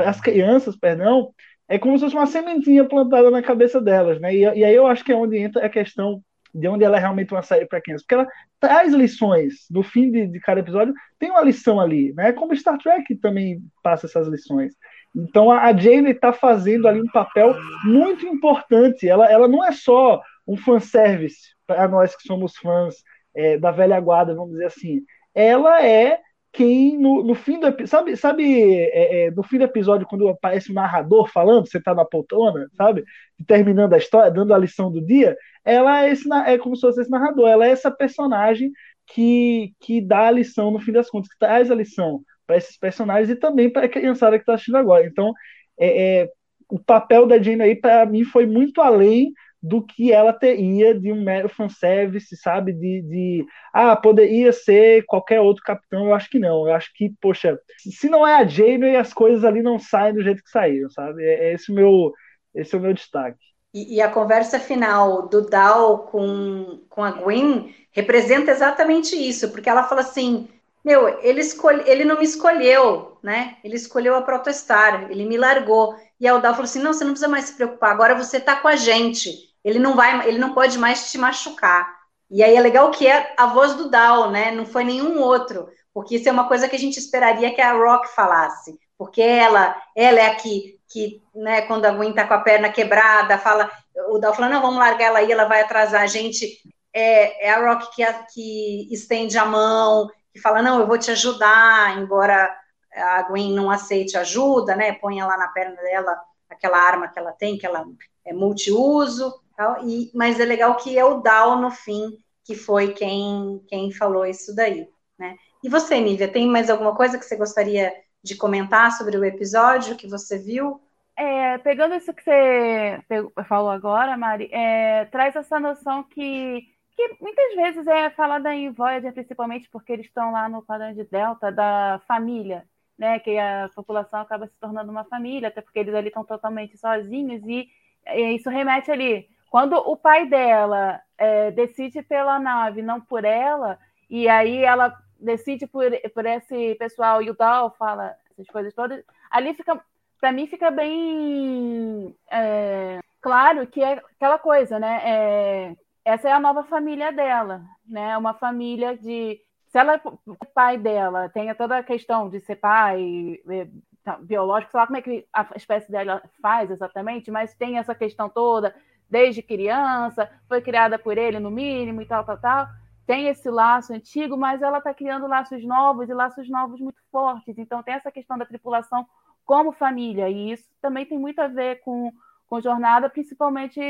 as 0.05 0.21
crianças, 0.21 0.75
perdão, 0.75 1.33
é 1.67 1.79
como 1.79 1.97
se 1.97 2.03
fosse 2.03 2.15
uma 2.15 2.27
sementinha 2.27 2.85
plantada 2.85 3.31
na 3.31 3.41
cabeça 3.41 3.81
delas, 3.81 4.19
né? 4.19 4.33
E, 4.35 4.41
e 4.41 4.63
aí 4.63 4.75
eu 4.75 4.85
acho 4.87 5.03
que 5.03 5.11
é 5.11 5.15
onde 5.15 5.37
entra 5.37 5.65
a 5.65 5.69
questão 5.69 6.21
de 6.53 6.67
onde 6.67 6.83
ela 6.83 6.97
é 6.97 6.99
realmente 6.99 7.33
uma 7.33 7.41
série 7.41 7.65
para 7.65 7.81
crianças, 7.81 8.03
porque 8.03 8.15
ela 8.15 8.27
traz 8.59 8.93
lições 8.93 9.65
no 9.69 9.83
fim 9.83 10.11
de, 10.11 10.27
de, 10.27 10.39
cada 10.39 10.59
episódio, 10.59 10.93
tem 11.17 11.29
uma 11.29 11.41
lição 11.41 11.79
ali, 11.79 12.13
né? 12.13 12.31
Como 12.33 12.55
Star 12.55 12.77
Trek 12.77 13.15
também 13.15 13.61
passa 13.83 14.05
essas 14.05 14.27
lições. 14.27 14.73
Então 15.15 15.51
a, 15.51 15.63
a 15.65 15.75
Jane 15.75 16.11
está 16.11 16.33
fazendo 16.33 16.87
ali 16.87 17.01
um 17.01 17.11
papel 17.11 17.55
muito 17.83 18.25
importante. 18.25 19.07
Ela, 19.07 19.31
ela 19.31 19.47
não 19.47 19.65
é 19.65 19.71
só 19.71 20.21
um 20.47 20.57
fanservice 20.57 21.55
para 21.67 21.87
nós 21.87 22.15
que 22.15 22.23
somos 22.23 22.55
fãs 22.57 22.95
é, 23.35 23.57
da 23.57 23.71
velha 23.71 23.99
guarda, 23.99 24.35
vamos 24.35 24.51
dizer 24.51 24.65
assim. 24.65 25.01
Ela 25.33 25.85
é 25.85 26.19
quem 26.51 26.97
no, 26.97 27.23
no 27.23 27.35
fim 27.35 27.59
do 27.59 27.87
sabe 27.87 28.15
sabe 28.17 28.73
é, 28.73 29.27
é, 29.27 29.31
no 29.31 29.43
fim 29.43 29.57
do 29.57 29.65
episódio 29.65 30.07
quando 30.07 30.27
aparece 30.27 30.71
o 30.71 30.73
narrador 30.73 31.29
falando 31.31 31.67
você 31.67 31.79
tá 31.79 31.93
na 31.93 32.03
poltrona 32.03 32.67
sabe 32.75 33.03
terminando 33.45 33.93
a 33.93 33.97
história 33.97 34.31
dando 34.31 34.53
a 34.53 34.57
lição 34.57 34.91
do 34.91 34.99
dia 35.05 35.37
ela 35.63 36.05
é 36.05 36.11
esse 36.11 36.27
é 36.47 36.57
como 36.57 36.75
se 36.75 36.81
fosse 36.81 37.01
esse 37.01 37.11
narrador 37.11 37.47
ela 37.47 37.65
é 37.67 37.69
essa 37.69 37.91
personagem 37.91 38.71
que 39.07 39.73
que 39.79 40.01
dá 40.01 40.27
a 40.27 40.31
lição 40.31 40.71
no 40.71 40.79
fim 40.79 40.91
das 40.91 41.09
contas 41.09 41.31
que 41.31 41.39
traz 41.39 41.69
a 41.69 41.75
lição 41.75 42.23
para 42.49 42.57
esses 42.57 42.75
personagens 42.77 43.29
e 43.29 43.35
também 43.35 43.71
para 43.71 43.85
a 43.85 43.89
criançada 43.89 44.35
que 44.35 44.41
está 44.41 44.55
assistindo 44.55 44.77
agora. 44.77 45.05
Então 45.05 45.33
é, 45.79 46.21
é, 46.21 46.29
o 46.67 46.79
papel 46.79 47.27
da 47.27 47.39
Jane 47.39 47.61
aí 47.61 47.75
para 47.75 48.03
mim 48.07 48.23
foi 48.23 48.47
muito 48.47 48.81
além 48.81 49.31
do 49.61 49.85
que 49.85 50.11
ela 50.11 50.31
teria 50.31 50.97
de 50.97 51.11
um 51.11 51.21
mero 51.21 51.49
fanservice, 51.49 52.35
sabe? 52.37 52.71
De, 52.71 53.01
de, 53.01 53.45
ah, 53.73 53.95
poderia 53.95 54.53
ser 54.53 55.03
qualquer 55.05 55.41
outro 55.41 55.63
capitão, 55.63 56.05
eu 56.05 56.13
acho 56.13 56.29
que 56.29 56.39
não. 56.39 56.67
Eu 56.67 56.73
acho 56.73 56.91
que, 56.93 57.13
poxa, 57.21 57.59
se 57.77 58.09
não 58.09 58.25
é 58.25 58.35
a 58.35 58.45
Janeway, 58.45 58.95
as 58.95 59.13
coisas 59.13 59.43
ali 59.43 59.61
não 59.61 59.77
saem 59.77 60.13
do 60.13 60.23
jeito 60.23 60.43
que 60.43 60.49
saíram, 60.49 60.89
sabe? 60.89 61.23
É, 61.23 61.49
é 61.49 61.53
esse, 61.53 61.71
o 61.71 61.75
meu, 61.75 62.13
esse 62.55 62.73
é 62.73 62.77
o 62.77 62.81
meu 62.81 62.93
destaque. 62.93 63.37
E, 63.73 63.97
e, 63.97 64.01
a 64.01 64.09
conversa 64.09 64.59
final 64.59 65.27
do 65.27 65.47
Dal 65.47 65.99
com, 66.07 66.81
com 66.89 67.03
a 67.03 67.11
Gwen 67.11 67.75
representa 67.91 68.49
exatamente 68.49 69.15
isso, 69.15 69.51
porque 69.51 69.69
ela 69.69 69.83
fala 69.83 70.01
assim, 70.01 70.47
meu, 70.83 71.19
ele, 71.21 71.41
escolhe, 71.41 71.83
ele 71.85 72.03
não 72.03 72.17
me 72.17 72.23
escolheu, 72.23 73.17
né? 73.21 73.57
Ele 73.63 73.75
escolheu 73.75 74.15
a 74.15 74.21
Protostar, 74.23 75.11
ele 75.11 75.25
me 75.25 75.37
largou. 75.37 75.95
E 76.19 76.27
a 76.27 76.35
Dal 76.37 76.53
falou 76.53 76.63
assim, 76.63 76.81
não, 76.81 76.93
você 76.93 77.03
não 77.03 77.11
precisa 77.11 77.29
mais 77.29 77.45
se 77.45 77.55
preocupar, 77.57 77.91
agora 77.91 78.15
você 78.15 78.39
tá 78.39 78.55
com 78.55 78.67
a 78.67 78.75
gente 78.75 79.48
ele 79.63 79.79
não 79.79 79.95
vai, 79.95 80.27
ele 80.27 80.37
não 80.37 80.53
pode 80.53 80.77
mais 80.77 81.11
te 81.11 81.17
machucar. 81.17 81.99
E 82.29 82.43
aí 82.43 82.55
é 82.55 82.59
legal 82.61 82.91
que 82.91 83.07
é 83.07 83.33
a 83.37 83.47
voz 83.47 83.73
do 83.73 83.89
Dal, 83.89 84.29
né? 84.29 84.51
Não 84.51 84.65
foi 84.65 84.83
nenhum 84.83 85.19
outro, 85.19 85.67
porque 85.93 86.15
isso 86.15 86.29
é 86.29 86.31
uma 86.31 86.47
coisa 86.47 86.69
que 86.69 86.75
a 86.75 86.79
gente 86.79 86.97
esperaria 86.97 87.53
que 87.53 87.61
a 87.61 87.73
Rock 87.73 88.07
falasse, 88.09 88.79
porque 88.97 89.21
ela, 89.21 89.75
ela 89.95 90.19
é 90.19 90.27
a 90.27 90.35
que, 90.35 90.79
que 90.87 91.21
né, 91.33 91.61
quando 91.63 91.85
a 91.85 91.91
Gwen 91.91 92.13
tá 92.13 92.27
com 92.27 92.33
a 92.35 92.41
perna 92.41 92.69
quebrada, 92.69 93.37
fala, 93.37 93.69
o 94.09 94.19
Dal 94.19 94.33
fala, 94.33 94.49
não, 94.49 94.61
vamos 94.61 94.77
largar 94.79 95.05
ela 95.07 95.19
aí, 95.19 95.31
ela 95.31 95.45
vai 95.45 95.61
atrasar 95.61 96.03
a 96.03 96.07
gente. 96.07 96.61
É, 96.93 97.47
é 97.47 97.51
a 97.51 97.67
Rock 97.67 97.95
que, 97.95 98.05
que 98.33 98.87
estende 98.91 99.37
a 99.37 99.45
mão, 99.45 100.09
que 100.31 100.39
fala, 100.39 100.61
não, 100.61 100.79
eu 100.79 100.87
vou 100.87 100.97
te 100.97 101.11
ajudar, 101.11 101.97
embora 101.97 102.55
a 102.93 103.23
Gwen 103.23 103.53
não 103.53 103.69
aceite 103.71 104.17
ajuda, 104.17 104.75
né? 104.75 104.93
Põe 104.93 105.21
lá 105.21 105.37
na 105.37 105.47
perna 105.49 105.75
dela 105.75 106.19
aquela 106.49 106.77
arma 106.77 107.07
que 107.07 107.17
ela 107.17 107.31
tem, 107.31 107.57
que 107.57 107.65
ela 107.65 107.85
é 108.25 108.33
multiuso, 108.33 109.33
Tal, 109.59 109.85
e, 109.85 110.09
mas 110.15 110.39
é 110.39 110.45
legal 110.45 110.77
que 110.77 110.97
é 110.97 111.03
o 111.03 111.19
Dal 111.19 111.59
no 111.59 111.69
fim 111.69 112.17
que 112.45 112.55
foi 112.55 112.93
quem, 112.93 113.61
quem 113.67 113.91
falou 113.91 114.25
isso 114.25 114.55
daí, 114.55 114.87
né? 115.17 115.35
E 115.61 115.67
você, 115.67 115.99
Nívia, 115.99 116.31
tem 116.31 116.47
mais 116.47 116.69
alguma 116.69 116.95
coisa 116.95 117.19
que 117.19 117.25
você 117.25 117.35
gostaria 117.35 117.93
de 118.23 118.37
comentar 118.37 118.89
sobre 118.93 119.17
o 119.17 119.25
episódio 119.25 119.97
que 119.97 120.07
você 120.07 120.37
viu? 120.37 120.81
É, 121.13 121.57
pegando 121.57 121.93
isso 121.93 122.13
que 122.13 122.23
você 122.23 123.03
falou 123.49 123.69
agora, 123.69 124.15
Mari, 124.15 124.49
é, 124.49 125.03
traz 125.11 125.35
essa 125.35 125.59
noção 125.59 126.03
que, 126.03 126.61
que 126.95 127.17
muitas 127.19 127.53
vezes 127.53 127.85
é 127.85 128.09
falada 128.11 128.55
em 128.55 128.71
Voyager, 128.71 129.11
principalmente 129.11 129.67
porque 129.69 129.91
eles 129.91 130.05
estão 130.05 130.31
lá 130.31 130.47
no 130.47 130.63
quadrante 130.63 131.03
Delta, 131.11 131.51
da 131.51 131.99
família, 132.07 132.63
né? 132.97 133.19
Que 133.19 133.37
a 133.37 133.69
população 133.75 134.21
acaba 134.21 134.47
se 134.47 134.57
tornando 134.57 134.89
uma 134.89 135.03
família, 135.03 135.49
até 135.49 135.59
porque 135.59 135.79
eles 135.79 135.93
ali 135.93 136.07
estão 136.07 136.23
totalmente 136.23 136.77
sozinhos, 136.77 137.43
e, 137.45 137.67
e 138.07 138.35
isso 138.37 138.49
remete 138.49 138.89
ali 138.89 139.27
quando 139.49 139.73
o 139.73 139.97
pai 139.97 140.27
dela 140.27 141.01
é, 141.17 141.51
decide 141.51 142.01
pela 142.03 142.39
nave, 142.39 142.81
não 142.81 143.01
por 143.01 143.25
ela, 143.25 143.79
e 144.09 144.27
aí 144.29 144.63
ela 144.63 144.95
decide 145.19 145.67
por, 145.67 145.91
por 146.13 146.25
esse 146.25 146.75
pessoal 146.75 147.21
e 147.21 147.29
o 147.29 147.35
Dal 147.35 147.71
fala 147.71 148.15
essas 148.31 148.47
coisas 148.47 148.73
todas, 148.73 149.03
ali 149.29 149.53
fica, 149.53 149.79
para 150.19 150.31
mim, 150.31 150.47
fica 150.47 150.71
bem 150.71 152.15
é, 152.31 152.99
claro 153.21 153.67
que 153.67 153.83
é 153.83 153.93
aquela 154.15 154.37
coisa, 154.37 154.79
né? 154.79 155.01
É, 155.03 155.75
essa 156.05 156.29
é 156.29 156.31
a 156.31 156.39
nova 156.39 156.63
família 156.63 157.11
dela, 157.11 157.61
né? 157.85 158.17
Uma 158.17 158.33
família 158.33 158.97
de 158.97 159.41
se 159.67 159.77
ela 159.77 160.01
o 160.25 160.45
pai 160.53 160.77
dela 160.77 161.29
tenha 161.29 161.53
toda 161.53 161.77
a 161.77 161.83
questão 161.83 162.29
de 162.29 162.39
ser 162.39 162.55
pai 162.55 163.39
é, 163.49 163.67
tá, 164.03 164.17
biológico, 164.17 164.71
sei 164.71 164.79
lá 164.79 164.87
como 164.87 164.97
é 164.97 165.01
que 165.01 165.27
a 165.33 165.47
espécie 165.55 165.91
dela 165.91 166.23
faz 166.41 166.71
exatamente, 166.71 167.29
mas 167.29 167.53
tem 167.53 167.77
essa 167.77 167.93
questão 167.93 168.29
toda 168.29 168.73
desde 169.09 169.41
criança, 169.41 170.29
foi 170.47 170.61
criada 170.61 170.99
por 170.99 171.17
ele 171.17 171.39
no 171.39 171.49
mínimo 171.49 172.01
e 172.01 172.05
tal, 172.05 172.23
tal, 172.23 172.37
tal. 172.37 172.67
tem 173.05 173.27
esse 173.27 173.49
laço 173.49 173.93
antigo, 173.93 174.37
mas 174.37 174.61
ela 174.61 174.77
está 174.77 174.93
criando 174.93 175.27
laços 175.27 175.63
novos 175.63 176.09
e 176.09 176.13
laços 176.13 176.47
novos 176.49 176.79
muito 176.79 176.99
fortes. 177.11 177.57
Então 177.57 177.81
tem 177.81 177.95
essa 177.95 178.11
questão 178.11 178.37
da 178.37 178.45
tripulação 178.45 179.05
como 179.45 179.71
família, 179.71 180.29
e 180.29 180.51
isso 180.51 180.69
também 180.79 181.05
tem 181.07 181.17
muito 181.17 181.39
a 181.39 181.47
ver 181.47 181.81
com, 181.81 182.11
com 182.47 182.61
jornada, 182.61 183.09
principalmente 183.09 183.81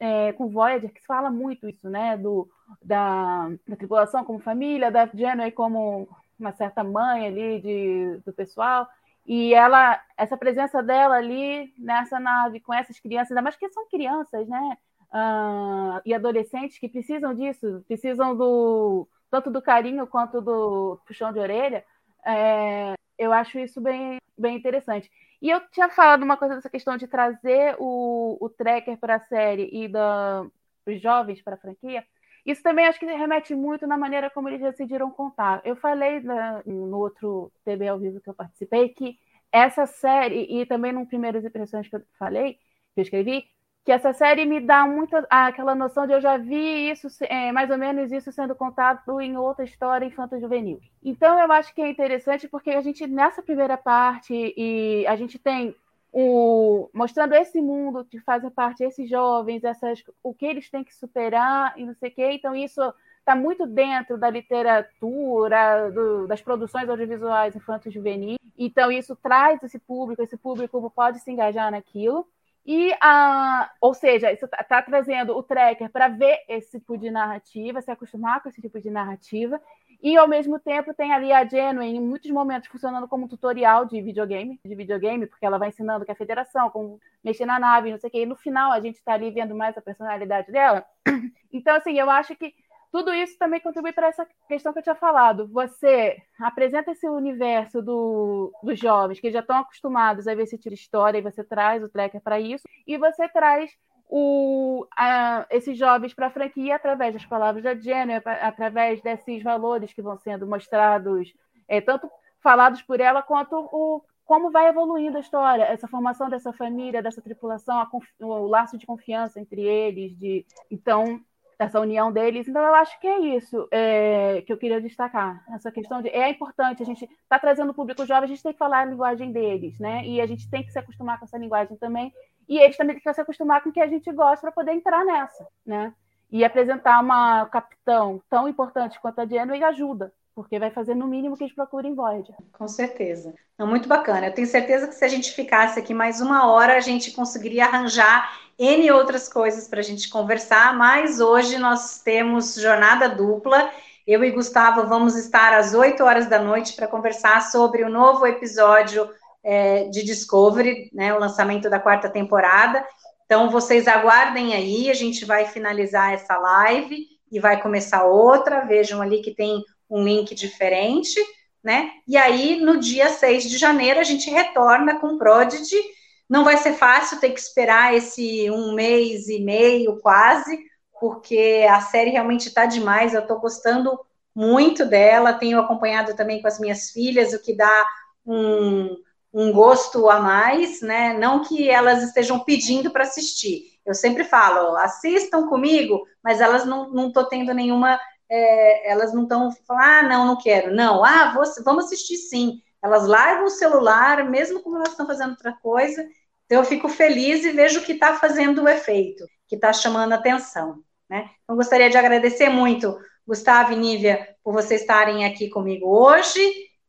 é, 0.00 0.32
com 0.32 0.48
Voyager, 0.48 0.92
que 0.92 1.00
se 1.00 1.06
fala 1.06 1.30
muito 1.30 1.68
isso, 1.68 1.88
né? 1.88 2.16
Do, 2.16 2.48
da, 2.82 3.48
da 3.68 3.76
tripulação 3.76 4.24
como 4.24 4.40
família, 4.40 4.90
da 4.90 5.08
Janeway 5.14 5.52
como 5.52 6.08
uma 6.38 6.52
certa 6.52 6.82
mãe 6.82 7.26
ali 7.26 7.60
de, 7.60 8.20
do 8.26 8.32
pessoal. 8.32 8.88
E 9.26 9.52
ela, 9.54 10.00
essa 10.16 10.36
presença 10.36 10.82
dela 10.82 11.16
ali 11.16 11.74
nessa 11.78 12.20
nave 12.20 12.60
com 12.60 12.72
essas 12.72 12.98
crianças, 13.00 13.32
ainda 13.32 13.42
mais 13.42 13.56
que 13.56 13.68
são 13.70 13.88
crianças, 13.88 14.46
né? 14.48 14.76
uh, 15.12 16.00
e 16.04 16.14
adolescentes 16.14 16.78
que 16.78 16.88
precisam 16.88 17.34
disso, 17.34 17.84
precisam 17.86 18.36
do 18.36 19.08
tanto 19.30 19.50
do 19.50 19.62
carinho 19.62 20.06
quanto 20.06 20.40
do 20.40 20.98
puxão 21.06 21.32
de 21.32 21.38
orelha, 21.38 21.84
é, 22.24 22.94
eu 23.18 23.32
acho 23.32 23.58
isso 23.58 23.80
bem, 23.80 24.18
bem 24.38 24.56
interessante. 24.56 25.10
E 25.42 25.50
eu 25.50 25.60
tinha 25.70 25.88
falado 25.88 26.22
uma 26.22 26.36
coisa 26.36 26.54
dessa 26.54 26.70
questão 26.70 26.96
de 26.96 27.06
trazer 27.06 27.76
o, 27.78 28.38
o 28.40 28.48
tracker 28.48 28.96
para 28.98 29.16
a 29.16 29.20
série 29.20 29.68
e 29.72 29.88
da, 29.88 30.46
os 30.86 31.00
jovens 31.00 31.42
para 31.42 31.54
a 31.54 31.58
franquia. 31.58 32.04
Isso 32.46 32.62
também 32.62 32.86
acho 32.86 32.98
que 33.00 33.06
remete 33.06 33.54
muito 33.54 33.86
na 33.86 33.98
maneira 33.98 34.30
como 34.30 34.48
eles 34.48 34.60
decidiram 34.60 35.10
contar. 35.10 35.60
Eu 35.64 35.74
falei 35.76 36.20
na, 36.20 36.62
no 36.64 36.96
outro 36.98 37.52
TV 37.64 37.88
ao 37.88 37.98
vivo 37.98 38.20
que 38.20 38.30
eu 38.30 38.34
participei 38.34 38.90
que 38.90 39.18
essa 39.50 39.86
série, 39.86 40.46
e 40.60 40.64
também 40.66 40.92
no 40.92 41.06
primeiras 41.06 41.44
impressões 41.44 41.88
que 41.88 41.96
eu 41.96 42.02
falei, 42.18 42.54
que 42.94 43.00
eu 43.00 43.02
escrevi, 43.02 43.44
que 43.84 43.92
essa 43.92 44.12
série 44.12 44.44
me 44.44 44.60
dá 44.60 44.86
muito 44.86 45.16
aquela 45.30 45.74
noção 45.74 46.06
de 46.06 46.12
eu 46.12 46.20
já 46.20 46.36
vi 46.36 46.90
isso, 46.90 47.08
é, 47.24 47.52
mais 47.52 47.70
ou 47.70 47.78
menos 47.78 48.12
isso 48.12 48.32
sendo 48.32 48.54
contado 48.54 49.20
em 49.20 49.36
outra 49.36 49.64
história 49.64 50.04
infanto-juvenil. 50.06 50.80
Então 51.02 51.38
eu 51.40 51.50
acho 51.52 51.74
que 51.74 51.80
é 51.80 51.88
interessante 51.88 52.48
porque 52.48 52.70
a 52.70 52.80
gente, 52.80 53.06
nessa 53.06 53.42
primeira 53.42 53.76
parte, 53.76 54.32
e 54.56 55.06
a 55.06 55.16
gente 55.16 55.38
tem 55.38 55.74
o, 56.12 56.88
mostrando 56.94 57.34
esse 57.34 57.60
mundo 57.60 58.04
que 58.04 58.18
fazem 58.20 58.50
parte 58.50 58.82
esses 58.82 59.08
jovens, 59.08 59.64
essas, 59.64 60.02
o 60.22 60.34
que 60.34 60.46
eles 60.46 60.70
têm 60.70 60.84
que 60.84 60.94
superar 60.94 61.74
e 61.76 61.84
não 61.84 61.94
sei 61.94 62.10
o 62.10 62.14
quê. 62.14 62.30
Então 62.32 62.54
isso 62.54 62.80
está 63.18 63.34
muito 63.34 63.66
dentro 63.66 64.16
da 64.16 64.30
literatura, 64.30 65.90
do, 65.90 66.26
das 66.26 66.40
produções 66.40 66.88
audiovisuais 66.88 67.56
infanto-juvenil. 67.56 68.38
Então 68.56 68.90
isso 68.90 69.16
traz 69.16 69.62
esse 69.62 69.78
público, 69.78 70.22
esse 70.22 70.36
público 70.36 70.90
pode 70.90 71.18
se 71.20 71.30
engajar 71.30 71.70
naquilo. 71.70 72.26
E 72.64 72.92
a, 73.00 73.70
ou 73.80 73.94
seja, 73.94 74.32
isso 74.32 74.44
está 74.44 74.62
tá 74.64 74.82
trazendo 74.82 75.36
o 75.36 75.42
tracker 75.42 75.88
para 75.90 76.08
ver 76.08 76.38
esse 76.48 76.80
tipo 76.80 76.98
de 76.98 77.10
narrativa, 77.10 77.80
se 77.80 77.90
acostumar 77.90 78.42
com 78.42 78.48
esse 78.48 78.60
tipo 78.60 78.80
de 78.80 78.90
narrativa, 78.90 79.60
e 80.02 80.16
ao 80.16 80.28
mesmo 80.28 80.58
tempo 80.58 80.94
tem 80.94 81.12
ali 81.12 81.32
a 81.32 81.44
Genuine, 81.44 81.98
em 81.98 82.00
muitos 82.00 82.30
momentos, 82.30 82.68
funcionando 82.68 83.08
como 83.08 83.28
tutorial 83.28 83.84
de 83.84 84.00
videogame, 84.00 84.60
de 84.64 84.74
videogame, 84.74 85.26
porque 85.26 85.46
ela 85.46 85.58
vai 85.58 85.68
ensinando 85.68 86.04
que 86.04 86.12
a 86.12 86.16
federação, 86.16 86.70
como 86.70 87.00
mexer 87.22 87.46
na 87.46 87.58
nave, 87.58 87.90
não 87.90 87.98
sei 87.98 88.08
o 88.08 88.10
quê, 88.10 88.22
e 88.22 88.26
no 88.26 88.36
final 88.36 88.72
a 88.72 88.80
gente 88.80 88.96
está 88.96 89.14
ali 89.14 89.30
vendo 89.30 89.54
mais 89.54 89.76
a 89.76 89.82
personalidade 89.82 90.50
dela. 90.52 90.84
Então, 91.52 91.74
assim, 91.74 91.98
eu 91.98 92.10
acho 92.10 92.36
que 92.36 92.52
tudo 92.92 93.12
isso 93.14 93.38
também 93.38 93.60
contribui 93.60 93.92
para 93.92 94.08
essa 94.08 94.26
questão 94.46 94.72
que 94.72 94.78
eu 94.78 94.82
tinha 94.82 94.94
falado. 94.94 95.46
Você 95.48 96.16
apresenta 96.38 96.92
esse 96.92 97.08
universo 97.08 97.80
do, 97.82 98.52
dos 98.62 98.78
jovens 98.78 99.20
que 99.20 99.30
já 99.30 99.40
estão 99.40 99.58
acostumados 99.58 100.28
a 100.28 100.34
ver 100.34 100.42
esse 100.42 100.56
tipo 100.56 100.74
de 100.74 100.80
história 100.80 101.18
e 101.18 101.22
você 101.22 101.42
traz 101.42 101.82
o 101.82 101.88
tracker 101.88 102.20
para 102.20 102.40
isso, 102.40 102.64
e 102.86 102.98
você 102.98 103.28
traz 103.28 103.70
o, 104.08 104.86
a, 104.96 105.46
esses 105.50 105.76
jovens 105.76 106.14
para 106.14 106.28
a 106.28 106.30
franquia 106.30 106.76
através 106.76 107.12
das 107.12 107.26
palavras 107.26 107.62
da 107.62 107.74
Jenny, 107.74 108.14
através 108.14 109.02
desses 109.02 109.42
valores 109.42 109.92
que 109.92 110.02
vão 110.02 110.16
sendo 110.18 110.46
mostrados, 110.46 111.32
é, 111.68 111.80
tanto 111.80 112.10
falados 112.40 112.82
por 112.82 113.00
ela 113.00 113.22
quanto 113.22 113.56
o, 113.72 114.02
como 114.24 114.50
vai 114.50 114.68
evoluindo 114.68 115.16
a 115.16 115.20
história, 115.20 115.64
essa 115.64 115.88
formação 115.88 116.28
dessa 116.28 116.52
família, 116.52 117.02
dessa 117.02 117.22
tripulação, 117.22 117.86
o 118.20 118.46
laço 118.46 118.78
de 118.78 118.86
confiança 118.86 119.40
entre 119.40 119.62
eles, 119.62 120.16
de 120.16 120.44
então 120.70 121.20
essa 121.58 121.80
união 121.80 122.12
deles. 122.12 122.46
Então, 122.46 122.62
eu 122.62 122.74
acho 122.74 122.98
que 123.00 123.06
é 123.06 123.18
isso 123.36 123.66
é, 123.70 124.42
que 124.42 124.52
eu 124.52 124.58
queria 124.58 124.80
destacar. 124.80 125.42
Essa 125.54 125.72
questão 125.72 126.02
de. 126.02 126.08
É 126.08 126.28
importante, 126.28 126.82
a 126.82 126.86
gente 126.86 127.04
está 127.04 127.38
trazendo 127.38 127.70
o 127.70 127.74
público 127.74 128.04
jovem, 128.04 128.24
a 128.24 128.26
gente 128.26 128.42
tem 128.42 128.52
que 128.52 128.58
falar 128.58 128.80
a 128.80 128.84
linguagem 128.84 129.32
deles, 129.32 129.78
né? 129.78 130.04
E 130.04 130.20
a 130.20 130.26
gente 130.26 130.48
tem 130.50 130.62
que 130.62 130.70
se 130.70 130.78
acostumar 130.78 131.18
com 131.18 131.24
essa 131.24 131.38
linguagem 131.38 131.76
também. 131.76 132.12
E 132.48 132.58
eles 132.58 132.76
também 132.76 132.94
têm 132.94 133.02
que 133.02 133.12
se 133.12 133.20
acostumar 133.20 133.62
com 133.62 133.70
o 133.70 133.72
que 133.72 133.80
a 133.80 133.86
gente 133.86 134.10
gosta 134.12 134.40
para 134.42 134.52
poder 134.52 134.72
entrar 134.72 135.04
nessa, 135.04 135.46
né? 135.64 135.92
E 136.30 136.44
apresentar 136.44 137.00
uma 137.00 137.46
capitão 137.46 138.20
tão 138.28 138.48
importante 138.48 139.00
quanto 139.00 139.20
a 139.20 139.26
Janeway 139.26 139.62
ajuda, 139.64 140.12
porque 140.34 140.58
vai 140.58 140.70
fazer 140.70 140.94
no 140.94 141.06
mínimo 141.06 141.36
que 141.36 141.44
eles 141.44 141.54
procurem 141.54 141.94
Voyager. 141.94 142.34
Com 142.52 142.68
certeza. 142.68 143.34
Não, 143.58 143.66
muito 143.66 143.88
bacana. 143.88 144.26
Eu 144.26 144.34
tenho 144.34 144.46
certeza 144.46 144.86
que 144.86 144.94
se 144.94 145.04
a 145.04 145.08
gente 145.08 145.32
ficasse 145.32 145.78
aqui 145.78 145.94
mais 145.94 146.20
uma 146.20 146.50
hora, 146.50 146.76
a 146.76 146.80
gente 146.80 147.12
conseguiria 147.12 147.64
arranjar 147.64 148.38
N 148.58 148.90
outras 148.90 149.28
coisas 149.28 149.68
para 149.68 149.80
a 149.80 149.82
gente 149.82 150.08
conversar, 150.08 150.76
mas 150.76 151.20
hoje 151.20 151.58
nós 151.58 152.00
temos 152.02 152.54
jornada 152.54 153.08
dupla. 153.08 153.70
Eu 154.06 154.22
e 154.22 154.30
Gustavo 154.30 154.86
vamos 154.86 155.16
estar 155.16 155.52
às 155.52 155.74
8 155.74 156.02
horas 156.04 156.26
da 156.26 156.38
noite 156.38 156.74
para 156.74 156.86
conversar 156.86 157.42
sobre 157.42 157.82
o 157.82 157.88
novo 157.88 158.26
episódio 158.26 159.08
é, 159.46 159.84
de 159.84 160.02
Discovery, 160.02 160.90
né, 160.92 161.14
o 161.14 161.20
lançamento 161.20 161.70
da 161.70 161.78
quarta 161.78 162.10
temporada. 162.10 162.84
Então, 163.24 163.48
vocês 163.48 163.86
aguardem 163.86 164.54
aí, 164.54 164.90
a 164.90 164.94
gente 164.94 165.24
vai 165.24 165.46
finalizar 165.46 166.12
essa 166.12 166.36
live 166.36 167.06
e 167.30 167.38
vai 167.38 167.62
começar 167.62 168.04
outra. 168.04 168.64
Vejam 168.64 169.00
ali 169.00 169.22
que 169.22 169.34
tem 169.34 169.62
um 169.88 170.02
link 170.02 170.34
diferente, 170.34 171.20
né? 171.62 171.90
E 172.08 172.16
aí, 172.16 172.60
no 172.60 172.78
dia 172.78 173.08
6 173.08 173.48
de 173.48 173.56
janeiro, 173.56 174.00
a 174.00 174.04
gente 174.04 174.28
retorna 174.28 174.98
com 174.98 175.16
Prodigy 175.16 175.80
não 176.28 176.42
vai 176.42 176.56
ser 176.56 176.72
fácil 176.72 177.20
ter 177.20 177.30
que 177.30 177.38
esperar 177.40 177.94
esse 177.94 178.50
um 178.50 178.74
mês 178.74 179.28
e 179.28 179.38
meio, 179.40 180.00
quase, 180.00 180.58
porque 181.00 181.64
a 181.70 181.80
série 181.80 182.10
realmente 182.10 182.48
está 182.48 182.66
demais. 182.66 183.14
Eu 183.14 183.20
estou 183.20 183.38
gostando 183.38 183.98
muito 184.34 184.84
dela, 184.84 185.32
tenho 185.32 185.60
acompanhado 185.60 186.16
também 186.16 186.42
com 186.42 186.48
as 186.48 186.58
minhas 186.58 186.90
filhas, 186.90 187.32
o 187.32 187.40
que 187.40 187.56
dá 187.56 187.84
um, 188.26 188.96
um 189.36 189.52
gosto 189.52 190.08
a 190.08 190.18
mais, 190.18 190.80
né? 190.80 191.12
Não 191.12 191.44
que 191.44 191.68
elas 191.68 192.02
estejam 192.02 192.38
pedindo 192.40 192.90
para 192.90 193.04
assistir. 193.04 193.64
Eu 193.84 193.94
sempre 193.94 194.24
falo, 194.24 194.74
assistam 194.78 195.46
comigo, 195.46 196.06
mas 196.24 196.40
elas 196.40 196.64
não 196.64 197.08
estão 197.08 197.28
tendo 197.28 197.52
nenhuma. 197.52 198.00
É, 198.30 198.90
elas 198.90 199.12
não 199.12 199.24
estão 199.24 199.52
falando, 199.66 199.84
ah, 199.84 200.02
não, 200.04 200.26
não 200.26 200.38
quero. 200.38 200.74
Não, 200.74 201.04
ah, 201.04 201.34
vou, 201.34 201.44
vamos 201.62 201.84
assistir 201.84 202.16
sim. 202.16 202.62
Elas 202.82 203.06
largam 203.06 203.44
o 203.44 203.50
celular, 203.50 204.24
mesmo 204.24 204.62
quando 204.62 204.76
elas 204.76 204.92
estão 204.92 205.06
fazendo 205.06 205.32
outra 205.32 205.52
coisa. 205.52 206.02
Então, 206.46 206.58
eu 206.58 206.64
fico 206.64 206.88
feliz 206.88 207.44
e 207.44 207.50
vejo 207.50 207.82
que 207.82 207.92
está 207.92 208.14
fazendo 208.14 208.62
o 208.62 208.68
efeito, 208.68 209.26
que 209.46 209.56
está 209.56 209.70
chamando 209.70 210.14
atenção. 210.14 210.78
Né? 211.10 211.28
Então, 211.44 211.56
gostaria 211.56 211.90
de 211.90 211.98
agradecer 211.98 212.48
muito, 212.48 212.98
Gustavo 213.26 213.74
e 213.74 213.76
Nívia, 213.76 214.34
por 214.42 214.54
vocês 214.54 214.80
estarem 214.80 215.26
aqui 215.26 215.50
comigo 215.50 215.86
hoje. 215.86 216.40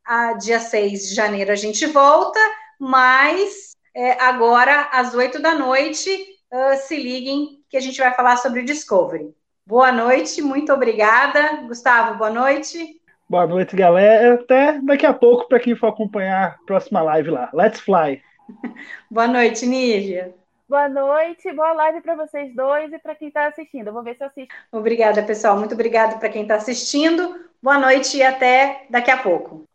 A 0.07 0.31
dia 0.35 0.57
6 0.57 1.09
de 1.09 1.15
janeiro 1.15 1.51
a 1.51 1.55
gente 1.55 1.85
volta, 1.85 2.39
mas 2.79 3.75
é, 3.93 4.13
agora, 4.23 4.87
às 4.93 5.13
8 5.13 5.41
da 5.41 5.53
noite, 5.53 6.09
uh, 6.49 6.77
se 6.77 6.95
liguem 6.95 7.61
que 7.69 7.75
a 7.75 7.81
gente 7.81 7.99
vai 7.99 8.13
falar 8.13 8.37
sobre 8.37 8.61
o 8.61 8.65
Discovery. 8.65 9.35
Boa 9.65 9.91
noite, 9.91 10.41
muito 10.41 10.71
obrigada. 10.71 11.57
Gustavo, 11.67 12.17
boa 12.17 12.29
noite. 12.29 13.01
Boa 13.29 13.45
noite, 13.45 13.75
galera. 13.75 14.35
Até 14.35 14.79
daqui 14.79 15.05
a 15.05 15.13
pouco 15.13 15.45
para 15.49 15.59
quem 15.59 15.75
for 15.75 15.87
acompanhar 15.87 16.51
a 16.51 16.65
próxima 16.65 17.01
live 17.01 17.31
lá. 17.31 17.49
Let's 17.53 17.81
fly! 17.81 18.21
Boa 19.11 19.27
noite, 19.27 19.65
Nívia. 19.65 20.33
Boa 20.69 20.87
noite, 20.87 21.51
boa 21.51 21.73
live 21.73 21.99
para 21.99 22.15
vocês 22.15 22.55
dois 22.55 22.93
e 22.93 22.99
para 22.99 23.15
quem 23.15 23.27
está 23.27 23.47
assistindo. 23.47 23.87
Eu 23.87 23.93
vou 23.93 24.03
ver 24.03 24.15
se 24.15 24.23
eu 24.23 24.27
assisto. 24.27 24.53
Obrigada, 24.71 25.21
pessoal. 25.21 25.57
Muito 25.57 25.73
obrigada 25.73 26.17
para 26.17 26.29
quem 26.29 26.43
está 26.43 26.55
assistindo. 26.55 27.45
Boa 27.61 27.77
noite 27.77 28.17
e 28.17 28.23
até 28.23 28.85
daqui 28.89 29.11
a 29.11 29.17
pouco. 29.17 29.65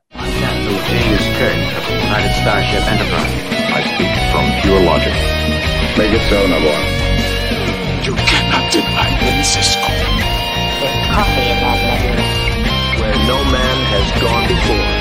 who 0.63 0.75
James 0.87 1.27
Kirk 1.39 1.59
of 1.77 1.85
the 1.87 1.97
United 2.07 2.33
Starship 2.39 2.83
Enterprise. 2.87 3.35
I 3.75 3.81
speak 3.95 4.13
from 4.31 4.45
pure 4.63 4.83
logic. 4.83 5.15
Make 5.99 6.13
it 6.15 6.23
so, 6.31 6.39
number 6.47 6.71
one. 6.71 6.89
You 8.07 8.15
cannot 8.15 8.71
deny 8.71 9.11
me, 9.23 9.43
Cisco. 9.43 9.89
There's 10.81 11.01
coffee 11.11 11.47
in 11.51 11.59
that 11.63 11.79
nebula. 11.83 12.27
Where 13.01 13.17
no 13.27 13.39
man 13.51 13.79
has 13.91 14.07
gone 14.23 14.47
before. 14.49 14.92